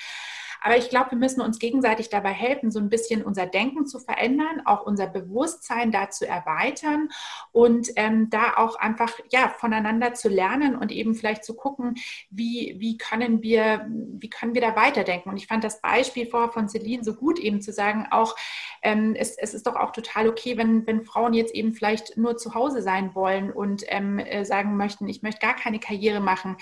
Aber 0.62 0.78
ich 0.78 0.90
glaube, 0.90 1.12
wir 1.12 1.18
müssen 1.18 1.42
uns 1.42 1.60
gegenseitig 1.60 2.10
dabei 2.10 2.32
helfen, 2.32 2.72
so 2.72 2.80
ein 2.80 2.90
bisschen 2.90 3.24
unser 3.24 3.48
Denken 3.48 3.88
zu 3.88 4.00
verändern, 4.00 4.62
auch 4.66 4.86
unser 4.86 5.08
Bewusstsein 5.08 5.92
da 5.92 6.10
zu 6.10 6.28
erweitern 6.28 7.10
und 7.52 7.90
ähm, 7.96 8.30
da 8.30 8.54
auch 8.58 8.76
einfach 8.76 9.12
ja 9.32 9.50
voneinander 9.58 10.14
zu 10.14 10.30
lernen 10.30 10.76
und 10.76 10.92
eben 10.92 11.16
vielleicht 11.16 11.44
zu 11.44 11.56
gucken, 11.56 11.96
wie, 12.30 12.76
wie 12.78 12.98
können 12.98 13.42
wir, 13.42 13.88
wie 13.90 14.30
können 14.30 14.54
wir 14.54 14.62
da 14.62 14.76
weiterdenken. 14.76 15.30
Und 15.30 15.38
ich 15.38 15.48
fand 15.48 15.64
das 15.64 15.82
Beispiel 15.82 16.28
vor 16.28 16.52
von 16.52 16.70
Celine 16.70 17.04
so 17.04 17.16
gut, 17.16 17.40
eben 17.40 17.62
zu 17.62 17.74
sagen, 17.74 18.08
auch 18.12 18.36
ähm, 18.84 19.16
es, 19.16 19.38
es 19.38 19.54
ist 19.54 19.66
doch 19.66 19.76
auch 19.76 19.92
total 19.92 20.30
okay, 20.30 20.58
wenn, 20.58 20.86
wenn 20.86 21.06
Frauen 21.06 21.34
jetzt 21.34 21.56
eben 21.56 21.72
vielleicht 21.72 22.18
nur 22.18 22.38
zu 22.38 22.54
Hause 22.54 22.82
sein 22.82 23.16
wollen 23.16 23.52
und 23.52 23.84
ähm, 23.88 24.20
äh, 24.20 24.46
sagen 24.46 24.78
möchten, 24.78 25.08
ich 25.08 25.24
möchte 25.24 25.46
gar 25.46 25.56
keine 25.56 25.80
Karriere 25.80 26.20
machen. 26.20 26.58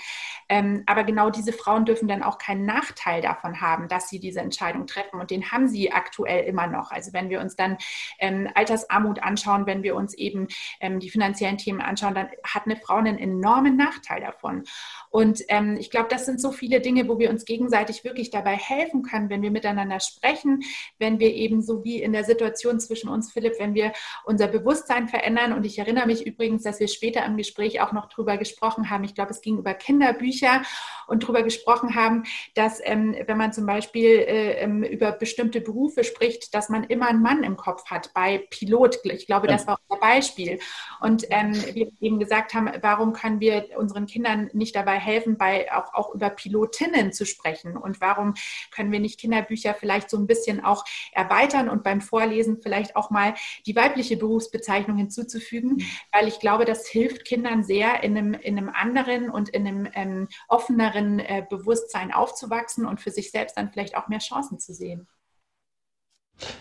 Ähm, 0.48 0.84
aber 0.86 1.04
genau 1.04 1.30
diese 1.30 1.52
Frauen 1.52 1.84
dürfen 1.84 2.08
dann 2.08 2.22
auch 2.22 2.38
keinen 2.38 2.64
Nachteil 2.64 3.20
davon 3.20 3.60
haben, 3.60 3.88
dass 3.90 4.08
sie 4.08 4.20
diese 4.20 4.40
Entscheidung 4.40 4.86
treffen. 4.86 5.20
Und 5.20 5.30
den 5.30 5.50
haben 5.50 5.68
sie 5.68 5.92
aktuell 5.92 6.44
immer 6.44 6.66
noch. 6.66 6.90
Also 6.90 7.12
wenn 7.12 7.30
wir 7.30 7.40
uns 7.40 7.56
dann 7.56 7.76
ähm, 8.18 8.48
Altersarmut 8.54 9.22
anschauen, 9.22 9.66
wenn 9.66 9.82
wir 9.82 9.96
uns 9.96 10.14
eben 10.14 10.48
ähm, 10.80 11.00
die 11.00 11.10
finanziellen 11.10 11.58
Themen 11.58 11.80
anschauen, 11.80 12.14
dann 12.14 12.28
hat 12.44 12.66
eine 12.66 12.76
Frau 12.76 12.96
einen 12.96 13.18
enormen 13.18 13.76
Nachteil 13.76 14.20
davon. 14.20 14.64
Und 15.10 15.42
ähm, 15.48 15.76
ich 15.78 15.90
glaube, 15.90 16.08
das 16.08 16.26
sind 16.26 16.40
so 16.40 16.52
viele 16.52 16.80
Dinge, 16.80 17.08
wo 17.08 17.18
wir 17.18 17.30
uns 17.30 17.44
gegenseitig 17.44 18.04
wirklich 18.04 18.30
dabei 18.30 18.56
helfen 18.56 19.02
können, 19.02 19.30
wenn 19.30 19.42
wir 19.42 19.50
miteinander 19.50 20.00
sprechen, 20.00 20.62
wenn 20.98 21.18
wir 21.18 21.34
eben 21.34 21.62
so 21.62 21.84
wie 21.84 22.02
in 22.02 22.12
der 22.12 22.24
Situation 22.24 22.80
zwischen 22.80 23.08
uns, 23.08 23.32
Philipp, 23.32 23.54
wenn 23.58 23.74
wir 23.74 23.92
unser 24.24 24.46
Bewusstsein 24.46 25.08
verändern. 25.08 25.52
Und 25.52 25.66
ich 25.66 25.78
erinnere 25.78 26.06
mich 26.06 26.26
übrigens, 26.26 26.62
dass 26.62 26.80
wir 26.80 26.88
später 26.88 27.24
im 27.24 27.36
Gespräch 27.36 27.80
auch 27.80 27.92
noch 27.92 28.08
drüber 28.08 28.36
gesprochen 28.36 28.90
haben. 28.90 29.04
Ich 29.04 29.14
glaube, 29.14 29.30
es 29.30 29.40
ging 29.40 29.58
über 29.58 29.74
Kinderbücher 29.74 30.62
und 31.06 31.26
drüber 31.26 31.42
gesprochen 31.42 31.94
haben, 31.94 32.24
dass 32.54 32.80
ähm, 32.84 33.16
wenn 33.26 33.36
man 33.36 33.52
zum 33.52 33.66
Beispiel 33.66 33.79
äh, 33.94 34.62
ähm, 34.62 34.82
über 34.82 35.12
bestimmte 35.12 35.60
Berufe 35.60 36.04
spricht, 36.04 36.54
dass 36.54 36.68
man 36.68 36.84
immer 36.84 37.08
einen 37.08 37.22
Mann 37.22 37.44
im 37.44 37.56
Kopf 37.56 37.86
hat. 37.86 38.12
Bei 38.14 38.38
Pilot, 38.50 39.00
ich 39.04 39.26
glaube, 39.26 39.46
das 39.46 39.66
war 39.66 39.78
unser 39.88 40.00
Beispiel. 40.00 40.58
Und 41.00 41.26
ähm, 41.30 41.52
wir 41.74 41.90
eben 42.00 42.18
gesagt 42.18 42.54
haben, 42.54 42.70
warum 42.82 43.12
können 43.12 43.40
wir 43.40 43.68
unseren 43.76 44.06
Kindern 44.06 44.50
nicht 44.52 44.74
dabei 44.76 44.98
helfen, 44.98 45.36
bei, 45.36 45.72
auch, 45.72 45.94
auch 45.94 46.14
über 46.14 46.30
Pilotinnen 46.30 47.12
zu 47.12 47.26
sprechen? 47.26 47.76
Und 47.76 48.00
warum 48.00 48.34
können 48.70 48.92
wir 48.92 49.00
nicht 49.00 49.20
Kinderbücher 49.20 49.74
vielleicht 49.74 50.10
so 50.10 50.16
ein 50.16 50.26
bisschen 50.26 50.64
auch 50.64 50.84
erweitern 51.12 51.68
und 51.68 51.82
beim 51.82 52.00
Vorlesen 52.00 52.60
vielleicht 52.62 52.96
auch 52.96 53.10
mal 53.10 53.34
die 53.66 53.76
weibliche 53.76 54.16
Berufsbezeichnung 54.16 54.96
hinzuzufügen? 54.96 55.76
Mhm. 55.76 55.86
Weil 56.12 56.28
ich 56.28 56.40
glaube, 56.40 56.64
das 56.64 56.86
hilft 56.86 57.24
Kindern 57.24 57.64
sehr, 57.64 58.02
in 58.02 58.16
einem, 58.16 58.34
in 58.34 58.58
einem 58.58 58.68
anderen 58.68 59.30
und 59.30 59.48
in 59.48 59.66
einem 59.66 59.88
ähm, 59.94 60.28
offeneren 60.48 61.18
äh, 61.18 61.44
Bewusstsein 61.48 62.12
aufzuwachsen 62.12 62.86
und 62.86 63.00
für 63.00 63.10
sich 63.10 63.30
selbst 63.30 63.56
dann 63.56 63.69
vielleicht 63.70 63.96
auch 63.96 64.08
mehr 64.08 64.18
Chancen 64.18 64.58
zu 64.58 64.74
sehen. 64.74 65.08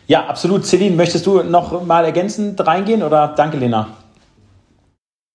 Ja, 0.07 0.25
absolut. 0.27 0.65
Celine, 0.65 0.95
möchtest 0.95 1.25
du 1.25 1.43
noch 1.43 1.85
mal 1.85 2.03
ergänzend 2.03 2.65
reingehen 2.65 3.03
oder 3.03 3.29
danke, 3.29 3.57
Lena? 3.57 3.98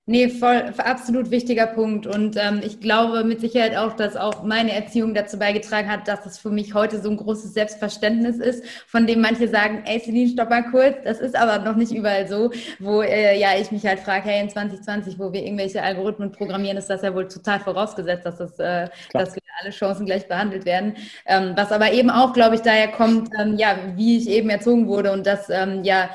Nee, 0.06 0.28
voll, 0.28 0.74
absolut 0.76 1.30
wichtiger 1.30 1.66
Punkt. 1.66 2.06
Und 2.06 2.36
ähm, 2.36 2.60
ich 2.62 2.78
glaube 2.78 3.24
mit 3.24 3.40
Sicherheit 3.40 3.74
auch, 3.74 3.94
dass 3.94 4.16
auch 4.16 4.42
meine 4.42 4.72
Erziehung 4.72 5.14
dazu 5.14 5.38
beigetragen 5.38 5.90
hat, 5.90 6.06
dass 6.08 6.26
es 6.26 6.36
für 6.36 6.50
mich 6.50 6.74
heute 6.74 7.00
so 7.00 7.08
ein 7.08 7.16
großes 7.16 7.54
Selbstverständnis 7.54 8.36
ist, 8.36 8.62
von 8.86 9.06
dem 9.06 9.22
manche 9.22 9.48
sagen, 9.48 9.82
ey 9.86 9.98
Celine, 10.00 10.28
stopp 10.28 10.50
mal 10.50 10.64
kurz, 10.70 10.96
das 11.04 11.20
ist 11.20 11.34
aber 11.34 11.64
noch 11.64 11.76
nicht 11.76 11.92
überall 11.92 12.28
so, 12.28 12.50
wo 12.80 13.00
äh, 13.00 13.38
ja 13.40 13.56
ich 13.58 13.70
mich 13.72 13.86
halt 13.86 13.98
frage, 13.98 14.28
hey, 14.28 14.42
in 14.42 14.50
2020, 14.50 15.18
wo 15.18 15.32
wir 15.32 15.42
irgendwelche 15.42 15.82
Algorithmen 15.82 16.32
programmieren, 16.32 16.76
ist 16.76 16.90
das 16.90 17.00
ja 17.00 17.14
wohl 17.14 17.26
total 17.26 17.60
vorausgesetzt, 17.60 18.26
dass, 18.26 18.36
das, 18.36 18.58
äh, 18.58 18.88
dass 19.14 19.34
wir 19.34 19.42
alle 19.62 19.70
Chancen 19.70 20.06
gleich 20.06 20.28
behandelt 20.28 20.64
werden. 20.66 20.94
Ähm, 21.26 21.52
was 21.56 21.72
aber 21.72 21.92
eben 21.92 22.10
auch, 22.10 22.32
glaube 22.32 22.56
ich, 22.56 22.60
daher 22.62 22.88
kommt, 22.88 23.30
ähm, 23.40 23.56
ja, 23.56 23.76
wie 23.96 24.18
ich 24.18 24.28
eben 24.28 24.50
erzogen 24.50 24.86
wurde 24.86 25.12
und 25.12 25.26
dass 25.26 25.48
ähm, 25.48 25.82
ja 25.84 26.10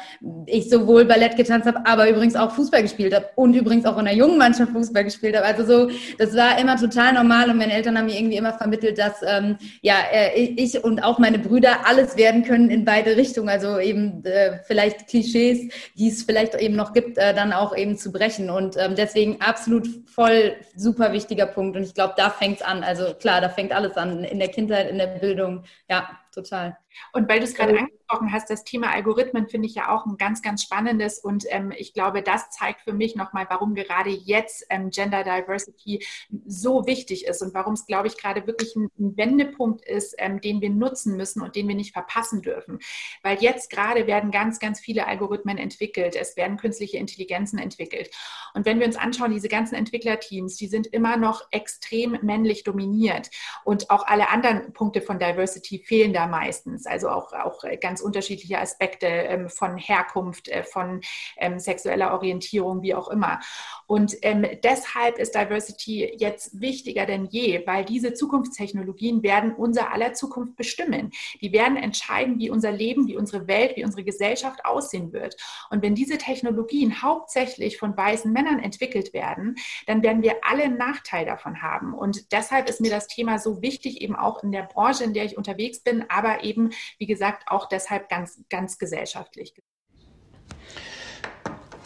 ich 0.45 0.69
sowohl 0.69 1.06
Ballett 1.06 1.38
getanzt 1.38 1.67
habe, 1.67 1.86
aber 1.86 2.10
übrigens 2.10 2.36
auch 2.36 2.52
Fußball 2.52 2.82
gespielt 2.82 3.15
habe 3.15 3.30
und 3.36 3.54
übrigens 3.54 3.79
übrigens 3.80 3.86
auch 3.86 3.98
in 3.98 4.06
der 4.06 4.15
jungen 4.15 4.38
Mannschaft 4.38 4.72
Fußball 4.72 5.04
gespielt 5.04 5.36
habe. 5.36 5.46
Also 5.46 5.65
so, 5.65 5.92
das 6.18 6.36
war 6.36 6.60
immer 6.60 6.78
total 6.78 7.13
normal 7.13 7.50
und 7.50 7.58
meine 7.58 7.74
Eltern 7.74 7.98
haben 7.98 8.06
mir 8.06 8.18
irgendwie 8.18 8.38
immer 8.38 8.54
vermittelt, 8.54 8.98
dass 8.98 9.22
ähm, 9.26 9.58
ja 9.82 9.96
äh, 10.12 10.39
ich 10.39 10.84
und 10.84 11.04
auch 11.04 11.20
meine 11.20 11.39
Brüder 11.39 11.88
alles 11.88 12.18
werden 12.18 12.44
können 12.44 12.70
in 12.70 12.86
beide 12.86 13.15
Richtungen. 13.15 13.50
Also 13.50 13.80
eben 13.80 14.24
äh, 14.26 14.60
vielleicht 14.65 15.08
Klischees, 15.08 15.72
die 15.96 16.10
es 16.10 16.24
vielleicht 16.24 16.56
eben 16.56 16.76
noch 16.76 16.94
gibt, 16.94 17.18
äh, 17.18 17.34
dann 17.34 17.54
auch 17.54 17.76
eben 17.76 17.98
zu 17.98 18.12
brechen. 18.12 18.50
Und 18.50 18.78
ähm, 18.78 18.96
deswegen 18.96 19.42
absolut 19.42 19.88
voll 20.08 20.54
super 20.76 21.13
wichtiger 21.13 21.46
Punkt. 21.46 21.78
Und 21.78 21.84
ich 21.84 21.94
glaube, 21.94 22.13
da 22.18 22.30
fängt 22.30 22.58
es 22.58 22.62
an. 22.65 22.84
Also 22.84 23.13
klar, 23.13 23.42
da 23.42 23.50
fängt 23.50 23.72
alles 23.72 23.98
an 23.98 24.24
in 24.24 24.39
der 24.39 24.50
Kindheit, 24.50 24.89
in 24.89 24.98
der 24.98 25.08
Bildung. 25.08 25.63
Ja, 25.89 26.10
total. 26.34 26.78
Und 27.13 27.30
weil 27.30 27.39
du 27.39 27.45
es 27.45 27.54
gerade 27.54 27.71
also, 27.71 27.84
angesprochen 27.84 28.32
hast, 28.32 28.49
das 28.49 28.63
Thema 28.63 28.91
Algorithmen 28.91 29.47
finde 29.47 29.67
ich 29.67 29.75
ja 29.75 29.89
auch 29.89 30.06
ein 30.06 30.17
ganz, 30.17 30.41
ganz 30.41 30.63
spannendes. 30.63 31.19
Und 31.19 31.45
ähm, 31.49 31.71
ich 31.75 31.93
glaube, 31.93 32.21
das 32.21 32.49
zeigt 32.49 32.82
für 32.82 32.93
mich 32.93 33.15
nochmal, 33.15 33.47
warum 33.49 33.75
gerade 33.75 34.10
jetzt 34.10 34.65
ähm, 34.69 34.89
Gender 34.89 35.23
Diversity 35.23 36.06
so 36.45 36.86
wichtig 36.86 37.25
ist 37.25 37.41
und 37.41 37.54
warum 37.54 37.73
es, 37.73 37.86
glaube 37.86 38.08
ich, 38.08 38.17
gerade 38.17 38.45
wirklich 38.47 38.75
ein, 38.75 38.89
ein 38.99 39.17
Wendepunkt 39.17 39.86
ist, 39.86 40.15
ähm, 40.17 40.41
den 40.41 40.62
wir 40.62 40.69
nutzen 40.69 41.17
müssen 41.17 41.41
und 41.41 41.56
den 41.56 41.67
wir 41.67 41.75
nicht 41.75 41.93
verpassen 41.93 42.41
dürfen. 42.41 42.80
Weil 43.23 43.38
jetzt 43.39 43.69
gerade 43.69 44.08
werden 44.08 44.32
ganz, 44.32 44.60
ganz 44.60 44.80
viele 44.80 45.08
Algorithmen 45.08 45.58
entwickelt, 45.58 46.15
es 46.15 46.38
werden 46.38 46.58
künstliche 46.58 46.97
Intelligenzen 46.97 47.60
entwickelt. 47.60 48.10
Und 48.54 48.65
wenn 48.65 48.80
wir 48.80 48.88
uns 48.88 48.95
anschauen, 48.95 49.32
diese 49.32 49.49
ganzen 49.49 49.75
Entwicklerteams, 49.75 50.56
die 50.56 50.67
sind 50.67 50.88
immer 50.88 51.17
noch 51.17 51.47
extrem 51.52 52.17
männlich 52.21 52.63
dominiert. 52.63 53.30
Und 53.63 53.89
auch 53.89 54.06
alle 54.06 54.30
anderen 54.30 54.73
Punkte 54.73 55.02
von 55.02 55.19
Diversity 55.19 55.84
fehlen 55.86 56.13
da 56.13 56.28
meistens 56.28 56.79
also 56.88 57.10
auch, 57.10 57.34
auch 57.34 57.63
äh, 57.63 57.78
ganz 57.78 58.02
unterschiedliche 58.02 58.60
Aspekte 58.60 59.08
ähm, 59.08 59.50
von 59.50 59.78
Herkunft, 59.78 60.48
äh, 60.48 60.63
von 60.63 61.02
ähm, 61.38 61.60
sexueller 61.60 62.13
Orientierung, 62.13 62.82
wie 62.82 62.96
auch 62.96 63.10
immer. 63.10 63.39
Und 63.88 64.15
ähm, 64.22 64.46
deshalb 64.63 65.18
ist 65.18 65.36
Diversity 65.36 66.15
jetzt 66.18 66.60
wichtiger 66.60 67.06
denn 67.06 67.26
je, 67.26 67.65
weil 67.65 67.86
diese 67.86 68.13
Zukunftstechnologien 68.13 69.24
werden 69.24 69.54
unser 69.54 69.92
aller 69.92 70.13
Zukunft 70.13 70.56
bestimmen. 70.56 71.12
Die 71.42 71.52
werden 71.52 71.78
entscheiden, 71.78 72.39
wie 72.39 72.50
unser 72.50 72.72
Leben, 72.72 73.08
wie 73.08 73.18
unsere 73.18 73.48
Welt, 73.48 73.76
wie 73.76 73.84
unsere 73.84 74.04
Gesellschaft 74.04 74.65
aussehen 74.65 75.12
wird. 75.12 75.36
Und 75.70 75.82
wenn 75.82 75.96
diese 75.96 76.18
Technologien 76.18 77.02
hauptsächlich 77.02 77.78
von 77.78 77.96
weißen 77.98 78.32
Männern 78.32 78.60
entwickelt 78.60 79.13
werden, 79.13 79.56
dann 79.88 80.04
werden 80.04 80.22
wir 80.22 80.36
alle 80.44 80.63
einen 80.63 80.78
Nachteil 80.78 81.26
davon 81.26 81.62
haben. 81.62 81.94
Und 81.94 82.32
deshalb 82.32 82.70
ist 82.70 82.82
mir 82.82 82.92
das 82.92 83.08
Thema 83.08 83.39
so 83.39 83.62
wichtig, 83.62 84.02
eben 84.02 84.15
auch 84.15 84.44
in 84.44 84.52
der 84.52 84.63
Branche, 84.63 85.04
in 85.04 85.13
der 85.13 85.26
ich 85.26 85.38
unterwegs 85.38 85.80
bin, 85.82 86.06
aber 86.10 86.44
eben 86.44 86.69
wie 86.98 87.06
gesagt, 87.06 87.44
auch 87.48 87.68
deshalb 87.68 88.10
ganz, 88.10 88.42
ganz 88.50 88.78
gesellschaftlich. 88.78 89.54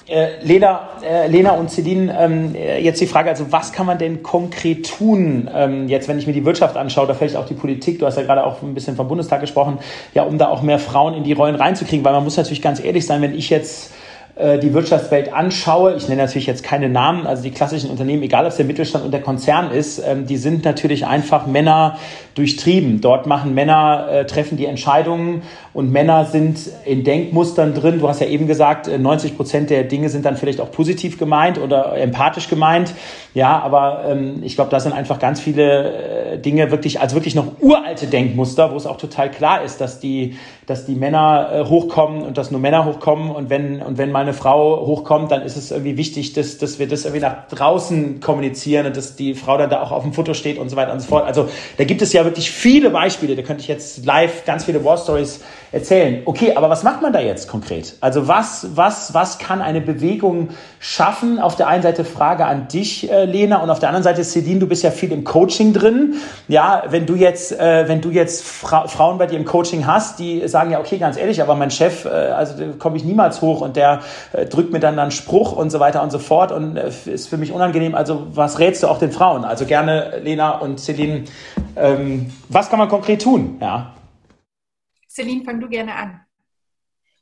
Äh, 0.06 0.44
Lena, 0.44 0.90
äh, 1.02 1.28
Lena 1.28 1.52
und 1.52 1.72
Celine, 1.72 2.14
ähm, 2.20 2.56
jetzt 2.56 3.00
die 3.00 3.08
Frage, 3.08 3.30
also 3.30 3.54
was 3.54 3.72
kann 3.72 3.86
man 3.86 3.98
denn 3.98 4.22
konkret 4.22 4.86
tun, 4.86 5.50
ähm, 5.54 5.88
jetzt 5.88 6.10
wenn 6.10 6.20
ich 6.20 6.28
mir 6.28 6.34
die 6.34 6.44
Wirtschaft 6.44 6.76
anschaue, 6.76 7.06
oder 7.06 7.16
vielleicht 7.16 7.38
auch 7.38 7.46
die 7.46 7.54
Politik, 7.54 8.00
du 8.00 8.06
hast 8.06 8.18
ja 8.18 8.24
gerade 8.24 8.46
auch 8.46 8.62
ein 8.62 8.74
bisschen 8.74 8.98
vom 8.98 9.08
Bundestag 9.08 9.40
gesprochen, 9.40 9.80
ja, 10.14 10.24
um 10.24 10.38
da 10.38 10.50
auch 10.50 10.62
mehr 10.62 10.78
Frauen 10.78 11.14
in 11.14 11.24
die 11.24 11.32
Rollen 11.32 11.56
reinzukriegen, 11.56 12.04
weil 12.04 12.12
man 12.12 12.26
muss 12.26 12.36
natürlich 12.36 12.62
ganz 12.62 12.84
ehrlich 12.84 13.06
sein, 13.06 13.22
wenn 13.22 13.34
ich 13.34 13.50
jetzt 13.50 13.92
äh, 13.92 14.03
die 14.36 14.74
Wirtschaftswelt 14.74 15.32
anschaue, 15.32 15.96
ich 15.96 16.10
nenne 16.10 16.24
natürlich 16.24 16.48
jetzt 16.48 16.64
keine 16.64 16.90
Namen, 16.90 17.28
also 17.28 17.44
die 17.44 17.52
klassischen 17.52 17.92
Unternehmen, 17.92 18.24
egal 18.24 18.46
ob 18.46 18.52
es 18.52 18.58
der 18.58 18.66
Mittelstand 18.66 19.06
und 19.06 19.12
der 19.12 19.22
Konzern 19.22 19.70
ist, 19.72 20.00
ähm, 20.00 20.26
die 20.26 20.38
sind 20.38 20.66
natürlich 20.66 21.06
einfach 21.06 21.46
Männer 21.46 21.98
durchtrieben. 22.36 23.00
Dort 23.00 23.28
machen 23.28 23.54
Männer, 23.54 24.08
äh, 24.12 24.26
treffen 24.26 24.58
die 24.58 24.66
Entscheidungen 24.66 25.44
und 25.74 25.92
Männer 25.92 26.26
sind 26.26 26.60
in 26.86 27.04
Denkmustern 27.04 27.76
drin. 27.76 28.00
Du 28.00 28.10
hast 28.10 28.22
ja 28.22 28.28
eben 28.28 28.48
gesagt, 28.48 28.88
90 28.88 29.32
äh, 29.32 29.36
Prozent 29.36 29.70
der 29.70 29.84
Dinge 29.84 30.10
sind 30.10 30.26
dann 30.26 30.36
vielleicht 30.36 30.60
auch 30.60 30.72
positiv 30.72 31.20
gemeint 31.20 31.60
oder 31.60 31.96
empathisch 31.96 32.50
gemeint. 32.50 32.94
Ja, 33.36 33.60
aber 33.60 34.06
ähm, 34.10 34.42
ich 34.44 34.56
glaube, 34.56 34.72
da 34.72 34.80
sind 34.80 34.94
einfach 34.94 35.20
ganz 35.20 35.42
viele 35.42 36.34
äh, 36.34 36.38
Dinge 36.40 36.72
wirklich, 36.72 37.00
als 37.00 37.14
wirklich 37.14 37.36
noch 37.36 37.60
uralte 37.60 38.08
Denkmuster, 38.08 38.72
wo 38.72 38.78
es 38.78 38.88
auch 38.88 38.98
total 38.98 39.30
klar 39.30 39.64
ist, 39.64 39.80
dass 39.80 40.00
die, 40.00 40.36
dass 40.66 40.86
die 40.86 40.96
Männer 40.96 41.50
äh, 41.52 41.66
hochkommen 41.66 42.24
und 42.24 42.38
dass 42.38 42.52
nur 42.52 42.60
Männer 42.60 42.86
hochkommen 42.86 43.32
und 43.32 43.50
wenn, 43.50 43.82
und 43.82 43.98
wenn 43.98 44.12
mal 44.12 44.22
eine 44.22 44.34
Frau 44.34 44.86
hochkommt, 44.86 45.32
dann 45.32 45.42
ist 45.42 45.58
es 45.58 45.72
irgendwie 45.72 45.98
wichtig, 45.98 46.34
dass, 46.34 46.58
dass 46.58 46.80
wir 46.80 46.88
das 46.88 47.06
irgendwie 47.06 47.22
nach 47.22 47.48
draußen 47.50 48.20
kommunizieren 48.20 48.86
und 48.86 48.98
dass 48.98 49.16
die 49.16 49.34
Frau 49.34 49.58
dann 49.58 49.70
da 49.70 49.82
auch 49.82 49.92
auf 49.92 50.04
dem 50.04 50.14
Foto 50.14 50.34
steht 50.34 50.58
und 50.58 50.70
so 50.70 50.76
weiter 50.76 50.94
und 50.94 51.00
so 51.00 51.08
fort. 51.08 51.26
Also 51.26 51.50
da 51.78 51.84
gibt 51.84 52.02
es 52.02 52.14
ja 52.14 52.24
wirklich 52.24 52.52
viele 52.52 52.90
Beispiele, 52.90 53.36
da 53.36 53.42
könnte 53.42 53.62
ich 53.62 53.68
jetzt 53.68 54.06
live 54.06 54.46
ganz 54.46 54.66
viele 54.66 54.84
War 54.86 54.98
Stories 54.98 55.42
erzählen. 55.74 56.22
Okay, 56.26 56.54
aber 56.56 56.70
was 56.70 56.84
macht 56.84 57.02
man 57.02 57.12
da 57.12 57.20
jetzt 57.20 57.50
konkret? 57.50 57.96
Also 58.00 58.28
was, 58.28 58.68
was, 58.76 59.14
was 59.14 59.40
kann 59.40 59.62
eine 59.62 59.82
Bewegung 59.82 60.50
schaffen? 60.80 61.40
Auf 61.40 61.56
der 61.56 61.68
einen 61.68 61.82
Seite 61.82 62.06
Frage 62.06 62.46
an 62.46 62.68
dich, 62.68 63.12
äh, 63.12 63.26
Lena, 63.26 63.58
und 63.58 63.70
auf 63.72 63.80
der 63.80 63.90
anderen 63.90 64.04
Seite, 64.04 64.24
Celine, 64.24 64.60
du 64.60 64.68
bist 64.68 64.84
ja 64.84 64.92
viel 64.92 65.12
im 65.12 65.24
Coaching 65.24 65.74
drin. 65.74 66.16
Ja, 66.48 66.84
wenn 66.90 67.08
du 67.08 67.16
jetzt, 67.16 67.60
äh, 67.60 67.88
wenn 67.88 68.02
du 68.02 68.12
jetzt 68.12 68.44
Fra 68.44 68.88
Frauen 68.88 69.18
bei 69.18 69.26
dir 69.26 69.38
im 69.38 69.46
Coaching 69.46 69.88
hast, 69.88 70.20
die 70.20 70.48
sagen 70.54 70.72
ja, 70.72 70.80
okay, 70.80 70.98
ganz 70.98 71.18
ehrlich, 71.18 71.42
aber 71.42 71.56
mein 71.56 71.70
Chef, 71.70 72.06
äh, 72.06 72.08
also 72.08 72.58
da 72.58 72.72
komme 72.80 72.96
ich 72.96 73.04
niemals 73.04 73.42
hoch 73.42 73.60
und 73.60 73.76
der 73.76 74.00
äh, 74.32 74.46
drückt 74.46 74.72
mir 74.72 74.80
dann 74.80 74.98
einen 74.98 75.12
Spruch 75.12 75.52
und 75.52 75.70
so 75.70 75.82
weiter 75.82 76.02
und 76.02 76.12
so 76.12 76.20
fort 76.20 76.54
und 76.54 76.78
äh, 76.78 76.92
ist 77.06 77.28
für 77.28 77.38
mich 77.38 77.52
unangenehm. 77.52 77.96
Also 77.96 78.28
was 78.34 78.60
rätst 78.60 78.84
du 78.84 78.88
auch 78.88 79.00
den 79.00 79.12
Frauen? 79.12 79.44
Also 79.44 79.66
gerne, 79.66 80.22
Lena 80.24 80.52
und 80.60 80.80
Celine, 80.80 81.26
ähm, 81.76 82.32
was 82.48 82.70
kann 82.70 82.80
man 82.80 82.88
konkret 82.88 83.22
tun? 83.22 83.58
Ja. 83.60 83.94
Celine, 85.10 85.44
fang 85.44 85.60
du 85.60 85.68
gerne 85.68 85.94
an. 85.94 86.22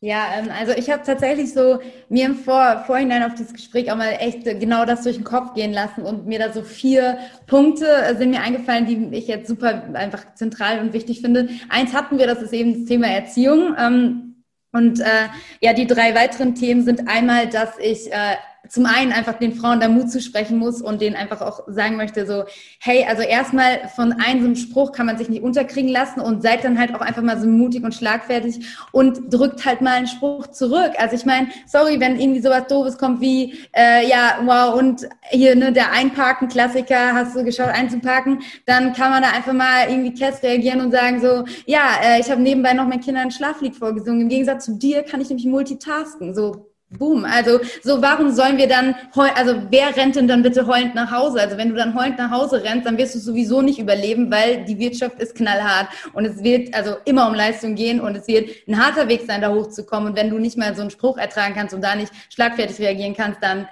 Ja, 0.04 0.30
ähm, 0.36 0.49
also 0.58 0.72
ich 0.72 0.89
habe 0.89 1.04
tatsächlich 1.06 1.54
so 1.54 1.80
mir 2.10 2.26
im 2.26 2.36
Vor 2.36 2.84
Vorhinein 2.88 3.22
auf 3.22 3.36
dieses 3.36 3.54
Gespräch 3.54 3.91
auch 3.91 3.97
mal 3.97 4.14
echt 4.20 4.43
genau 4.45 4.84
das 4.84 5.04
durch 5.04 5.18
den 5.18 5.24
Kopf 5.24 5.54
gehen 5.54 5.74
lassen 5.74 6.02
und 6.02 6.26
mir 6.26 6.39
da 6.39 6.52
so 6.52 6.64
vier 6.64 7.20
Punkte 7.45 7.86
äh, 7.86 8.16
sind 8.18 8.32
mir 8.32 8.41
eingefallen, 8.41 8.88
die 8.88 9.16
ich 9.16 9.28
jetzt 9.28 9.47
super 9.47 9.84
einfach 9.93 10.34
zentral 10.34 10.80
und 10.80 10.93
wichtig 10.93 11.22
finde. 11.22 11.49
Eins 11.70 11.93
hatten 11.93 12.18
wir, 12.18 12.26
das 12.26 12.41
ist 12.41 12.52
eben 12.52 12.80
das 12.80 12.86
Thema 12.86 13.08
Erziehung. 13.08 13.76
Ähm, 13.78 14.43
und 14.74 15.02
äh, 15.02 15.28
ja, 15.62 15.74
die 15.74 15.86
drei 15.86 16.16
weiteren 16.16 16.56
Themen 16.56 16.84
sind 16.84 17.08
einmal, 17.08 17.47
dass 17.47 17.78
ich 17.78 18.12
äh, 18.12 18.38
zum 18.70 18.86
einen 18.86 19.12
einfach 19.12 19.39
den 19.39 19.53
Frauen 19.53 19.80
da 19.80 19.89
Mut 19.89 20.12
zu 20.12 20.22
sprechen 20.22 20.57
muss 20.57 20.82
und 20.82 21.01
denen 21.01 21.16
einfach 21.16 21.41
auch 21.41 21.62
sagen 21.68 21.97
möchte, 21.97 22.28
so, 22.28 22.43
hey, 22.80 23.05
also 23.07 23.24
erstmal 23.24 23.89
von 23.95 24.14
einem 24.14 24.55
Spruch 24.55 24.91
kann 24.91 25.07
man 25.07 25.18
sich 25.18 25.30
nicht 25.30 25.41
unterkriegen 25.41 25.89
lassen 25.89 26.22
und 26.22 26.43
seid 26.43 26.64
dann 26.64 26.78
halt 26.78 26.93
auch 26.93 27.01
einfach 27.01 27.24
mal 27.24 27.39
so 27.39 27.47
mutig 27.47 27.84
und 27.84 27.95
schlagfertig 27.95 28.66
und 28.91 29.34
drückt 29.34 29.66
halt 29.66 29.82
mal 29.82 29.93
einen 29.93 30.07
Spruch 30.07 30.47
zurück. 30.47 30.91
Also 30.97 31.16
ich 31.16 31.26
meine, 31.26 31.47
sorry, 31.66 31.99
wenn 31.99 32.20
irgendwie 32.20 32.41
sowas 32.41 32.68
Doofes 32.68 32.97
kommt 32.97 33.20
wie, 33.20 33.57
äh, 33.76 34.07
ja, 34.07 34.39
wow, 34.45 34.80
und 34.80 35.07
hier, 35.30 35.55
ne, 35.55 35.74
der 35.74 35.91
Einparken-Klassiker, 35.91 37.14
hast 37.14 37.36
du 37.36 37.43
geschaut, 37.43 37.70
einzuparken, 37.70 38.41
dann 38.68 38.93
kann 38.93 39.12
man 39.12 39.24
da 39.24 39.32
einfach 39.32 39.53
mal 39.53 39.89
irgendwie 39.89 40.14
Kess 40.14 40.43
reagieren 40.43 40.82
und 40.82 40.91
sagen 40.91 41.20
so, 41.20 41.45
ja, 41.66 41.95
äh, 42.03 42.20
ich 42.20 42.30
habe 42.30 42.41
nebenbei 42.41 42.74
noch 42.74 42.88
meinen 42.88 43.01
Kindern 43.01 43.24
ein 43.24 43.32
Schlaflied 43.32 43.76
vorgesungen. 43.76 44.22
Im 44.22 44.30
Gegensatz 44.30 44.66
zu 44.66 44.78
dir 44.78 45.03
kann 45.03 45.20
ich 45.20 45.30
nämlich 45.30 45.47
multitasken. 45.47 46.36
So, 46.36 46.70
Boom. 46.97 47.23
Also 47.23 47.61
so, 47.83 48.01
warum 48.01 48.31
sollen 48.31 48.57
wir 48.57 48.67
dann, 48.67 48.95
also 49.35 49.55
wer 49.69 49.95
rennt 49.95 50.17
denn 50.17 50.27
dann 50.27 50.43
bitte 50.43 50.67
heulend 50.67 50.93
nach 50.93 51.09
Hause? 51.09 51.39
Also 51.39 51.55
wenn 51.55 51.69
du 51.69 51.75
dann 51.75 51.95
heulend 51.95 52.17
nach 52.17 52.31
Hause 52.31 52.61
rennst, 52.63 52.85
dann 52.85 52.97
wirst 52.97 53.15
du 53.15 53.19
sowieso 53.19 53.61
nicht 53.61 53.79
überleben, 53.79 54.29
weil 54.29 54.65
die 54.65 54.77
Wirtschaft 54.77 55.17
ist 55.19 55.35
knallhart 55.35 55.87
und 56.11 56.25
es 56.25 56.43
wird 56.43 56.73
also 56.75 56.97
immer 57.05 57.29
um 57.29 57.33
Leistung 57.33 57.75
gehen 57.75 58.01
und 58.01 58.17
es 58.17 58.27
wird 58.27 58.49
ein 58.67 58.77
harter 58.77 59.07
Weg 59.07 59.21
sein, 59.25 59.39
da 59.39 59.53
hochzukommen. 59.53 60.09
Und 60.09 60.17
wenn 60.17 60.29
du 60.29 60.37
nicht 60.37 60.57
mal 60.57 60.75
so 60.75 60.81
einen 60.81 60.91
Spruch 60.91 61.17
ertragen 61.17 61.55
kannst 61.55 61.73
und 61.73 61.81
da 61.81 61.95
nicht 61.95 62.11
schlagfertig 62.29 62.77
reagieren 62.79 63.15
kannst, 63.15 63.41
dann 63.41 63.69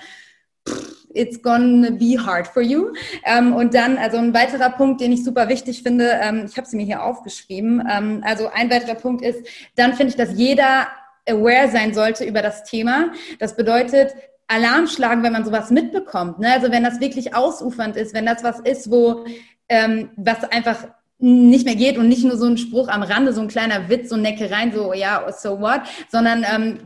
it's 1.14 1.42
gonna 1.42 1.90
be 1.90 2.18
hard 2.18 2.48
for 2.48 2.62
you. 2.62 2.94
Ähm, 3.26 3.54
und 3.54 3.74
dann, 3.74 3.98
also 3.98 4.18
ein 4.18 4.34
weiterer 4.34 4.70
Punkt, 4.70 5.02
den 5.02 5.12
ich 5.12 5.26
super 5.26 5.50
wichtig 5.50 5.84
finde, 5.84 6.20
ähm, 6.22 6.46
ich 6.50 6.56
habe 6.56 6.68
sie 6.68 6.78
mir 6.78 6.86
hier 6.86 7.04
aufgeschrieben. 7.04 7.84
Ähm, 7.92 8.24
also 8.26 8.50
ein 8.54 8.70
weiterer 8.70 8.96
Punkt 8.96 9.24
ist, 9.24 9.46
dann 9.76 9.94
finde 9.94 10.12
ich, 10.12 10.16
dass 10.16 10.38
jeder 10.38 10.88
aware 11.30 11.70
sein 11.70 11.94
sollte 11.94 12.24
über 12.26 12.42
das 12.42 12.64
Thema. 12.64 13.12
Das 13.40 13.56
bedeutet, 13.56 14.14
Alarm 14.48 14.88
schlagen, 14.88 15.22
wenn 15.24 15.34
man 15.34 15.46
sowas 15.46 15.70
mitbekommt. 15.70 16.40
Ne? 16.40 16.52
Also 16.52 16.72
wenn 16.72 16.84
das 16.84 17.00
wirklich 17.00 17.36
ausufernd 17.36 17.96
ist, 17.96 18.14
wenn 18.14 18.26
das 18.26 18.44
was 18.44 18.60
ist, 18.60 18.90
wo 18.90 19.26
ähm, 19.70 20.10
was 20.16 20.44
einfach 20.44 20.88
nicht 21.20 21.66
mehr 21.66 21.76
geht 21.76 21.98
und 21.98 22.08
nicht 22.08 22.24
nur 22.24 22.38
so 22.38 22.46
ein 22.46 22.58
Spruch 22.58 22.88
am 22.88 23.04
Rande, 23.04 23.34
so 23.34 23.42
ein 23.42 23.48
kleiner 23.50 23.90
Witz, 23.90 24.10
so 24.10 24.18
Neckereien, 24.18 24.72
so 24.74 24.94
ja, 24.94 25.24
so 25.32 25.60
what, 25.60 25.82
sondern 26.10 26.46
ähm, 26.52 26.80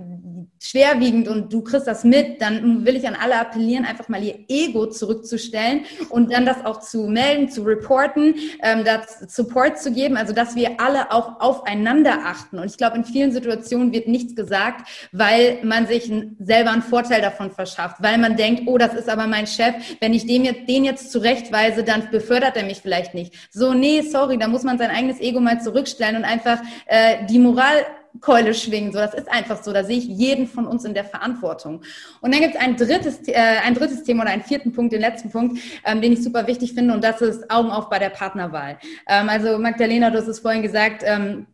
schwerwiegend 0.64 1.28
und 1.28 1.52
du 1.52 1.62
kriegst 1.62 1.88
das 1.88 2.06
mit, 2.06 2.42
dann 2.42 2.86
will 2.86 2.96
ich 2.96 3.06
an 3.06 3.16
alle 3.16 3.36
appellieren, 3.36 3.84
einfach 3.84 4.08
mal 4.08 4.24
ihr 4.24 4.40
Ego 4.48 4.88
zurückzustellen 4.88 5.82
und 6.10 6.32
dann 6.32 6.46
das 6.46 6.66
auch 6.66 6.80
zu 6.80 7.08
melden, 7.08 7.50
zu 7.50 7.64
reporten, 7.64 8.36
ähm, 8.62 8.86
das 8.86 9.36
Support 9.36 9.80
zu 9.80 9.92
geben, 9.92 10.16
also 10.16 10.34
dass 10.34 10.56
wir 10.56 10.80
alle 10.80 11.12
auch 11.12 11.42
aufeinander 11.42 12.20
achten. 12.26 12.60
Und 12.60 12.66
ich 12.66 12.78
glaube, 12.78 12.96
in 12.96 13.04
vielen 13.04 13.34
Situationen 13.34 13.92
wird 13.92 14.08
nichts 14.08 14.36
gesagt, 14.36 14.88
weil 15.12 15.60
man 15.64 15.86
sich 15.86 16.10
selber 16.40 16.72
einen 16.72 16.82
Vorteil 16.82 17.22
davon 17.22 17.52
verschafft, 17.52 17.98
weil 18.00 18.18
man 18.18 18.38
denkt, 18.38 18.64
oh, 18.66 18.78
das 18.78 18.94
ist 18.94 19.10
aber 19.10 19.28
mein 19.28 19.48
Chef, 19.48 19.76
wenn 20.00 20.14
ich 20.14 20.26
dem 20.26 20.46
jetzt, 20.46 20.70
den 20.70 20.86
jetzt 20.86 21.12
zurechtweise, 21.12 21.84
dann 21.84 22.10
befördert 22.10 22.56
er 22.56 22.64
mich 22.64 22.80
vielleicht 22.82 23.14
nicht. 23.14 23.34
So, 23.52 23.74
nee, 23.74 24.02
sorry, 24.02 24.38
da 24.38 24.48
muss 24.48 24.64
man 24.64 24.78
sein 24.78 24.92
eigenes 24.92 25.20
Ego 25.20 25.42
mal 25.42 25.62
zurückstellen 25.62 26.16
und 26.16 26.24
einfach 26.24 26.62
äh, 26.86 27.26
die 27.30 27.40
Moral 27.40 27.86
Keule 28.22 28.54
schwingen. 28.54 28.92
So, 28.92 29.00
das 29.00 29.14
ist 29.14 29.32
einfach 29.32 29.64
so. 29.64 29.74
Da 29.74 29.84
sehe 29.84 29.98
ich 29.98 30.06
jeden 30.06 30.48
von 30.48 30.68
uns 30.68 30.86
in 30.86 30.94
der 30.94 31.06
Verantwortung. 31.06 31.82
Und 32.22 32.34
dann 32.34 32.42
gibt 32.42 32.56
es 32.56 32.62
ein 32.62 32.76
drittes, 32.76 33.28
äh, 33.28 33.34
ein 33.64 33.74
drittes 33.76 34.04
Thema 34.04 34.24
oder 34.24 34.32
einen 34.32 34.44
vierten 34.44 34.72
Punkt, 34.72 34.94
den 34.94 35.02
letzten 35.02 35.30
Punkt, 35.30 35.60
ähm, 35.86 36.02
den 36.02 36.14
ich 36.14 36.24
super 36.24 36.48
wichtig 36.48 36.74
finde, 36.74 36.94
und 36.94 37.04
das 37.04 37.22
ist 37.22 37.50
Augen 37.52 37.72
auf 37.72 37.90
bei 37.90 38.00
der 38.00 38.10
Partnerwahl. 38.10 38.78
Ähm, 39.08 39.30
also 39.30 39.58
Magdalena, 39.58 40.10
du 40.10 40.20
hast 40.20 40.28
es 40.28 40.40
vorhin 40.40 40.62
gesagt, 40.62 41.04
ähm, 41.06 41.48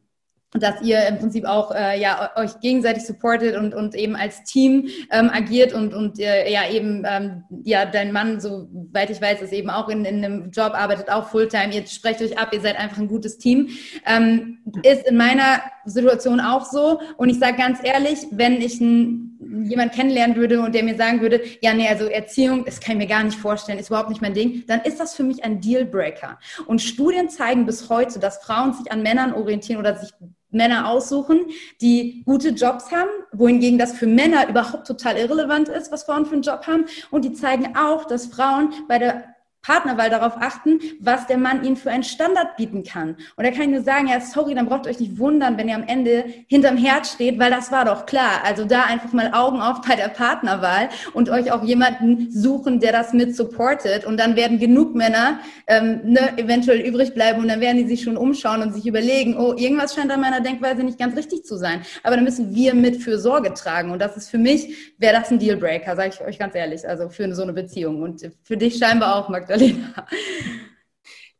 dass 0.53 0.81
ihr 0.81 1.05
im 1.07 1.19
Prinzip 1.19 1.45
auch 1.45 1.71
äh, 1.71 1.99
ja 2.01 2.31
euch 2.35 2.59
gegenseitig 2.59 3.05
supportet 3.05 3.55
und 3.55 3.75
und 3.75 3.93
eben 3.93 4.15
als 4.15 4.43
Team 4.43 4.89
ähm, 5.11 5.29
agiert 5.31 5.73
und 5.73 5.93
und 5.93 6.19
äh, 6.19 6.51
ja 6.51 6.67
eben 6.67 7.03
ähm, 7.07 7.43
ja 7.63 7.85
dein 7.85 8.11
Mann 8.11 8.39
soweit 8.41 9.11
ich 9.11 9.21
weiß 9.21 9.43
ist 9.43 9.53
eben 9.53 9.69
auch 9.69 9.89
in, 9.89 10.05
in 10.05 10.25
einem 10.25 10.49
Job 10.49 10.73
arbeitet 10.73 11.11
auch 11.11 11.29
Fulltime 11.29 11.73
ihr 11.73 11.85
sprecht 11.85 12.21
euch 12.21 12.39
ab 12.39 12.49
ihr 12.51 12.61
seid 12.61 12.79
einfach 12.79 12.97
ein 12.97 13.07
gutes 13.07 13.37
Team 13.37 13.69
ähm, 14.07 14.57
ist 14.81 15.05
in 15.07 15.17
meiner 15.17 15.61
Situation 15.89 16.39
auch 16.39 16.65
so 16.65 16.99
und 17.17 17.29
ich 17.29 17.39
sage 17.39 17.57
ganz 17.57 17.79
ehrlich 17.83 18.27
wenn 18.31 18.61
ich 18.61 18.79
ein, 18.79 19.65
jemand 19.65 19.93
kennenlernen 19.93 20.35
würde 20.35 20.61
und 20.61 20.75
der 20.75 20.83
mir 20.83 20.95
sagen 20.95 21.21
würde 21.21 21.41
ja 21.61 21.73
nee 21.73 21.87
also 21.87 22.05
Erziehung 22.05 22.65
das 22.65 22.79
kann 22.79 22.93
ich 22.93 23.07
mir 23.07 23.07
gar 23.07 23.23
nicht 23.23 23.37
vorstellen 23.37 23.79
ist 23.79 23.89
überhaupt 23.89 24.09
nicht 24.09 24.21
mein 24.21 24.33
Ding 24.33 24.63
dann 24.67 24.81
ist 24.81 24.99
das 24.99 25.15
für 25.15 25.23
mich 25.23 25.43
ein 25.43 25.61
Dealbreaker 25.61 26.39
und 26.65 26.81
Studien 26.81 27.29
zeigen 27.29 27.65
bis 27.65 27.89
heute 27.89 28.19
dass 28.19 28.37
Frauen 28.37 28.73
sich 28.73 28.91
an 28.91 29.01
Männern 29.01 29.33
orientieren 29.33 29.79
oder 29.79 29.95
sich 29.95 30.11
Männer 30.51 30.89
aussuchen, 30.89 31.41
die 31.81 32.23
gute 32.25 32.49
Jobs 32.49 32.91
haben, 32.91 33.09
wohingegen 33.31 33.77
das 33.77 33.93
für 33.93 34.07
Männer 34.07 34.49
überhaupt 34.49 34.87
total 34.87 35.17
irrelevant 35.17 35.69
ist, 35.69 35.91
was 35.91 36.03
Frauen 36.03 36.25
für 36.25 36.33
einen 36.33 36.41
Job 36.41 36.65
haben. 36.65 36.85
Und 37.11 37.23
die 37.23 37.33
zeigen 37.33 37.75
auch, 37.77 38.05
dass 38.05 38.27
Frauen 38.27 38.73
bei 38.87 38.97
der 38.97 39.35
Partnerwahl 39.69 40.09
darauf 40.09 40.33
achten, 40.39 40.79
was 40.99 41.27
der 41.27 41.37
Mann 41.37 41.63
ihnen 41.63 41.75
für 41.75 41.91
einen 41.91 42.03
Standard 42.03 42.57
bieten 42.57 42.83
kann. 42.83 43.15
Und 43.35 43.45
da 43.45 43.51
kann 43.51 43.61
ich 43.61 43.69
nur 43.69 43.83
sagen, 43.83 44.07
ja, 44.07 44.19
sorry, 44.19 44.55
dann 44.55 44.65
braucht 44.65 44.87
ihr 44.87 44.89
euch 44.89 44.99
nicht 44.99 45.19
wundern, 45.19 45.59
wenn 45.59 45.69
ihr 45.69 45.75
am 45.75 45.83
Ende 45.85 46.25
hinterm 46.47 46.75
Herz 46.75 47.11
steht, 47.13 47.37
weil 47.37 47.51
das 47.51 47.71
war 47.71 47.85
doch 47.85 48.07
klar. 48.07 48.41
Also 48.43 48.65
da 48.65 48.85
einfach 48.85 49.13
mal 49.13 49.31
Augen 49.31 49.61
auf 49.61 49.81
bei 49.87 49.95
der 49.95 50.07
Partnerwahl 50.07 50.89
und 51.13 51.29
euch 51.29 51.51
auch 51.51 51.63
jemanden 51.63 52.31
suchen, 52.31 52.79
der 52.79 52.91
das 52.91 53.13
mit 53.13 53.35
supportet. 53.35 54.05
Und 54.05 54.19
dann 54.19 54.35
werden 54.35 54.57
genug 54.57 54.95
Männer 54.95 55.39
ähm, 55.67 55.99
ne, 56.03 56.35
eventuell 56.37 56.79
übrig 56.79 57.13
bleiben 57.13 57.39
und 57.39 57.47
dann 57.47 57.61
werden 57.61 57.77
die 57.77 57.87
sich 57.87 58.01
schon 58.01 58.17
umschauen 58.17 58.63
und 58.63 58.73
sich 58.73 58.87
überlegen, 58.87 59.37
oh, 59.37 59.53
irgendwas 59.55 59.93
scheint 59.93 60.11
an 60.11 60.21
meiner 60.21 60.41
Denkweise 60.41 60.83
nicht 60.83 60.97
ganz 60.97 61.15
richtig 61.15 61.43
zu 61.45 61.57
sein. 61.57 61.81
Aber 62.01 62.15
da 62.15 62.23
müssen 62.23 62.55
wir 62.55 62.73
mit 62.73 63.03
für 63.03 63.19
Sorge 63.19 63.53
tragen. 63.53 63.91
Und 63.91 63.99
das 63.99 64.17
ist 64.17 64.31
für 64.31 64.39
mich, 64.39 64.93
wäre 64.97 65.13
das 65.13 65.29
ein 65.29 65.37
Dealbreaker, 65.37 65.95
sage 65.95 66.09
ich 66.15 66.21
euch 66.27 66.39
ganz 66.39 66.55
ehrlich, 66.55 66.87
also 66.89 67.09
für 67.09 67.31
so 67.35 67.43
eine 67.43 67.53
Beziehung. 67.53 68.01
Und 68.01 68.31
für 68.41 68.57
dich 68.57 68.79
scheinbar 68.79 69.15
auch, 69.15 69.29
Magdalena. 69.29 69.58
Magdalena. 69.59 70.07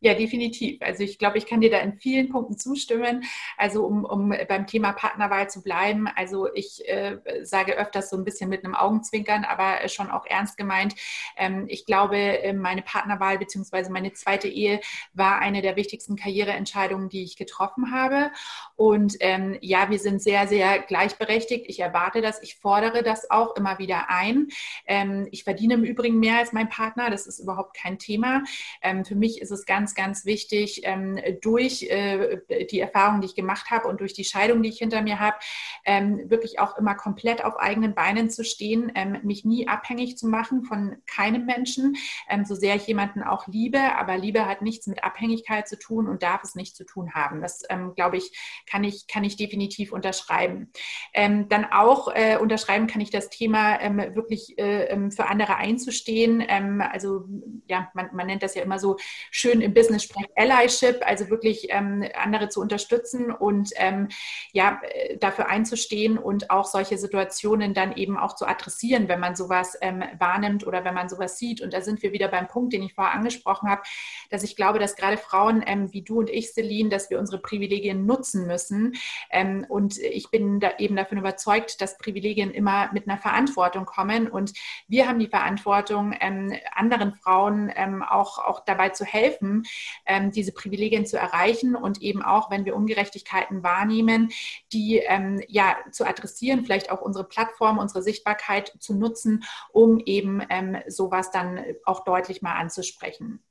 Ja, 0.01 0.13
definitiv. 0.13 0.81
Also 0.81 1.03
ich 1.03 1.17
glaube, 1.17 1.37
ich 1.37 1.45
kann 1.45 1.59
dir 1.59 1.69
da 1.69 1.79
in 1.79 1.99
vielen 1.99 2.29
Punkten 2.29 2.57
zustimmen. 2.57 3.25
Also 3.57 3.85
um, 3.85 4.05
um 4.05 4.33
beim 4.47 4.65
Thema 4.65 4.93
Partnerwahl 4.93 5.49
zu 5.49 5.61
bleiben, 5.61 6.07
also 6.15 6.47
ich 6.53 6.87
äh, 6.87 7.17
sage 7.43 7.73
öfters 7.77 8.09
so 8.09 8.15
ein 8.15 8.23
bisschen 8.23 8.49
mit 8.49 8.63
einem 8.63 8.75
Augenzwinkern, 8.75 9.43
aber 9.43 9.89
schon 9.89 10.09
auch 10.09 10.25
ernst 10.25 10.55
gemeint. 10.55 10.95
Ähm, 11.35 11.65
ich 11.67 11.85
glaube, 11.85 12.15
äh, 12.17 12.53
meine 12.53 12.81
Partnerwahl 12.81 13.39
bzw. 13.39 13.89
meine 13.89 14.13
zweite 14.13 14.47
Ehe 14.47 14.79
war 15.13 15.39
eine 15.39 15.61
der 15.61 15.75
wichtigsten 15.75 16.15
Karriereentscheidungen, 16.15 17.09
die 17.09 17.23
ich 17.23 17.35
getroffen 17.35 17.91
habe. 17.91 18.31
Und 18.77 19.17
ähm, 19.19 19.57
ja, 19.59 19.89
wir 19.89 19.99
sind 19.99 20.21
sehr, 20.21 20.47
sehr 20.47 20.79
gleichberechtigt. 20.79 21.65
Ich 21.67 21.81
erwarte 21.81 22.21
das, 22.21 22.41
ich 22.41 22.55
fordere 22.55 23.03
das 23.03 23.29
auch 23.29 23.53
immer 23.57 23.79
wieder 23.79 24.09
ein. 24.09 24.47
Ähm, 24.87 25.27
ich 25.31 25.43
verdiene 25.43 25.73
im 25.73 25.83
Übrigen 25.83 26.19
mehr 26.19 26.37
als 26.37 26.53
mein 26.53 26.69
Partner. 26.69 27.09
Das 27.09 27.27
ist 27.27 27.39
überhaupt 27.39 27.75
kein 27.75 27.99
Thema. 27.99 28.43
Ähm, 28.81 29.03
für 29.03 29.15
mich 29.15 29.41
ist 29.41 29.51
es 29.51 29.65
ganz 29.65 29.88
ganz, 29.95 30.09
ganz 30.09 30.25
wichtig, 30.25 30.81
ähm, 30.83 31.19
durch 31.41 31.83
äh, 31.83 32.39
die 32.71 32.79
Erfahrung, 32.79 33.21
die 33.21 33.27
ich 33.27 33.35
gemacht 33.35 33.69
habe 33.69 33.87
und 33.87 33.99
durch 33.99 34.13
die 34.13 34.23
Scheidung, 34.23 34.63
die 34.63 34.69
ich 34.69 34.79
hinter 34.79 35.01
mir 35.01 35.19
habe, 35.19 35.37
ähm, 35.85 36.29
wirklich 36.29 36.59
auch 36.59 36.77
immer 36.77 36.95
komplett 36.95 37.43
auf 37.43 37.57
eigenen 37.57 37.95
Beinen 37.95 38.29
zu 38.29 38.43
stehen, 38.43 38.91
ähm, 38.95 39.17
mich 39.23 39.45
nie 39.45 39.67
abhängig 39.67 40.17
zu 40.17 40.27
machen 40.27 40.63
von 40.63 40.97
keinem 41.05 41.45
Menschen, 41.45 41.95
so 42.43 42.55
sehr 42.55 42.75
ich 42.75 42.87
jemanden 42.87 43.23
auch 43.23 43.47
liebe. 43.47 43.79
Aber 43.97 44.17
Liebe 44.17 44.45
hat 44.45 44.61
nichts 44.61 44.87
mit 44.87 45.03
Abhängigkeit 45.03 45.67
zu 45.67 45.77
tun 45.77 46.07
und 46.07 46.23
darf 46.23 46.43
es 46.43 46.55
nicht 46.55 46.75
zu 46.75 46.85
tun 46.85 47.13
haben. 47.13 47.41
Das, 47.41 47.63
glaube 47.95 48.17
ich, 48.17 48.37
kann 48.69 48.83
ich, 48.83 49.07
kann 49.07 49.23
ich 49.23 49.35
definitiv 49.35 49.91
unterschreiben. 49.91 50.71
dann 51.13 51.65
auch 51.71 52.09
äh, 52.13 52.37
unterschreiben 52.37 52.87
kann 52.87 53.01
ich 53.01 53.09
das 53.09 53.29
Thema 53.29 53.79
wirklich 54.15 54.57
äh, 54.57 55.09
für 55.11 55.27
andere 55.27 55.57
einzustehen. 55.57 56.41
also 56.81 57.25
ja, 57.67 57.89
man, 57.93 58.09
man 58.13 58.27
nennt 58.27 58.43
das 58.43 58.55
ja 58.55 58.63
immer 58.63 58.79
so 58.79 58.97
schön 59.31 59.61
im 59.61 59.73
Business 59.79 60.03
spricht 60.03 60.29
Allyship, 60.35 60.99
also 61.05 61.29
wirklich 61.29 61.67
ähm, 61.69 62.03
andere 62.21 62.49
zu 62.49 62.59
unterstützen 62.59 63.31
und 63.31 63.71
ähm, 63.77 64.09
ja, 64.51 64.81
äh, 64.83 65.17
dafür 65.17 65.47
einzustehen 65.47 66.17
und 66.17 66.49
auch 66.49 66.65
solche 66.65 66.97
Situationen 66.97 67.73
dann 67.73 67.95
eben 67.95 68.17
auch 68.17 68.35
zu 68.35 68.45
adressieren, 68.45 69.07
wenn 69.07 69.21
man 69.21 69.37
sowas 69.37 69.77
ähm, 69.79 70.03
wahrnimmt 70.17 70.67
oder 70.67 70.83
wenn 70.83 70.93
man 70.93 71.07
sowas 71.07 71.37
sieht. 71.37 71.61
Und 71.61 71.73
da 71.73 71.79
sind 71.79 72.03
wir 72.03 72.11
wieder 72.11 72.27
beim 72.27 72.47
Punkt, 72.47 72.73
den 72.73 72.83
ich 72.83 72.93
vorher 72.93 73.13
angesprochen 73.13 73.69
habe, 73.69 73.81
dass 74.29 74.43
ich 74.43 74.57
glaube, 74.57 74.79
dass 74.79 74.97
gerade 74.97 75.17
Frauen 75.17 75.63
ähm, 75.65 75.93
wie 75.93 76.01
du 76.01 76.19
und 76.19 76.29
ich, 76.29 76.51
Celine, 76.51 76.89
dass 76.89 77.09
wir 77.09 77.17
unsere 77.17 77.41
Privilegien 77.41 78.05
nutzen 78.05 78.47
müssen. 78.47 78.95
Ähm, 79.31 79.65
und 79.69 79.97
ich 79.97 80.29
bin 80.29 80.59
da 80.59 80.71
eben 80.77 80.97
davon 80.97 81.19
überzeugt, 81.19 81.79
dass 81.79 81.97
Privilegien 81.97 82.51
immer 82.51 82.91
mit 82.91 83.07
einer 83.07 83.17
Verantwortung 83.17 83.85
kommen. 83.85 84.27
Und 84.27 84.51
wir 84.89 85.07
haben 85.07 85.19
die 85.19 85.27
Verantwortung, 85.27 86.13
ähm, 86.19 86.53
anderen 86.73 87.13
Frauen 87.13 87.71
auch, 88.03 88.39
auch 88.39 88.65
dabei 88.65 88.89
zu 88.89 89.05
helfen, 89.05 89.63
ähm, 90.05 90.31
diese 90.31 90.51
Privilegien 90.51 91.05
zu 91.05 91.17
erreichen 91.17 91.75
und 91.75 92.01
eben 92.01 92.21
auch, 92.21 92.51
wenn 92.51 92.65
wir 92.65 92.75
Ungerechtigkeiten 92.75 93.63
wahrnehmen, 93.63 94.31
die 94.71 94.97
ähm, 94.97 95.41
ja 95.47 95.77
zu 95.91 96.05
adressieren, 96.05 96.63
vielleicht 96.63 96.91
auch 96.91 97.01
unsere 97.01 97.27
Plattform, 97.27 97.77
unsere 97.77 98.01
Sichtbarkeit 98.03 98.73
zu 98.79 98.93
nutzen, 98.93 99.43
um 99.71 99.99
eben 99.99 100.41
ähm, 100.49 100.77
sowas 100.87 101.31
dann 101.31 101.63
auch 101.85 102.03
deutlich 102.03 102.41
mal 102.41 102.55
anzusprechen. 102.55 103.43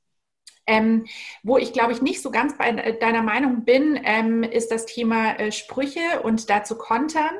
Ähm, 0.69 1.05
wo 1.41 1.57
ich, 1.57 1.73
glaube 1.73 1.93
ich, 1.93 2.03
nicht 2.03 2.21
so 2.21 2.29
ganz 2.29 2.55
bei 2.55 2.71
deiner 2.71 3.23
Meinung 3.23 3.65
bin, 3.65 3.99
ähm, 4.03 4.43
ist 4.43 4.69
das 4.71 4.85
Thema 4.85 5.31
äh, 5.39 5.51
Sprüche 5.51 6.21
und 6.21 6.47
dazu 6.51 6.77
kontern. 6.77 7.31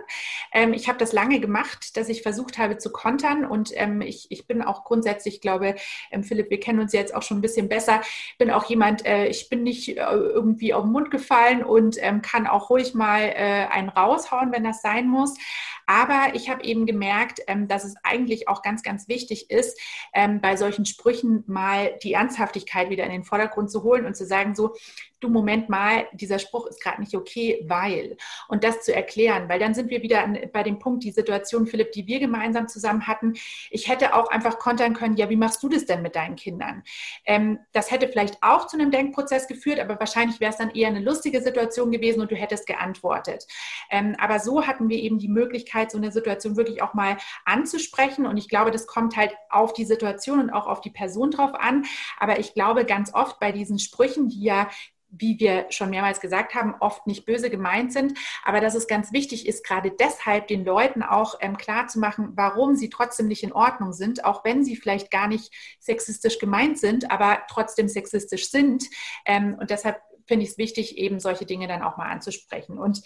Ähm, 0.51 0.73
ich 0.73 0.87
habe 0.87 0.97
das 0.97 1.13
lange 1.13 1.39
gemacht, 1.39 1.95
dass 1.95 2.09
ich 2.09 2.23
versucht 2.23 2.57
habe 2.57 2.79
zu 2.79 2.91
kontern 2.91 3.45
und 3.45 3.71
ähm, 3.75 4.01
ich, 4.01 4.31
ich 4.31 4.47
bin 4.47 4.63
auch 4.63 4.83
grundsätzlich, 4.83 5.41
glaube 5.41 5.75
ähm, 6.09 6.23
Philipp, 6.23 6.49
wir 6.49 6.59
kennen 6.59 6.79
uns 6.79 6.91
jetzt 6.91 7.13
auch 7.13 7.21
schon 7.21 7.37
ein 7.37 7.41
bisschen 7.41 7.69
besser, 7.69 8.01
bin 8.39 8.49
auch 8.49 8.65
jemand, 8.65 9.05
äh, 9.05 9.27
ich 9.27 9.47
bin 9.47 9.61
nicht 9.61 9.89
äh, 9.89 10.01
irgendwie 10.01 10.73
auf 10.73 10.83
den 10.83 10.91
Mund 10.91 11.11
gefallen 11.11 11.63
und 11.63 11.97
ähm, 11.99 12.23
kann 12.23 12.47
auch 12.47 12.71
ruhig 12.71 12.95
mal 12.95 13.21
äh, 13.21 13.67
einen 13.69 13.89
raushauen, 13.89 14.51
wenn 14.51 14.63
das 14.63 14.81
sein 14.81 15.07
muss. 15.07 15.35
Aber 15.85 16.35
ich 16.35 16.51
habe 16.51 16.63
eben 16.63 16.85
gemerkt, 16.85 17.41
dass 17.67 17.83
es 17.83 17.95
eigentlich 18.03 18.47
auch 18.47 18.61
ganz, 18.61 18.83
ganz 18.83 19.07
wichtig 19.07 19.49
ist, 19.49 19.79
bei 20.13 20.55
solchen 20.55 20.85
Sprüchen 20.85 21.43
mal 21.47 21.97
die 22.03 22.13
Ernsthaftigkeit 22.13 22.91
wieder 22.91 23.05
in 23.05 23.11
den 23.11 23.18
Vordergrund 23.23 23.71
zu 23.71 23.83
holen 23.83 24.05
und 24.05 24.15
zu 24.15 24.25
sagen, 24.25 24.55
so, 24.55 24.75
du 25.19 25.29
Moment 25.29 25.69
mal, 25.69 26.07
dieser 26.13 26.39
Spruch 26.39 26.67
ist 26.67 26.81
gerade 26.81 27.01
nicht 27.01 27.15
okay, 27.15 27.63
weil. 27.67 28.17
Und 28.47 28.63
das 28.63 28.81
zu 28.81 28.93
erklären, 28.93 29.49
weil 29.49 29.59
dann 29.59 29.73
sind 29.73 29.89
wir 29.89 30.01
wieder 30.01 30.27
bei 30.51 30.63
dem 30.63 30.79
Punkt, 30.79 31.03
die 31.03 31.11
Situation, 31.11 31.67
Philipp, 31.67 31.91
die 31.91 32.07
wir 32.07 32.19
gemeinsam 32.19 32.67
zusammen 32.67 33.07
hatten. 33.07 33.33
Ich 33.69 33.89
hätte 33.89 34.13
auch 34.15 34.29
einfach 34.29 34.59
kontern 34.59 34.93
können, 34.93 35.17
ja, 35.17 35.29
wie 35.29 35.35
machst 35.35 35.61
du 35.63 35.69
das 35.69 35.85
denn 35.85 36.01
mit 36.01 36.15
deinen 36.15 36.35
Kindern? 36.35 36.83
Ähm, 37.25 37.59
das 37.73 37.91
hätte 37.91 38.07
vielleicht 38.07 38.37
auch 38.41 38.67
zu 38.67 38.77
einem 38.77 38.91
Denkprozess 38.91 39.47
geführt, 39.47 39.79
aber 39.79 39.99
wahrscheinlich 39.99 40.39
wäre 40.39 40.51
es 40.51 40.57
dann 40.57 40.71
eher 40.71 40.87
eine 40.87 41.01
lustige 41.01 41.41
Situation 41.41 41.91
gewesen 41.91 42.21
und 42.21 42.31
du 42.31 42.35
hättest 42.35 42.67
geantwortet. 42.67 43.45
Ähm, 43.89 44.15
aber 44.19 44.39
so 44.39 44.65
hatten 44.67 44.89
wir 44.89 44.97
eben 44.97 45.19
die 45.19 45.27
Möglichkeit, 45.27 45.91
so 45.91 45.97
eine 45.97 46.11
Situation 46.11 46.57
wirklich 46.57 46.81
auch 46.81 46.93
mal 46.93 47.17
anzusprechen. 47.45 48.25
Und 48.25 48.37
ich 48.37 48.49
glaube, 48.49 48.71
das 48.71 48.87
kommt 48.87 49.17
halt 49.17 49.33
auf 49.49 49.73
die 49.73 49.85
Situation 49.85 50.39
und 50.39 50.49
auch 50.49 50.67
auf 50.67 50.81
die 50.81 50.91
Person 50.91 51.31
drauf 51.31 51.53
an. 51.53 51.85
Aber 52.17 52.39
ich 52.39 52.53
glaube 52.53 52.85
ganz 52.85 53.13
oft 53.13 53.39
bei 53.39 53.51
diesen 53.51 53.79
Sprüchen, 53.79 54.29
die 54.29 54.43
ja 54.43 54.69
wie 55.11 55.39
wir 55.39 55.65
schon 55.69 55.89
mehrmals 55.89 56.19
gesagt 56.19 56.55
haben, 56.55 56.75
oft 56.79 57.07
nicht 57.07 57.25
böse 57.25 57.49
gemeint 57.49 57.91
sind, 57.93 58.17
aber 58.43 58.59
dass 58.61 58.75
es 58.75 58.87
ganz 58.87 59.11
wichtig 59.11 59.47
ist, 59.47 59.65
gerade 59.65 59.91
deshalb 59.91 60.47
den 60.47 60.63
Leuten 60.63 61.03
auch 61.03 61.35
ähm, 61.41 61.57
klar 61.57 61.87
zu 61.87 61.99
machen, 61.99 62.33
warum 62.35 62.75
sie 62.75 62.89
trotzdem 62.89 63.27
nicht 63.27 63.43
in 63.43 63.53
Ordnung 63.53 63.93
sind, 63.93 64.25
auch 64.25 64.43
wenn 64.43 64.63
sie 64.63 64.75
vielleicht 64.75 65.11
gar 65.11 65.27
nicht 65.27 65.53
sexistisch 65.79 66.39
gemeint 66.39 66.79
sind, 66.79 67.11
aber 67.11 67.39
trotzdem 67.49 67.87
sexistisch 67.87 68.49
sind. 68.49 68.85
Ähm, 69.25 69.57
und 69.59 69.69
deshalb 69.69 70.01
finde 70.27 70.45
ich 70.45 70.51
es 70.51 70.57
wichtig, 70.57 70.97
eben 70.97 71.19
solche 71.19 71.45
Dinge 71.45 71.67
dann 71.67 71.81
auch 71.81 71.97
mal 71.97 72.09
anzusprechen. 72.09 72.77
Und 72.77 73.01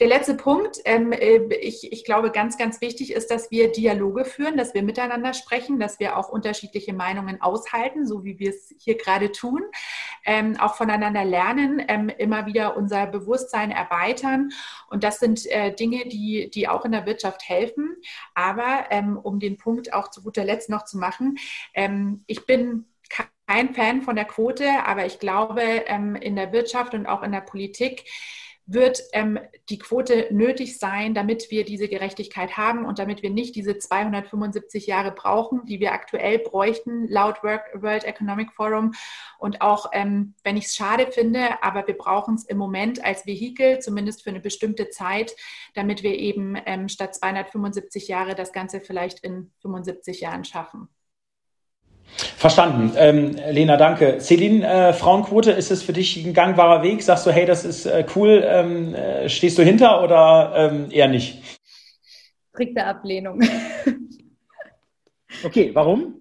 der 0.00 0.06
letzte 0.06 0.34
Punkt, 0.34 0.78
ähm, 0.84 1.10
äh, 1.10 1.38
ich, 1.56 1.92
ich 1.92 2.04
glaube, 2.04 2.30
ganz, 2.30 2.56
ganz 2.56 2.80
wichtig 2.80 3.12
ist, 3.12 3.30
dass 3.32 3.50
wir 3.50 3.72
Dialoge 3.72 4.24
führen, 4.24 4.56
dass 4.56 4.72
wir 4.72 4.84
miteinander 4.84 5.34
sprechen, 5.34 5.80
dass 5.80 5.98
wir 5.98 6.16
auch 6.16 6.28
unterschiedliche 6.28 6.92
Meinungen 6.92 7.40
aushalten, 7.40 8.06
so 8.06 8.24
wie 8.24 8.38
wir 8.38 8.50
es 8.50 8.72
hier 8.78 8.96
gerade 8.96 9.32
tun, 9.32 9.62
ähm, 10.24 10.56
auch 10.60 10.76
voneinander 10.76 11.24
lernen, 11.24 11.82
ähm, 11.88 12.08
immer 12.10 12.46
wieder 12.46 12.76
unser 12.76 13.06
Bewusstsein 13.06 13.72
erweitern. 13.72 14.50
Und 14.88 15.02
das 15.02 15.18
sind 15.18 15.46
äh, 15.46 15.74
Dinge, 15.74 16.06
die, 16.06 16.48
die 16.48 16.68
auch 16.68 16.84
in 16.84 16.92
der 16.92 17.06
Wirtschaft 17.06 17.48
helfen. 17.48 17.96
Aber 18.34 18.86
ähm, 18.90 19.18
um 19.18 19.40
den 19.40 19.56
Punkt 19.56 19.92
auch 19.92 20.10
zu 20.10 20.22
guter 20.22 20.44
Letzt 20.44 20.70
noch 20.70 20.84
zu 20.84 20.96
machen, 20.96 21.38
ähm, 21.74 22.22
ich 22.28 22.46
bin 22.46 22.86
kein 23.48 23.74
Fan 23.74 24.02
von 24.02 24.14
der 24.14 24.26
Quote, 24.26 24.68
aber 24.84 25.06
ich 25.06 25.18
glaube, 25.18 25.62
ähm, 25.62 26.14
in 26.14 26.36
der 26.36 26.52
Wirtschaft 26.52 26.94
und 26.94 27.06
auch 27.06 27.22
in 27.22 27.32
der 27.32 27.40
Politik 27.40 28.04
wird 28.68 29.02
ähm, 29.14 29.38
die 29.70 29.78
Quote 29.78 30.28
nötig 30.30 30.78
sein, 30.78 31.14
damit 31.14 31.50
wir 31.50 31.64
diese 31.64 31.88
Gerechtigkeit 31.88 32.58
haben 32.58 32.84
und 32.84 32.98
damit 32.98 33.22
wir 33.22 33.30
nicht 33.30 33.56
diese 33.56 33.78
275 33.78 34.86
Jahre 34.86 35.10
brauchen, 35.10 35.64
die 35.64 35.80
wir 35.80 35.92
aktuell 35.92 36.38
bräuchten, 36.38 37.08
laut 37.08 37.42
World 37.42 38.04
Economic 38.04 38.52
Forum. 38.52 38.92
Und 39.38 39.62
auch, 39.62 39.90
ähm, 39.92 40.34
wenn 40.44 40.58
ich 40.58 40.66
es 40.66 40.76
schade 40.76 41.10
finde, 41.10 41.62
aber 41.62 41.86
wir 41.86 41.96
brauchen 41.96 42.34
es 42.34 42.44
im 42.44 42.58
Moment 42.58 43.02
als 43.02 43.26
Vehikel, 43.26 43.78
zumindest 43.78 44.22
für 44.22 44.30
eine 44.30 44.40
bestimmte 44.40 44.90
Zeit, 44.90 45.34
damit 45.74 46.02
wir 46.02 46.14
eben 46.14 46.54
ähm, 46.66 46.90
statt 46.90 47.14
275 47.14 48.06
Jahre 48.06 48.34
das 48.34 48.52
Ganze 48.52 48.82
vielleicht 48.82 49.20
in 49.20 49.50
75 49.62 50.20
Jahren 50.20 50.44
schaffen. 50.44 50.88
Verstanden. 52.36 52.92
Ähm, 52.96 53.36
Lena, 53.50 53.76
danke. 53.76 54.18
Celine, 54.20 54.66
äh, 54.66 54.92
Frauenquote, 54.92 55.52
ist 55.52 55.70
es 55.70 55.82
für 55.82 55.92
dich 55.92 56.24
ein 56.24 56.34
gangbarer 56.34 56.82
Weg? 56.82 57.02
Sagst 57.02 57.26
du, 57.26 57.30
hey, 57.30 57.46
das 57.46 57.64
ist 57.64 57.86
äh, 57.86 58.04
cool, 58.16 58.42
ähm, 58.44 58.94
äh, 58.94 59.28
stehst 59.28 59.58
du 59.58 59.62
hinter 59.62 60.02
oder 60.02 60.52
ähm, 60.56 60.90
eher 60.90 61.08
nicht? 61.08 61.42
Strikte 62.52 62.84
Ablehnung. 62.84 63.40
okay, 65.44 65.70
warum? 65.74 66.14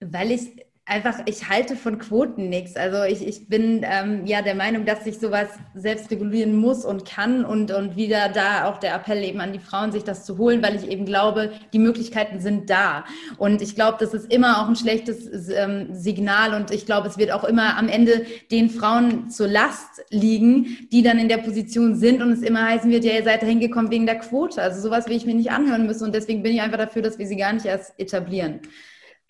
Weil 0.00 0.32
ich 0.32 0.48
einfach, 0.84 1.20
ich 1.26 1.48
halte 1.48 1.76
von 1.76 1.98
Quoten 1.98 2.48
nichts. 2.48 2.76
Also 2.76 3.04
ich, 3.04 3.26
ich 3.26 3.48
bin 3.48 3.84
ähm, 3.84 4.26
ja 4.26 4.42
der 4.42 4.56
Meinung, 4.56 4.84
dass 4.84 5.04
sich 5.04 5.18
sowas 5.18 5.48
selbst 5.74 6.10
regulieren 6.10 6.56
muss 6.56 6.84
und 6.84 7.04
kann 7.04 7.44
und, 7.44 7.70
und 7.70 7.96
wieder 7.96 8.28
da 8.28 8.68
auch 8.68 8.78
der 8.78 8.94
Appell 8.94 9.22
eben 9.22 9.40
an 9.40 9.52
die 9.52 9.60
Frauen, 9.60 9.92
sich 9.92 10.02
das 10.02 10.24
zu 10.24 10.38
holen, 10.38 10.60
weil 10.62 10.74
ich 10.74 10.88
eben 10.90 11.06
glaube, 11.06 11.52
die 11.72 11.78
Möglichkeiten 11.78 12.40
sind 12.40 12.68
da. 12.68 13.04
Und 13.38 13.62
ich 13.62 13.76
glaube, 13.76 13.98
das 14.00 14.12
ist 14.12 14.32
immer 14.32 14.60
auch 14.60 14.68
ein 14.68 14.74
schlechtes 14.74 15.48
ähm, 15.50 15.94
Signal 15.94 16.52
und 16.54 16.72
ich 16.72 16.84
glaube, 16.84 17.06
es 17.06 17.16
wird 17.16 17.30
auch 17.30 17.44
immer 17.44 17.78
am 17.78 17.88
Ende 17.88 18.26
den 18.50 18.68
Frauen 18.68 19.30
zur 19.30 19.46
Last 19.46 20.04
liegen, 20.10 20.88
die 20.90 21.02
dann 21.02 21.18
in 21.18 21.28
der 21.28 21.38
Position 21.38 21.94
sind 21.94 22.20
und 22.20 22.32
es 22.32 22.42
immer 22.42 22.66
heißen 22.66 22.90
wird, 22.90 23.04
ja, 23.04 23.12
ihr 23.12 23.24
seid 23.24 23.42
da 23.42 23.46
hingekommen 23.46 23.92
wegen 23.92 24.06
der 24.06 24.18
Quote. 24.18 24.60
Also 24.60 24.80
sowas 24.80 25.06
will 25.06 25.16
ich 25.16 25.26
mir 25.26 25.34
nicht 25.34 25.52
anhören 25.52 25.86
müssen 25.86 26.04
und 26.04 26.14
deswegen 26.14 26.42
bin 26.42 26.52
ich 26.52 26.60
einfach 26.60 26.78
dafür, 26.78 27.02
dass 27.02 27.20
wir 27.20 27.26
sie 27.26 27.36
gar 27.36 27.52
nicht 27.52 27.66
erst 27.66 27.98
etablieren. 28.00 28.60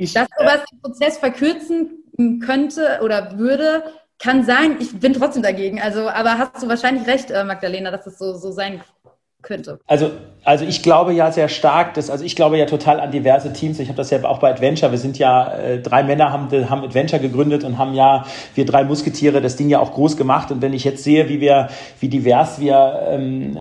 Ich, 0.03 0.15
Dass 0.15 0.29
sowas 0.37 0.65
den 0.71 0.81
Prozess 0.81 1.19
verkürzen 1.19 2.41
könnte 2.45 3.01
oder 3.05 3.39
würde, 3.39 3.85
kann 4.19 4.45
sein. 4.45 4.77
Ich 4.81 4.99
bin 4.99 5.13
trotzdem 5.13 5.45
dagegen. 5.45 5.81
Also, 5.81 6.09
aber 6.09 6.39
hast 6.39 6.61
du 6.63 6.69
wahrscheinlich 6.69 7.07
recht, 7.07 7.31
äh, 7.31 7.45
Magdalena, 7.45 7.93
dass 7.93 8.07
es 8.07 8.19
so, 8.19 8.35
so 8.35 8.51
sein 8.51 8.83
könnte? 9.43 9.79
Also, 9.87 10.11
also 10.45 10.65
ich 10.65 10.83
glaube 10.83 11.13
ja 11.13 11.31
sehr 11.31 11.49
stark, 11.49 11.95
dass, 11.95 12.11
also 12.11 12.25
ich 12.25 12.35
glaube 12.35 12.59
ja 12.59 12.67
total 12.67 12.99
an 12.99 13.13
diverse 13.13 13.53
Teams. 13.53 13.79
Ich 13.79 13.89
habe 13.89 13.97
das 13.97 14.11
ja 14.11 14.25
auch 14.25 14.41
bei 14.41 14.51
Adventure. 14.51 14.91
Wir 14.91 14.99
sind 14.99 15.19
ja, 15.19 15.53
äh, 15.55 15.81
drei 15.81 16.03
Männer 16.03 16.33
haben, 16.33 16.51
haben 16.69 16.83
Adventure 16.83 17.23
gegründet 17.23 17.63
und 17.63 17.79
haben 17.79 17.95
ja, 17.95 18.25
wir 18.57 18.67
drei 18.67 18.83
Musketiere, 18.83 19.41
das 19.41 19.55
Ding 19.55 19.69
ja 19.69 19.79
auch 19.79 19.93
groß 19.93 20.17
gemacht. 20.17 20.51
Und 20.51 20.63
wenn 20.63 20.73
ich 20.73 20.83
jetzt 20.83 21.05
sehe, 21.05 21.29
wie 21.29 21.41
wir, 21.41 21.69
wie 22.01 22.09
divers 22.09 22.59
wir 22.59 23.07
ähm, 23.09 23.59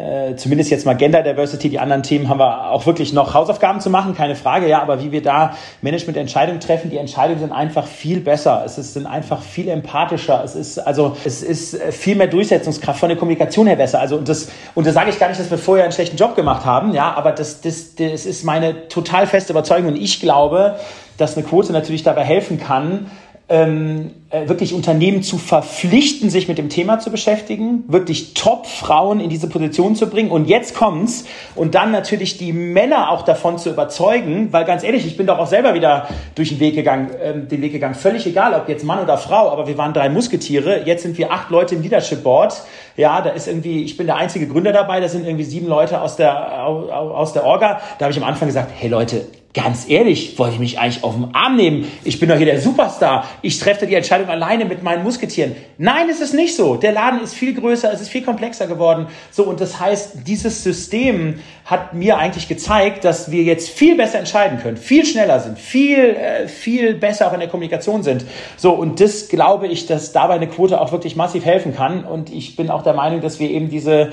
äh, 0.00 0.36
zumindest 0.36 0.70
jetzt 0.70 0.86
mal 0.86 0.94
Gender 0.94 1.22
Diversity, 1.22 1.68
die 1.68 1.78
anderen 1.78 2.02
Themen 2.02 2.28
haben 2.28 2.38
wir 2.38 2.70
auch 2.70 2.86
wirklich 2.86 3.12
noch 3.12 3.34
Hausaufgaben 3.34 3.80
zu 3.80 3.90
machen, 3.90 4.14
keine 4.14 4.34
Frage, 4.34 4.68
ja, 4.68 4.82
aber 4.82 5.02
wie 5.02 5.12
wir 5.12 5.22
da 5.22 5.54
Management-Entscheidungen 5.82 6.60
treffen, 6.60 6.90
die 6.90 6.98
Entscheidungen 6.98 7.40
sind 7.40 7.52
einfach 7.52 7.86
viel 7.86 8.20
besser, 8.20 8.62
es 8.64 8.78
ist, 8.78 8.94
sind 8.94 9.06
einfach 9.06 9.42
viel 9.42 9.68
empathischer, 9.68 10.42
es 10.44 10.54
ist, 10.54 10.78
also, 10.78 11.16
es 11.24 11.42
ist 11.42 11.76
viel 11.92 12.16
mehr 12.16 12.28
Durchsetzungskraft 12.28 13.00
von 13.00 13.08
der 13.08 13.18
Kommunikation 13.18 13.66
her 13.66 13.76
besser, 13.76 14.00
also, 14.00 14.16
und 14.16 14.28
das, 14.28 14.50
und 14.74 14.86
das 14.86 14.94
sage 14.94 15.10
ich 15.10 15.18
gar 15.18 15.28
nicht, 15.28 15.40
dass 15.40 15.50
wir 15.50 15.58
vorher 15.58 15.84
einen 15.84 15.92
schlechten 15.92 16.16
Job 16.16 16.36
gemacht 16.36 16.64
haben, 16.64 16.94
ja, 16.94 17.14
aber 17.14 17.32
das, 17.32 17.60
das, 17.60 17.94
das 17.94 18.26
ist 18.26 18.44
meine 18.44 18.88
total 18.88 19.26
feste 19.26 19.52
Überzeugung. 19.52 19.88
Und 19.88 19.96
ich 19.96 20.20
glaube, 20.20 20.76
dass 21.16 21.36
eine 21.36 21.46
Quote 21.46 21.72
natürlich 21.72 22.02
dabei 22.02 22.24
helfen 22.24 22.58
kann, 22.58 23.10
ähm, 23.50 24.12
äh, 24.30 24.48
wirklich 24.48 24.72
Unternehmen 24.72 25.24
zu 25.24 25.36
verpflichten, 25.36 26.30
sich 26.30 26.46
mit 26.46 26.56
dem 26.56 26.68
Thema 26.68 27.00
zu 27.00 27.10
beschäftigen, 27.10 27.82
wirklich 27.88 28.32
Top-Frauen 28.34 29.18
in 29.18 29.28
diese 29.28 29.48
Position 29.48 29.96
zu 29.96 30.08
bringen. 30.08 30.30
Und 30.30 30.48
jetzt 30.48 30.76
kommt's 30.76 31.24
und 31.56 31.74
dann 31.74 31.90
natürlich 31.90 32.38
die 32.38 32.52
Männer 32.52 33.10
auch 33.10 33.22
davon 33.22 33.58
zu 33.58 33.68
überzeugen, 33.68 34.52
weil 34.52 34.64
ganz 34.64 34.84
ehrlich, 34.84 35.04
ich 35.04 35.16
bin 35.16 35.26
doch 35.26 35.40
auch 35.40 35.48
selber 35.48 35.74
wieder 35.74 36.06
durch 36.36 36.50
den 36.50 36.60
Weg 36.60 36.76
gegangen, 36.76 37.10
ähm, 37.20 37.48
den 37.48 37.60
Weg 37.60 37.72
gegangen. 37.72 37.96
Völlig 37.96 38.24
egal, 38.24 38.54
ob 38.54 38.68
jetzt 38.68 38.84
Mann 38.84 39.02
oder 39.02 39.18
Frau, 39.18 39.50
aber 39.50 39.66
wir 39.66 39.76
waren 39.76 39.92
drei 39.92 40.08
Musketiere. 40.08 40.86
Jetzt 40.86 41.02
sind 41.02 41.18
wir 41.18 41.32
acht 41.32 41.50
Leute 41.50 41.74
im 41.74 41.82
Leadership 41.82 42.22
Board. 42.22 42.62
Ja, 42.96 43.20
da 43.20 43.30
ist 43.30 43.48
irgendwie, 43.48 43.82
ich 43.82 43.96
bin 43.96 44.06
der 44.06 44.16
einzige 44.16 44.46
Gründer 44.46 44.72
dabei. 44.72 45.00
Da 45.00 45.08
sind 45.08 45.26
irgendwie 45.26 45.44
sieben 45.44 45.66
Leute 45.66 46.00
aus 46.00 46.14
der 46.14 46.64
aus 46.64 47.32
der 47.32 47.44
Orga. 47.44 47.80
Da 47.98 48.04
habe 48.04 48.12
ich 48.12 48.18
am 48.18 48.28
Anfang 48.28 48.46
gesagt, 48.46 48.70
hey 48.76 48.88
Leute, 48.88 49.26
Ganz 49.52 49.88
ehrlich, 49.88 50.38
wollte 50.38 50.54
ich 50.54 50.60
mich 50.60 50.78
eigentlich 50.78 51.02
auf 51.02 51.16
den 51.16 51.34
Arm 51.34 51.56
nehmen. 51.56 51.90
Ich 52.04 52.20
bin 52.20 52.28
doch 52.28 52.36
hier 52.36 52.46
der 52.46 52.60
Superstar. 52.60 53.28
Ich 53.42 53.58
treffe 53.58 53.84
die 53.84 53.96
Entscheidung 53.96 54.28
alleine 54.28 54.64
mit 54.64 54.84
meinen 54.84 55.02
Musketieren. 55.02 55.56
Nein, 55.76 56.08
es 56.08 56.20
ist 56.20 56.34
nicht 56.34 56.54
so. 56.54 56.76
Der 56.76 56.92
Laden 56.92 57.20
ist 57.20 57.34
viel 57.34 57.54
größer, 57.54 57.92
es 57.92 58.00
ist 58.00 58.10
viel 58.10 58.22
komplexer 58.22 58.68
geworden. 58.68 59.08
So, 59.32 59.42
und 59.42 59.60
das 59.60 59.80
heißt, 59.80 60.18
dieses 60.24 60.62
System 60.62 61.40
hat 61.64 61.94
mir 61.94 62.18
eigentlich 62.18 62.46
gezeigt, 62.46 63.04
dass 63.04 63.32
wir 63.32 63.42
jetzt 63.42 63.70
viel 63.70 63.96
besser 63.96 64.20
entscheiden 64.20 64.60
können, 64.60 64.76
viel 64.76 65.04
schneller 65.04 65.40
sind, 65.40 65.58
viel, 65.58 65.98
äh, 65.98 66.46
viel 66.46 66.94
besser 66.94 67.26
auch 67.26 67.32
in 67.32 67.40
der 67.40 67.48
Kommunikation 67.48 68.04
sind. 68.04 68.24
So, 68.56 68.70
und 68.70 69.00
das 69.00 69.28
glaube 69.28 69.66
ich, 69.66 69.86
dass 69.86 70.12
dabei 70.12 70.34
eine 70.34 70.46
Quote 70.46 70.80
auch 70.80 70.92
wirklich 70.92 71.16
massiv 71.16 71.44
helfen 71.44 71.74
kann. 71.74 72.04
Und 72.04 72.32
ich 72.32 72.54
bin 72.54 72.70
auch 72.70 72.84
der 72.84 72.94
Meinung, 72.94 73.20
dass 73.20 73.40
wir 73.40 73.50
eben 73.50 73.68
diese 73.68 74.12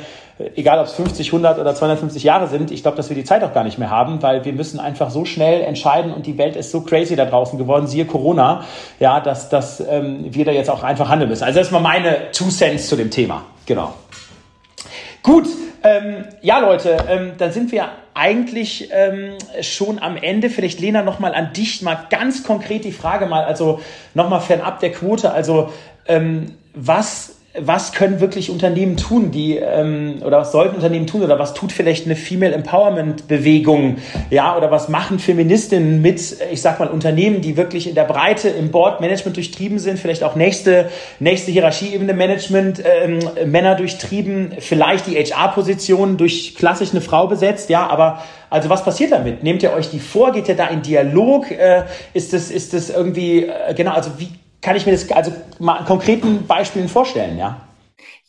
egal 0.56 0.80
ob 0.80 0.86
es 0.86 0.94
50, 0.94 1.28
100 1.28 1.60
oder 1.60 1.74
250 1.74 2.24
Jahre 2.24 2.48
sind, 2.48 2.72
ich 2.72 2.82
glaube, 2.82 2.98
dass 2.98 3.10
wir 3.10 3.16
die 3.16 3.24
Zeit 3.24 3.44
auch 3.44 3.54
gar 3.54 3.64
nicht 3.64 3.78
mehr 3.78 3.90
haben, 3.90 4.22
weil 4.22 4.46
wir 4.46 4.54
müssen 4.54 4.80
einfach 4.80 5.10
so 5.10 5.26
schnell 5.26 5.62
entscheiden 5.62 6.14
und 6.14 6.26
die 6.26 6.38
Welt 6.38 6.56
ist 6.56 6.72
so 6.72 6.82
crazy 6.82 7.16
da 7.16 7.26
draußen 7.26 7.58
geworden, 7.58 7.88
siehe 7.88 8.06
Corona, 8.06 8.64
ja, 9.00 9.20
dass, 9.20 9.50
dass 9.50 9.80
ähm, 9.80 10.26
wir 10.30 10.46
da 10.46 10.52
jetzt 10.52 10.70
auch 10.70 10.84
einfach 10.84 11.10
handeln 11.10 11.30
müssen. 11.30 11.44
Also 11.44 11.58
das 11.58 11.68
ist 11.68 11.74
mal 11.74 11.80
meine 11.80 12.32
Two 12.32 12.50
Cents 12.50 12.88
zu 12.88 12.96
dem 12.96 13.10
Thema. 13.10 13.44
Genau. 13.66 13.94
Gut, 15.24 15.48
ähm, 15.84 16.26
ja 16.42 16.60
Leute, 16.60 16.98
ähm, 17.10 17.34
dann 17.38 17.52
sind 17.52 17.72
wir 17.72 17.90
eigentlich 18.14 18.90
ähm, 18.92 19.34
schon 19.62 20.00
am 20.00 20.18
Ende. 20.18 20.50
Vielleicht 20.50 20.80
Lena 20.80 21.04
nochmal 21.04 21.34
an 21.34 21.54
dich 21.54 21.82
mal 21.82 22.06
ganz 22.10 22.44
konkret 22.44 22.84
die 22.84 22.92
Frage 22.92 23.26
mal, 23.26 23.44
also 23.44 23.82
nochmal 24.14 24.42
fernab 24.42 24.80
der 24.80 24.92
Quote, 24.92 25.32
also 25.32 25.72
ähm, 26.08 26.56
was 26.74 27.37
was 27.60 27.94
können 27.94 28.20
wirklich 28.20 28.50
Unternehmen 28.50 28.98
tun, 28.98 29.32
die 29.32 29.58
ähm, 29.58 30.22
oder 30.24 30.40
was 30.40 30.52
sollten 30.52 30.76
Unternehmen 30.76 31.08
tun 31.08 31.24
oder 31.24 31.40
was 31.40 31.54
tut 31.54 31.72
vielleicht 31.72 32.06
eine 32.06 32.16
Female 32.16 32.54
Empowerment 32.54 33.28
Bewegung, 33.28 33.98
ja, 34.30 34.56
oder 34.56 34.70
was 34.72 34.90
machen 34.90 35.20
Feministinnen 35.20 36.02
mit, 36.02 36.38
ich 36.52 36.62
sag 36.62 36.80
mal 36.80 36.88
Unternehmen, 36.88 37.42
die 37.42 37.58
wirklich 37.58 37.88
in 37.88 37.96
der 37.96 38.04
Breite 38.04 38.50
im 38.50 38.72
Board 38.72 39.02
Management 39.02 39.38
durchtrieben 39.38 39.80
sind, 39.80 40.00
vielleicht 40.00 40.24
auch 40.24 40.36
nächste 40.36 40.90
nächste 41.20 41.52
Hierarchieebene 41.52 42.14
Management 42.14 42.84
ähm, 42.86 43.20
Männer 43.46 43.76
durchtrieben, 43.76 44.54
vielleicht 44.60 45.08
die 45.08 45.16
HR-Position 45.16 46.18
durch 46.18 46.56
klassisch 46.56 46.92
eine 46.92 47.02
Frau 47.02 47.28
besetzt, 47.28 47.70
ja, 47.70 47.88
aber 47.88 48.22
also 48.50 48.70
was 48.70 48.84
passiert 48.84 49.12
damit? 49.12 49.44
Nehmt 49.44 49.62
ihr 49.64 49.74
euch 49.74 49.90
die 49.90 50.00
vor? 50.00 50.32
Geht 50.32 50.48
ihr 50.48 50.56
da 50.56 50.68
in 50.68 50.82
Dialog? 50.82 51.52
Äh, 51.52 51.84
ist 52.14 52.34
das 52.34 52.50
ist 52.50 52.74
das 52.74 52.90
irgendwie 52.90 53.44
äh, 53.44 53.74
genau? 53.76 53.92
Also 53.92 54.12
wie 54.18 54.30
kann 54.62 54.76
ich 54.76 54.86
mir 54.86 54.92
das 54.92 55.10
also 55.12 55.32
mal 55.60 55.78
an 55.78 55.86
konkreten 55.86 56.46
Beispielen 56.48 56.90
vorstellen, 56.90 57.38
ja? 57.38 57.67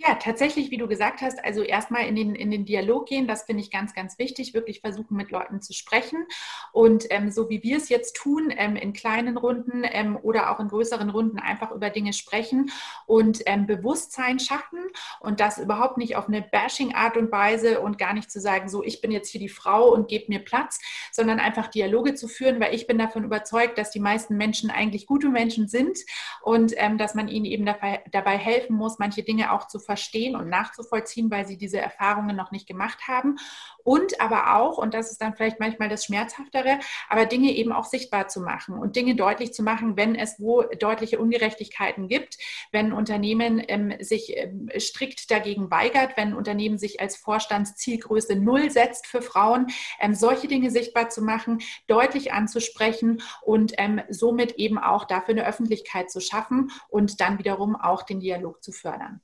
Ja, 0.01 0.15
tatsächlich, 0.15 0.71
wie 0.71 0.77
du 0.77 0.87
gesagt 0.87 1.23
hast, 1.23 1.45
also 1.45 1.61
erstmal 1.61 2.07
in 2.07 2.15
den, 2.15 2.37
in 2.37 2.53
den 2.53 2.65
Dialog 2.65 3.07
gehen, 3.07 3.27
das 3.27 3.43
finde 3.43 3.65
ich 3.65 3.71
ganz, 3.73 3.95
ganz 3.95 4.17
wichtig, 4.21 4.55
wirklich 4.55 4.81
versuchen, 4.81 5.17
mit 5.17 5.33
Leuten 5.33 5.61
zu 5.61 5.73
sprechen. 5.73 6.25
Und 6.71 7.07
ähm, 7.11 7.33
so 7.33 7.51
wie 7.51 7.65
wir 7.65 7.79
es 7.79 7.89
jetzt 7.89 8.15
tun, 8.15 8.55
ähm, 8.57 8.77
in 8.77 8.93
kleinen 8.93 9.37
Runden 9.37 9.83
ähm, 9.83 10.17
oder 10.23 10.53
auch 10.53 10.61
in 10.61 10.69
größeren 10.69 11.11
Runden 11.11 11.41
einfach 11.41 11.73
über 11.73 11.91
Dinge 11.91 12.13
sprechen 12.13 12.71
und 13.07 13.43
ähm, 13.47 13.67
Bewusstsein 13.67 14.39
schaffen 14.39 14.79
und 15.19 15.41
das 15.41 15.59
überhaupt 15.59 15.99
nicht 15.99 16.15
auf 16.15 16.29
eine 16.29 16.43
Bashing-Art 16.43 17.17
und 17.17 17.33
Weise 17.33 17.81
und 17.81 17.99
gar 17.99 18.13
nicht 18.15 18.31
zu 18.31 18.41
sagen, 18.41 18.69
so, 18.69 18.85
ich 18.85 19.01
bin 19.01 19.11
jetzt 19.11 19.31
hier 19.31 19.41
die 19.41 19.49
Frau 19.49 19.93
und 19.93 20.07
gebe 20.07 20.27
mir 20.29 20.39
Platz, 20.39 20.79
sondern 21.11 21.41
einfach 21.41 21.67
Dialoge 21.67 22.15
zu 22.15 22.29
führen, 22.29 22.61
weil 22.61 22.73
ich 22.73 22.87
bin 22.87 22.99
davon 22.99 23.25
überzeugt, 23.25 23.77
dass 23.79 23.91
die 23.91 23.99
meisten 23.99 24.37
Menschen 24.37 24.71
eigentlich 24.71 25.07
gute 25.07 25.29
Menschen 25.29 25.67
sind 25.67 25.99
und 26.43 26.73
ähm, 26.77 26.99
dass 26.99 27.17
man 27.17 27.27
ihnen 27.27 27.47
eben 27.47 27.67
dabei, 27.67 28.05
dabei 28.13 28.39
helfen 28.39 28.77
muss, 28.77 29.01
manche 29.01 29.25
Dinge 29.25 29.53
auch 29.53 29.67
zu 29.67 29.88
verstehen 29.89 30.37
und 30.37 30.51
nachzuvollziehen, 30.51 31.31
weil 31.31 31.47
sie 31.47 31.57
diese 31.57 31.81
Erfahrungen 31.81 32.37
noch 32.37 32.51
nicht 32.51 32.67
gemacht 32.67 33.09
haben. 33.09 33.37
Und 33.83 34.21
aber 34.21 34.55
auch, 34.55 34.77
und 34.77 34.93
das 34.93 35.11
ist 35.11 35.23
dann 35.23 35.35
vielleicht 35.35 35.61
manchmal 35.61 35.89
das 35.89 36.05
Schmerzhaftere, 36.05 36.79
aber 37.09 37.25
Dinge 37.25 37.53
eben 37.53 37.73
auch 37.73 37.87
sichtbar 37.87 38.29
zu 38.29 38.43
machen 38.43 38.79
und 38.79 38.97
Dinge 38.97 39.17
deutlich 39.17 39.55
zu 39.55 39.63
machen, 39.63 39.97
wenn 39.97 40.15
es 40.15 40.39
wo 40.39 40.61
deutliche 40.63 41.19
Ungerechtigkeiten 41.19 42.07
gibt, 42.07 42.37
wenn 42.71 42.93
Unternehmen 42.93 43.65
ähm, 43.67 43.95
sich 44.01 44.37
ähm, 44.37 44.69
strikt 44.79 45.31
dagegen 45.31 45.71
weigert, 45.71 46.19
wenn 46.19 46.35
Unternehmen 46.35 46.77
sich 46.77 47.01
als 47.01 47.17
Vorstandszielgröße 47.17 48.37
Null 48.37 48.71
setzt 48.71 49.07
für 49.07 49.23
Frauen, 49.23 49.69
ähm, 50.01 50.15
solche 50.15 50.49
Dinge 50.49 50.71
sichtbar 50.71 51.09
zu 51.09 51.23
machen, 51.23 51.63
deutlich 51.87 52.35
anzusprechen 52.35 53.23
und 53.41 53.73
ähm, 53.79 54.03
somit 54.11 54.57
eben 54.57 54.77
auch 54.77 55.07
dafür 55.07 55.33
eine 55.33 55.47
Öffentlichkeit 55.47 56.11
zu 56.11 56.21
schaffen 56.21 56.73
und 56.91 57.23
dann 57.23 57.39
wiederum 57.39 57.75
auch 57.75 58.03
den 58.03 58.21
Dialog 58.21 58.63
zu 58.63 58.73
fördern. 58.73 59.23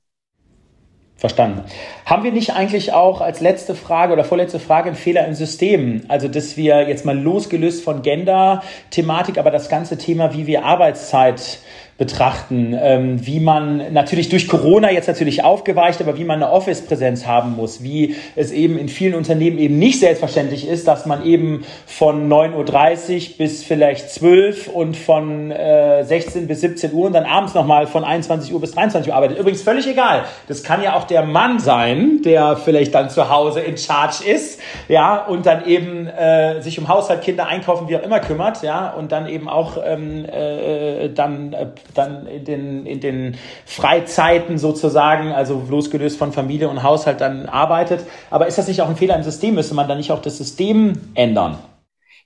Verstanden. 1.17 1.61
Haben 2.05 2.25
wir 2.25 2.33
nicht 2.33 2.53
eigentlich 2.53 2.91
auch 2.91 3.21
als 3.21 3.39
letzte 3.39 3.73
Frage 3.73 4.11
oder 4.11 4.25
vorletzte 4.25 4.59
Frage 4.59 4.87
einen 4.87 4.97
Fehler 4.97 5.25
im 5.25 5.33
System? 5.33 6.01
Also, 6.09 6.27
dass 6.27 6.57
wir 6.57 6.89
jetzt 6.89 7.05
mal 7.05 7.17
losgelöst 7.17 7.85
von 7.85 8.01
Gender-Thematik, 8.01 9.37
aber 9.37 9.49
das 9.49 9.69
ganze 9.69 9.97
Thema, 9.97 10.33
wie 10.33 10.45
wir 10.45 10.65
Arbeitszeit 10.65 11.59
betrachten, 11.97 12.77
ähm, 12.77 13.25
wie 13.25 13.39
man 13.39 13.93
natürlich 13.93 14.27
durch 14.27 14.49
Corona 14.49 14.91
jetzt 14.91 15.07
natürlich 15.07 15.45
aufgeweicht, 15.45 16.01
aber 16.01 16.17
wie 16.17 16.25
man 16.25 16.43
eine 16.43 16.51
Office-Präsenz 16.51 17.25
haben 17.25 17.55
muss, 17.55 17.83
wie 17.83 18.17
es 18.35 18.51
eben 18.51 18.77
in 18.77 18.89
vielen 18.89 19.15
Unternehmen 19.15 19.57
eben 19.57 19.79
nicht 19.79 20.01
selbstverständlich 20.01 20.67
ist, 20.67 20.89
dass 20.89 21.05
man 21.05 21.25
eben 21.25 21.63
von 21.85 22.29
9.30 22.29 23.13
Uhr 23.31 23.37
bis 23.37 23.63
vielleicht 23.63 24.09
12 24.09 24.67
und 24.67 24.97
von 24.97 25.51
äh, 25.51 26.03
16 26.03 26.47
bis 26.47 26.59
17 26.61 26.91
Uhr 26.91 27.05
und 27.05 27.13
dann 27.13 27.23
abends 27.23 27.53
nochmal 27.53 27.87
von 27.87 28.03
21 28.03 28.53
Uhr 28.53 28.59
bis 28.59 28.71
23 28.71 29.09
Uhr 29.09 29.15
arbeitet. 29.15 29.39
Übrigens 29.39 29.61
völlig 29.61 29.87
egal. 29.87 30.25
Das 30.49 30.63
kann 30.63 30.83
ja 30.83 30.97
auch 30.97 31.05
der 31.05 31.23
Mann 31.23 31.59
sein, 31.59 32.21
der 32.25 32.57
vielleicht 32.57 32.93
dann 32.93 33.09
zu 33.09 33.29
Hause 33.29 33.61
in 33.61 33.77
Charge 33.77 34.29
ist, 34.29 34.59
ja, 34.89 35.23
und 35.23 35.45
dann 35.45 35.65
eben 35.65 36.07
äh, 36.07 36.61
sich 36.61 36.77
um 36.77 36.89
Haushalt, 36.89 37.21
Kinder, 37.21 37.47
Einkaufen, 37.47 37.87
wie 37.87 37.95
auch 37.95 38.03
immer 38.03 38.19
kümmert, 38.19 38.63
ja, 38.63 38.89
und 38.89 39.13
dann 39.13 39.29
eben 39.29 39.47
auch 39.47 39.77
ähm, 39.81 40.25
äh, 40.25 41.07
dann 41.07 41.53
äh, 41.53 41.67
dann 41.93 42.27
in 42.27 42.45
den, 42.45 42.85
in 42.85 42.99
den 42.99 43.37
Freizeiten 43.65 44.57
sozusagen, 44.57 45.31
also 45.31 45.65
losgelöst 45.69 46.17
von 46.17 46.33
Familie 46.33 46.69
und 46.69 46.83
Haushalt 46.83 47.21
dann 47.21 47.45
arbeitet. 47.47 48.05
Aber 48.29 48.47
ist 48.47 48.57
das 48.57 48.67
nicht 48.67 48.81
auch 48.81 48.89
ein 48.89 48.97
Fehler 48.97 49.15
im 49.15 49.23
System? 49.23 49.55
Müsste 49.55 49.75
man 49.75 49.87
dann 49.87 49.97
nicht 49.97 50.11
auch 50.11 50.21
das 50.21 50.37
System 50.37 50.93
ändern? 51.13 51.57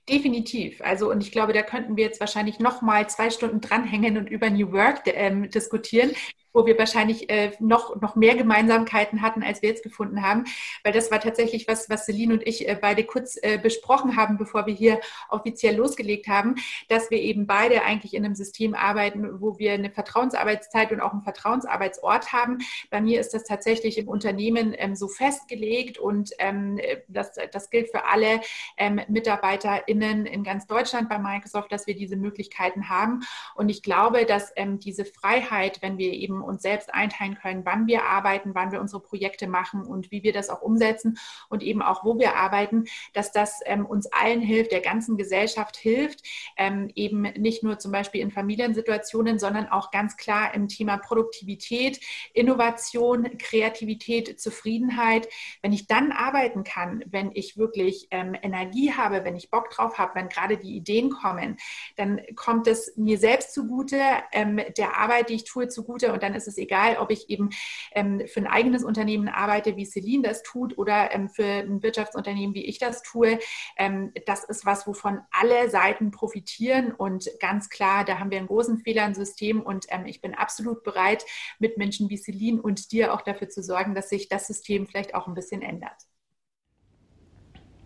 Definitiv. 0.08 0.80
Also, 0.82 1.10
und 1.10 1.22
ich 1.22 1.30
glaube, 1.30 1.52
da 1.52 1.62
könnten 1.62 1.96
wir 1.96 2.04
jetzt 2.04 2.20
wahrscheinlich 2.20 2.58
noch 2.58 2.82
mal 2.82 3.08
zwei 3.08 3.30
Stunden 3.30 3.60
dranhängen 3.60 4.16
und 4.16 4.28
über 4.28 4.50
New 4.50 4.72
Work 4.72 5.02
ähm, 5.06 5.50
diskutieren 5.50 6.10
wo 6.52 6.66
wir 6.66 6.78
wahrscheinlich 6.78 7.30
äh, 7.30 7.52
noch, 7.60 8.00
noch 8.00 8.16
mehr 8.16 8.34
Gemeinsamkeiten 8.34 9.22
hatten, 9.22 9.42
als 9.42 9.62
wir 9.62 9.68
jetzt 9.68 9.82
gefunden 9.82 10.22
haben. 10.22 10.44
Weil 10.84 10.92
das 10.92 11.10
war 11.10 11.20
tatsächlich 11.20 11.68
was, 11.68 11.88
was 11.88 12.06
Celine 12.06 12.34
und 12.34 12.46
ich 12.46 12.68
äh, 12.68 12.76
beide 12.80 13.04
kurz 13.04 13.38
äh, 13.40 13.58
besprochen 13.58 14.16
haben, 14.16 14.38
bevor 14.38 14.66
wir 14.66 14.74
hier 14.74 15.00
offiziell 15.28 15.76
losgelegt 15.76 16.28
haben, 16.28 16.56
dass 16.88 17.10
wir 17.10 17.18
eben 17.18 17.46
beide 17.46 17.82
eigentlich 17.82 18.14
in 18.14 18.24
einem 18.24 18.34
System 18.34 18.74
arbeiten, 18.74 19.40
wo 19.40 19.58
wir 19.58 19.72
eine 19.72 19.90
Vertrauensarbeitszeit 19.90 20.92
und 20.92 21.00
auch 21.00 21.12
einen 21.12 21.22
Vertrauensarbeitsort 21.22 22.32
haben. 22.32 22.58
Bei 22.90 23.00
mir 23.00 23.20
ist 23.20 23.34
das 23.34 23.44
tatsächlich 23.44 23.98
im 23.98 24.08
Unternehmen 24.08 24.74
ähm, 24.76 24.96
so 24.96 25.08
festgelegt 25.08 25.98
und 25.98 26.30
ähm, 26.38 26.80
das, 27.08 27.32
das 27.52 27.70
gilt 27.70 27.90
für 27.90 28.04
alle 28.06 28.40
ähm, 28.76 29.00
MitarbeiterInnen 29.08 30.26
in 30.26 30.44
ganz 30.44 30.66
Deutschland 30.66 31.08
bei 31.08 31.18
Microsoft, 31.18 31.72
dass 31.72 31.86
wir 31.86 31.94
diese 31.94 32.16
Möglichkeiten 32.16 32.88
haben. 32.88 33.20
Und 33.54 33.68
ich 33.68 33.82
glaube, 33.82 34.24
dass 34.24 34.52
ähm, 34.56 34.78
diese 34.78 35.04
Freiheit, 35.04 35.82
wenn 35.82 35.98
wir 35.98 36.12
eben 36.12 36.39
uns 36.42 36.62
selbst 36.62 36.92
einteilen 36.94 37.36
können, 37.36 37.64
wann 37.64 37.86
wir 37.86 38.04
arbeiten, 38.04 38.54
wann 38.54 38.72
wir 38.72 38.80
unsere 38.80 39.02
Projekte 39.02 39.46
machen 39.46 39.84
und 39.84 40.10
wie 40.10 40.22
wir 40.22 40.32
das 40.32 40.50
auch 40.50 40.62
umsetzen 40.62 41.18
und 41.48 41.62
eben 41.62 41.82
auch, 41.82 42.04
wo 42.04 42.18
wir 42.18 42.36
arbeiten, 42.36 42.84
dass 43.12 43.32
das 43.32 43.60
ähm, 43.66 43.86
uns 43.86 44.06
allen 44.12 44.40
hilft, 44.40 44.72
der 44.72 44.80
ganzen 44.80 45.16
Gesellschaft 45.16 45.76
hilft, 45.76 46.26
ähm, 46.56 46.90
eben 46.94 47.22
nicht 47.22 47.62
nur 47.62 47.78
zum 47.78 47.92
Beispiel 47.92 48.20
in 48.20 48.30
Familiensituationen, 48.30 49.38
sondern 49.38 49.68
auch 49.68 49.90
ganz 49.90 50.16
klar 50.16 50.54
im 50.54 50.68
Thema 50.68 50.96
Produktivität, 50.96 52.00
Innovation, 52.34 53.38
Kreativität, 53.38 54.40
Zufriedenheit. 54.40 55.28
Wenn 55.62 55.72
ich 55.72 55.86
dann 55.86 56.12
arbeiten 56.12 56.64
kann, 56.64 57.04
wenn 57.06 57.30
ich 57.34 57.56
wirklich 57.56 58.08
ähm, 58.10 58.34
Energie 58.40 58.92
habe, 58.92 59.24
wenn 59.24 59.36
ich 59.36 59.50
Bock 59.50 59.70
drauf 59.70 59.98
habe, 59.98 60.14
wenn 60.14 60.28
gerade 60.28 60.56
die 60.56 60.76
Ideen 60.76 61.10
kommen, 61.10 61.56
dann 61.96 62.20
kommt 62.36 62.66
es 62.66 62.96
mir 62.96 63.18
selbst 63.18 63.54
zugute, 63.54 64.00
ähm, 64.32 64.60
der 64.76 64.96
Arbeit, 64.98 65.28
die 65.28 65.34
ich 65.34 65.44
tue, 65.44 65.68
zugute. 65.68 66.12
Und 66.12 66.22
dann 66.22 66.29
ist 66.34 66.48
es 66.48 66.58
egal, 66.58 66.96
ob 66.98 67.10
ich 67.10 67.28
eben 67.30 67.50
ähm, 67.92 68.22
für 68.26 68.40
ein 68.40 68.46
eigenes 68.46 68.84
Unternehmen 68.84 69.28
arbeite, 69.28 69.76
wie 69.76 69.84
Celine 69.84 70.28
das 70.28 70.42
tut, 70.42 70.78
oder 70.78 71.12
ähm, 71.12 71.28
für 71.28 71.44
ein 71.44 71.82
Wirtschaftsunternehmen, 71.82 72.54
wie 72.54 72.64
ich 72.64 72.78
das 72.78 73.02
tue. 73.02 73.38
Ähm, 73.76 74.12
das 74.26 74.44
ist 74.44 74.66
was, 74.66 74.86
wovon 74.86 75.20
alle 75.30 75.68
Seiten 75.70 76.10
profitieren. 76.10 76.92
Und 76.92 77.28
ganz 77.40 77.68
klar, 77.68 78.04
da 78.04 78.18
haben 78.18 78.30
wir 78.30 78.38
einen 78.38 78.46
großen 78.46 78.78
Fehler 78.78 79.06
im 79.06 79.14
System. 79.14 79.60
Und 79.60 79.86
ähm, 79.90 80.06
ich 80.06 80.20
bin 80.20 80.34
absolut 80.34 80.82
bereit, 80.82 81.24
mit 81.58 81.78
Menschen 81.78 82.10
wie 82.10 82.16
Celine 82.16 82.60
und 82.60 82.92
dir 82.92 83.14
auch 83.14 83.22
dafür 83.22 83.48
zu 83.48 83.62
sorgen, 83.62 83.94
dass 83.94 84.08
sich 84.08 84.28
das 84.28 84.46
System 84.46 84.86
vielleicht 84.86 85.14
auch 85.14 85.26
ein 85.26 85.34
bisschen 85.34 85.62
ändert. 85.62 85.96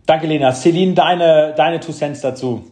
Danke, 0.07 0.27
Lena. 0.27 0.53
Celine, 0.53 0.95
deine, 0.95 1.55
deine 1.57 1.81
Two 1.81 1.93
Cents 1.93 2.21
dazu. 2.21 2.71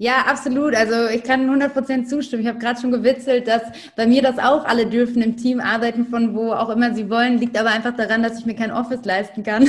Ja, 0.00 0.26
absolut. 0.28 0.76
Also 0.76 1.08
ich 1.12 1.24
kann 1.24 1.50
100% 1.50 2.06
zustimmen. 2.06 2.42
Ich 2.42 2.48
habe 2.48 2.60
gerade 2.60 2.80
schon 2.80 2.92
gewitzelt, 2.92 3.48
dass 3.48 3.62
bei 3.96 4.06
mir 4.06 4.22
das 4.22 4.38
auch 4.38 4.64
alle 4.64 4.86
dürfen 4.86 5.20
im 5.22 5.36
Team 5.36 5.58
arbeiten, 5.58 6.06
von 6.06 6.36
wo 6.36 6.52
auch 6.52 6.68
immer 6.70 6.94
sie 6.94 7.10
wollen. 7.10 7.38
Liegt 7.38 7.58
aber 7.58 7.70
einfach 7.70 7.96
daran, 7.96 8.22
dass 8.22 8.38
ich 8.38 8.46
mir 8.46 8.54
kein 8.54 8.70
Office 8.70 9.04
leisten 9.04 9.42
kann. 9.42 9.68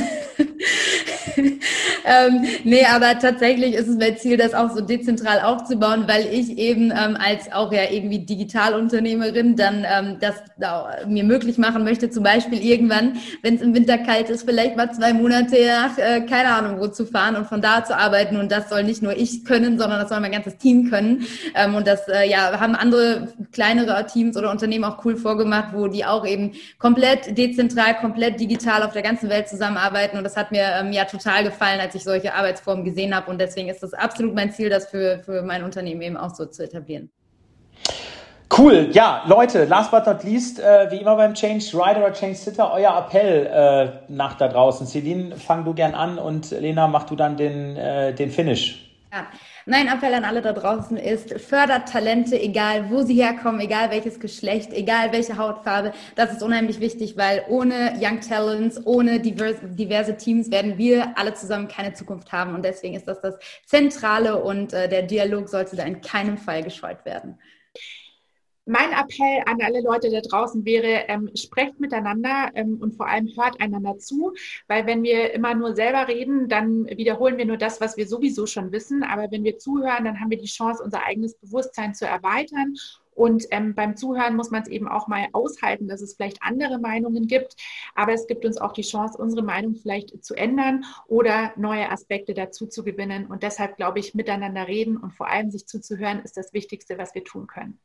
ähm, 1.36 2.44
nee, 2.62 2.84
aber 2.84 3.18
tatsächlich 3.18 3.74
ist 3.74 3.88
es 3.88 3.96
mein 3.96 4.16
Ziel, 4.18 4.36
das 4.36 4.54
auch 4.54 4.70
so 4.70 4.80
dezentral 4.80 5.40
aufzubauen, 5.40 6.04
weil 6.06 6.26
ich 6.32 6.56
eben 6.58 6.92
ähm, 6.92 7.16
als 7.18 7.50
auch 7.52 7.72
ja 7.72 7.90
irgendwie 7.90 8.20
Digitalunternehmerin 8.20 9.56
dann 9.56 9.84
ähm, 9.84 10.18
das 10.20 10.36
äh, 10.60 11.06
mir 11.06 11.24
möglich 11.24 11.58
machen 11.58 11.82
möchte, 11.82 12.08
zum 12.08 12.22
Beispiel 12.22 12.62
irgendwann, 12.64 13.16
wenn 13.42 13.56
es 13.56 13.62
im 13.62 13.74
Winter 13.74 13.98
kalt 13.98 14.30
ist, 14.30 14.44
vielleicht 14.44 14.76
mal 14.76 14.92
zwei 14.92 15.12
Monate 15.12 15.56
nach, 15.66 15.98
äh, 15.98 16.20
keine 16.20 16.50
Ahnung, 16.50 16.78
wo 16.78 16.86
zu 16.86 17.04
fahren 17.04 17.34
und 17.34 17.48
von 17.48 17.60
da 17.60 17.84
zu 17.84 17.96
arbeiten. 17.96 18.36
Und 18.36 18.52
das 18.52 18.68
soll 18.68 18.84
nicht 18.84 19.02
nur 19.02 19.16
ich 19.16 19.44
können, 19.44 19.76
sondern 19.76 19.98
das 19.98 20.08
soll 20.08 20.19
soll 20.20 20.28
mein 20.28 20.32
ganzes 20.32 20.56
Team 20.58 20.90
können. 20.90 21.26
Ähm, 21.54 21.74
und 21.74 21.86
das 21.86 22.06
äh, 22.08 22.28
ja, 22.28 22.58
haben 22.60 22.74
andere 22.74 23.28
kleinere 23.52 24.06
Teams 24.06 24.36
oder 24.36 24.50
Unternehmen 24.50 24.84
auch 24.84 25.04
cool 25.04 25.16
vorgemacht, 25.16 25.72
wo 25.72 25.88
die 25.88 26.04
auch 26.04 26.26
eben 26.26 26.52
komplett 26.78 27.36
dezentral, 27.36 27.96
komplett 28.00 28.38
digital 28.38 28.82
auf 28.82 28.92
der 28.92 29.02
ganzen 29.02 29.28
Welt 29.28 29.48
zusammenarbeiten. 29.48 30.16
Und 30.18 30.24
das 30.24 30.36
hat 30.36 30.52
mir 30.52 30.64
ähm, 30.80 30.92
ja 30.92 31.04
total 31.04 31.44
gefallen, 31.44 31.80
als 31.80 31.94
ich 31.94 32.04
solche 32.04 32.34
Arbeitsformen 32.34 32.84
gesehen 32.84 33.14
habe. 33.14 33.30
Und 33.30 33.40
deswegen 33.40 33.68
ist 33.68 33.82
das 33.82 33.94
absolut 33.94 34.34
mein 34.34 34.52
Ziel, 34.52 34.68
das 34.68 34.86
für, 34.86 35.20
für 35.24 35.42
mein 35.42 35.64
Unternehmen 35.64 36.02
eben 36.02 36.16
auch 36.16 36.34
so 36.34 36.46
zu 36.46 36.62
etablieren. 36.64 37.10
Cool, 38.58 38.88
ja, 38.92 39.22
Leute, 39.28 39.64
last 39.64 39.92
but 39.92 40.06
not 40.06 40.24
least, 40.24 40.58
äh, 40.58 40.90
wie 40.90 40.96
immer 40.96 41.14
beim 41.14 41.34
Change 41.34 41.64
Rider 41.72 41.98
oder 41.98 42.12
Change 42.12 42.34
Sitter, 42.34 42.72
euer 42.72 42.98
Appell 42.98 43.46
äh, 43.46 44.12
nach 44.12 44.34
da 44.34 44.48
draußen. 44.48 44.88
Celine, 44.88 45.36
fang 45.36 45.64
du 45.64 45.72
gern 45.72 45.94
an 45.94 46.18
und 46.18 46.50
Lena, 46.50 46.88
mach 46.88 47.04
du 47.04 47.14
dann 47.14 47.36
den, 47.36 47.76
äh, 47.76 48.12
den 48.12 48.28
Finish. 48.30 48.90
Ja. 49.12 49.26
Mein 49.70 49.86
Appell 49.86 50.12
an 50.14 50.24
alle 50.24 50.42
da 50.42 50.52
draußen 50.52 50.96
ist, 50.96 51.40
fördert 51.40 51.88
Talente, 51.88 52.36
egal 52.36 52.90
wo 52.90 53.02
sie 53.02 53.14
herkommen, 53.14 53.60
egal 53.60 53.92
welches 53.92 54.18
Geschlecht, 54.18 54.72
egal 54.72 55.12
welche 55.12 55.36
Hautfarbe. 55.36 55.92
Das 56.16 56.32
ist 56.32 56.42
unheimlich 56.42 56.80
wichtig, 56.80 57.16
weil 57.16 57.44
ohne 57.48 57.92
Young 58.00 58.20
Talents, 58.20 58.84
ohne 58.84 59.20
diverse, 59.20 59.68
diverse 59.68 60.16
Teams 60.16 60.50
werden 60.50 60.76
wir 60.76 61.16
alle 61.16 61.34
zusammen 61.34 61.68
keine 61.68 61.94
Zukunft 61.94 62.32
haben. 62.32 62.56
Und 62.56 62.64
deswegen 62.64 62.96
ist 62.96 63.06
das 63.06 63.20
das 63.20 63.36
Zentrale 63.64 64.42
und 64.42 64.72
äh, 64.72 64.88
der 64.88 65.02
Dialog 65.02 65.48
sollte 65.48 65.76
da 65.76 65.84
in 65.84 66.00
keinem 66.00 66.36
Fall 66.36 66.64
gescheut 66.64 67.04
werden. 67.04 67.38
Mein 68.66 68.92
Appell 68.92 69.42
an 69.46 69.60
alle 69.62 69.80
Leute 69.80 70.10
da 70.10 70.20
draußen 70.20 70.64
wäre, 70.64 71.08
ähm, 71.08 71.30
sprecht 71.34 71.80
miteinander 71.80 72.50
ähm, 72.54 72.78
und 72.80 72.94
vor 72.94 73.08
allem 73.08 73.28
hört 73.36 73.60
einander 73.60 73.98
zu, 73.98 74.34
weil 74.68 74.86
wenn 74.86 75.02
wir 75.02 75.32
immer 75.32 75.54
nur 75.54 75.74
selber 75.74 76.06
reden, 76.08 76.48
dann 76.48 76.86
wiederholen 76.86 77.38
wir 77.38 77.46
nur 77.46 77.56
das, 77.56 77.80
was 77.80 77.96
wir 77.96 78.06
sowieso 78.06 78.46
schon 78.46 78.70
wissen. 78.70 79.02
Aber 79.02 79.30
wenn 79.30 79.44
wir 79.44 79.58
zuhören, 79.58 80.04
dann 80.04 80.20
haben 80.20 80.30
wir 80.30 80.38
die 80.38 80.46
Chance, 80.46 80.82
unser 80.84 81.04
eigenes 81.04 81.34
Bewusstsein 81.34 81.94
zu 81.94 82.06
erweitern. 82.06 82.74
Und 83.12 83.46
ähm, 83.50 83.74
beim 83.74 83.96
Zuhören 83.96 84.36
muss 84.36 84.50
man 84.50 84.62
es 84.62 84.68
eben 84.68 84.88
auch 84.88 85.08
mal 85.08 85.26
aushalten, 85.32 85.88
dass 85.88 86.00
es 86.00 86.14
vielleicht 86.14 86.42
andere 86.42 86.78
Meinungen 86.78 87.26
gibt. 87.26 87.56
Aber 87.94 88.12
es 88.12 88.26
gibt 88.26 88.44
uns 88.44 88.58
auch 88.58 88.72
die 88.72 88.82
Chance, 88.82 89.18
unsere 89.18 89.42
Meinung 89.42 89.74
vielleicht 89.74 90.24
zu 90.24 90.34
ändern 90.34 90.84
oder 91.06 91.52
neue 91.56 91.90
Aspekte 91.90 92.34
dazu 92.34 92.66
zu 92.66 92.84
gewinnen. 92.84 93.26
Und 93.26 93.42
deshalb 93.42 93.76
glaube 93.76 93.98
ich, 93.98 94.14
miteinander 94.14 94.68
reden 94.68 94.96
und 94.96 95.12
vor 95.12 95.28
allem 95.28 95.50
sich 95.50 95.66
zuzuhören, 95.66 96.20
ist 96.20 96.36
das 96.36 96.52
Wichtigste, 96.52 96.98
was 96.98 97.14
wir 97.14 97.24
tun 97.24 97.46
können. 97.46 97.78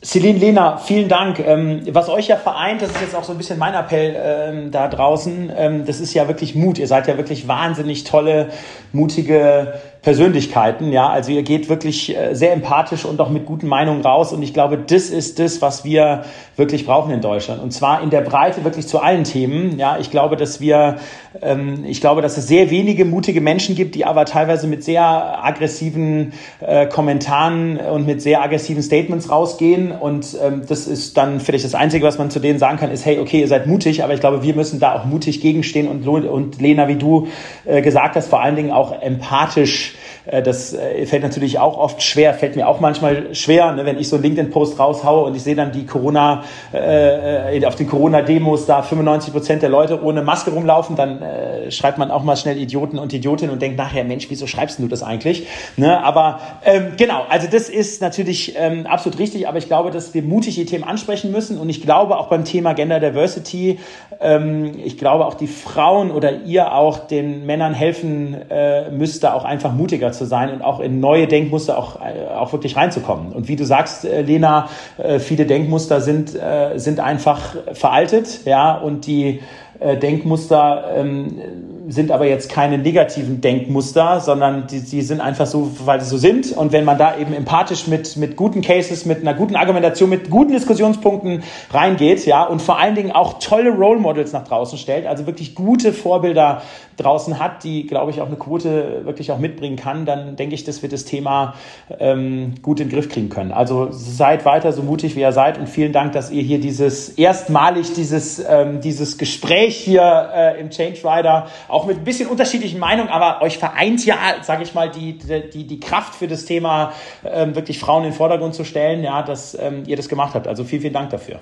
Celine 0.00 0.38
Lena, 0.38 0.76
vielen 0.76 1.08
Dank. 1.08 1.40
Ähm, 1.40 1.82
was 1.90 2.08
euch 2.08 2.28
ja 2.28 2.36
vereint, 2.36 2.80
das 2.80 2.90
ist 2.90 3.00
jetzt 3.00 3.16
auch 3.16 3.24
so 3.24 3.32
ein 3.32 3.38
bisschen 3.38 3.58
mein 3.58 3.74
Appell 3.74 4.16
ähm, 4.16 4.70
da 4.70 4.86
draußen, 4.86 5.50
ähm, 5.56 5.86
das 5.86 5.98
ist 5.98 6.14
ja 6.14 6.28
wirklich 6.28 6.54
Mut. 6.54 6.78
Ihr 6.78 6.86
seid 6.86 7.08
ja 7.08 7.16
wirklich 7.16 7.48
wahnsinnig 7.48 8.04
tolle, 8.04 8.50
mutige 8.92 9.74
Persönlichkeiten. 10.02 10.92
Ja, 10.92 11.08
also 11.08 11.32
ihr 11.32 11.42
geht 11.42 11.68
wirklich 11.68 12.16
äh, 12.16 12.34
sehr 12.34 12.52
empathisch 12.52 13.04
und 13.04 13.20
auch 13.20 13.30
mit 13.30 13.46
guten 13.46 13.66
Meinungen 13.66 14.00
raus. 14.02 14.32
Und 14.32 14.42
ich 14.42 14.54
glaube, 14.54 14.78
das 14.78 15.10
ist 15.10 15.40
das, 15.40 15.60
was 15.60 15.84
wir 15.84 16.24
wirklich 16.56 16.86
brauchen 16.86 17.12
in 17.12 17.20
Deutschland. 17.20 17.60
Und 17.60 17.72
zwar 17.72 18.02
in 18.02 18.10
der 18.10 18.20
Breite 18.20 18.64
wirklich 18.64 18.86
zu 18.86 19.00
allen 19.00 19.24
Themen. 19.24 19.76
Ja, 19.78 19.98
ich 19.98 20.10
glaube, 20.10 20.36
dass 20.36 20.60
wir, 20.60 20.96
ähm, 21.42 21.84
ich 21.84 22.00
glaube, 22.00 22.22
dass 22.22 22.36
es 22.36 22.46
sehr 22.46 22.70
wenige 22.70 23.04
mutige 23.04 23.40
Menschen 23.40 23.74
gibt, 23.74 23.96
die 23.96 24.04
aber 24.04 24.24
teilweise 24.24 24.68
mit 24.68 24.84
sehr 24.84 25.44
aggressiven 25.44 26.32
äh, 26.60 26.86
Kommentaren 26.86 27.78
und 27.78 28.06
mit 28.06 28.22
sehr 28.22 28.40
aggressiven 28.40 28.82
Statements 28.82 29.30
rausgehen. 29.30 29.90
Und 29.90 30.36
ähm, 30.40 30.62
das 30.68 30.86
ist 30.86 31.16
dann 31.16 31.40
vielleicht 31.40 31.64
das 31.64 31.74
Einzige, 31.74 32.06
was 32.06 32.18
man 32.18 32.30
zu 32.30 32.38
denen 32.38 32.60
sagen 32.60 32.78
kann, 32.78 32.92
ist, 32.92 33.04
hey, 33.04 33.18
okay, 33.18 33.40
ihr 33.40 33.48
seid 33.48 33.66
mutig, 33.66 34.04
aber 34.04 34.14
ich 34.14 34.20
glaube, 34.20 34.44
wir 34.44 34.54
müssen 34.54 34.78
da 34.78 34.94
auch 34.94 35.04
mutig 35.04 35.40
gegenstehen 35.40 35.88
und, 35.88 36.06
und 36.06 36.60
Lena, 36.60 36.86
wie 36.86 36.96
du 36.96 37.26
äh, 37.64 37.82
gesagt 37.82 38.14
hast, 38.14 38.28
vor 38.28 38.40
allen 38.40 38.54
Dingen 38.54 38.70
auch 38.70 39.02
empathisch 39.02 39.87
äh, 40.26 40.42
das 40.42 40.72
äh, 40.72 41.06
fällt 41.06 41.22
natürlich 41.22 41.58
auch 41.58 41.78
oft 41.78 42.02
schwer, 42.02 42.34
fällt 42.34 42.56
mir 42.56 42.68
auch 42.68 42.80
manchmal 42.80 43.34
schwer, 43.34 43.72
ne, 43.72 43.84
wenn 43.84 43.98
ich 43.98 44.08
so 44.08 44.16
einen 44.16 44.24
LinkedIn-Post 44.24 44.78
raushaue 44.78 45.24
und 45.24 45.36
ich 45.36 45.42
sehe 45.42 45.54
dann 45.54 45.72
die 45.72 45.86
Corona, 45.86 46.44
äh, 46.72 47.58
äh 47.58 47.66
auf 47.66 47.76
den 47.76 47.88
Corona-Demos 47.88 48.66
da 48.66 48.82
95 48.82 49.32
Prozent 49.32 49.62
der 49.62 49.68
Leute 49.68 50.02
ohne 50.02 50.22
Maske 50.22 50.50
rumlaufen, 50.50 50.96
dann 50.96 51.22
äh, 51.22 51.70
schreibt 51.70 51.98
man 51.98 52.10
auch 52.10 52.22
mal 52.22 52.36
schnell 52.36 52.58
Idioten 52.58 52.98
und 52.98 53.12
Idiotinnen 53.12 53.52
und 53.52 53.60
denkt 53.60 53.76
nachher, 53.76 54.04
Mensch, 54.04 54.26
wieso 54.30 54.46
schreibst 54.46 54.78
du 54.78 54.88
das 54.88 55.02
eigentlich? 55.02 55.46
Ne, 55.76 56.02
aber 56.02 56.40
ähm, 56.64 56.92
genau, 56.96 57.24
also 57.28 57.48
das 57.50 57.68
ist 57.68 58.00
natürlich 58.00 58.54
ähm, 58.56 58.86
absolut 58.86 59.18
richtig, 59.18 59.48
aber 59.48 59.58
ich 59.58 59.66
glaube, 59.66 59.90
dass 59.90 60.14
wir 60.14 60.22
mutig 60.22 60.54
die 60.54 60.64
Themen 60.64 60.84
ansprechen 60.84 61.32
müssen 61.32 61.58
und 61.58 61.68
ich 61.68 61.82
glaube 61.82 62.18
auch 62.18 62.28
beim 62.28 62.44
Thema 62.44 62.74
Gender 62.74 63.00
Diversity, 63.00 63.78
ähm, 64.20 64.72
ich 64.84 64.98
glaube 64.98 65.26
auch 65.26 65.34
die 65.34 65.46
Frauen 65.46 66.10
oder 66.10 66.42
ihr 66.42 66.72
auch 66.72 66.98
den 66.98 67.46
Männern 67.46 67.74
helfen 67.74 68.36
äh, 68.50 68.90
müsste, 68.90 69.34
auch 69.34 69.44
einfach 69.44 69.72
mutiger 69.78 70.12
zu 70.12 70.26
sein 70.26 70.52
und 70.52 70.62
auch 70.62 70.80
in 70.80 71.00
neue 71.00 71.26
Denkmuster 71.26 71.78
auch, 71.78 71.96
äh, 71.96 72.28
auch 72.28 72.52
wirklich 72.52 72.76
reinzukommen. 72.76 73.32
Und 73.32 73.48
wie 73.48 73.56
du 73.56 73.64
sagst, 73.64 74.04
äh, 74.04 74.20
Lena, 74.22 74.68
äh, 74.98 75.18
viele 75.18 75.46
Denkmuster 75.46 76.00
sind, 76.00 76.36
sind 76.76 77.00
einfach 77.00 77.56
veraltet, 77.72 78.44
ja, 78.44 78.76
und 78.76 79.06
die 79.06 79.40
Denkmuster 79.80 80.84
ähm, 80.96 81.40
sind 81.88 82.10
aber 82.10 82.26
jetzt 82.26 82.50
keine 82.50 82.76
negativen 82.76 83.40
Denkmuster, 83.40 84.20
sondern 84.20 84.66
die, 84.66 84.80
die 84.82 85.00
sind 85.00 85.22
einfach 85.22 85.46
so, 85.46 85.70
weil 85.84 86.00
sie 86.00 86.06
so 86.08 86.18
sind. 86.18 86.52
Und 86.52 86.72
wenn 86.72 86.84
man 86.84 86.98
da 86.98 87.16
eben 87.16 87.32
empathisch 87.32 87.86
mit, 87.86 88.16
mit 88.16 88.36
guten 88.36 88.60
Cases, 88.60 89.06
mit 89.06 89.22
einer 89.22 89.32
guten 89.32 89.56
Argumentation, 89.56 90.10
mit 90.10 90.28
guten 90.28 90.52
Diskussionspunkten 90.52 91.42
reingeht, 91.70 92.26
ja, 92.26 92.44
und 92.44 92.60
vor 92.60 92.78
allen 92.78 92.94
Dingen 92.94 93.12
auch 93.12 93.38
tolle 93.38 93.70
Role 93.70 93.98
Models 93.98 94.32
nach 94.32 94.44
draußen 94.44 94.78
stellt, 94.78 95.06
also 95.06 95.26
wirklich 95.26 95.54
gute 95.54 95.94
Vorbilder 95.94 96.62
draußen 96.98 97.38
hat, 97.38 97.64
die, 97.64 97.86
glaube 97.86 98.10
ich, 98.10 98.20
auch 98.20 98.26
eine 98.26 98.36
Quote 98.36 99.04
wirklich 99.04 99.30
auch 99.30 99.38
mitbringen 99.38 99.76
kann, 99.76 100.04
dann 100.04 100.36
denke 100.36 100.54
ich, 100.54 100.64
dass 100.64 100.82
wir 100.82 100.88
das 100.88 101.04
Thema 101.04 101.54
ähm, 101.98 102.54
gut 102.60 102.80
in 102.80 102.88
den 102.88 102.94
Griff 102.94 103.08
kriegen 103.08 103.28
können. 103.28 103.52
Also 103.52 103.88
seid 103.90 104.44
weiter 104.44 104.72
so 104.72 104.82
mutig, 104.82 105.16
wie 105.16 105.20
ihr 105.20 105.32
seid 105.32 105.58
und 105.58 105.68
vielen 105.68 105.92
Dank, 105.92 106.12
dass 106.12 106.30
ihr 106.30 106.42
hier 106.42 106.60
dieses 106.60 107.10
erstmalig 107.10 107.92
dieses, 107.92 108.44
ähm, 108.46 108.80
dieses 108.80 109.16
Gespräch 109.16 109.76
hier 109.76 110.30
äh, 110.34 110.60
im 110.60 110.70
Change 110.70 110.98
Rider 111.04 111.46
auch 111.68 111.77
mit 111.86 111.98
ein 111.98 112.04
bisschen 112.04 112.28
unterschiedlichen 112.28 112.78
Meinungen, 112.78 113.08
aber 113.08 113.42
euch 113.42 113.58
vereint 113.58 114.04
ja, 114.04 114.16
sage 114.42 114.62
ich 114.62 114.74
mal, 114.74 114.90
die, 114.90 115.18
die, 115.18 115.66
die 115.66 115.80
Kraft 115.80 116.14
für 116.14 116.28
das 116.28 116.44
Thema 116.44 116.92
ähm, 117.24 117.54
wirklich 117.54 117.78
Frauen 117.78 118.04
in 118.04 118.10
den 118.10 118.16
Vordergrund 118.16 118.54
zu 118.54 118.64
stellen, 118.64 119.02
ja, 119.02 119.22
dass 119.22 119.58
ähm, 119.58 119.84
ihr 119.86 119.96
das 119.96 120.08
gemacht 120.08 120.34
habt. 120.34 120.46
Also 120.46 120.64
vielen, 120.64 120.82
vielen 120.82 120.94
Dank 120.94 121.10
dafür. 121.10 121.40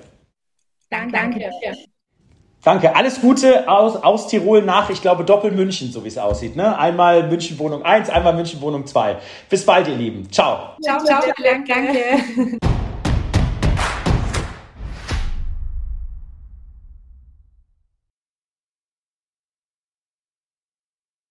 Danke, 0.89 1.11
danke 1.11 1.39
dafür. 1.39 1.77
Danke. 2.63 2.95
Alles 2.95 3.21
Gute 3.21 3.69
aus, 3.69 3.95
aus 3.95 4.27
Tirol 4.27 4.61
nach, 4.61 4.89
ich 4.89 5.01
glaube, 5.01 5.23
Doppel-München, 5.23 5.91
so 5.91 6.03
wie 6.03 6.09
es 6.09 6.17
aussieht. 6.17 6.55
Ne? 6.55 6.77
Einmal 6.77 7.27
München 7.27 7.57
Wohnung 7.59 7.83
1, 7.83 8.09
einmal 8.09 8.33
München 8.33 8.59
Wohnung 8.61 8.85
2. 8.85 9.17
Bis 9.49 9.65
bald, 9.65 9.87
ihr 9.87 9.95
Lieben. 9.95 10.29
Ciao. 10.31 10.75
Ciao, 10.83 10.99
ciao. 11.03 11.21
ciao 11.21 11.33
danke. 11.41 12.57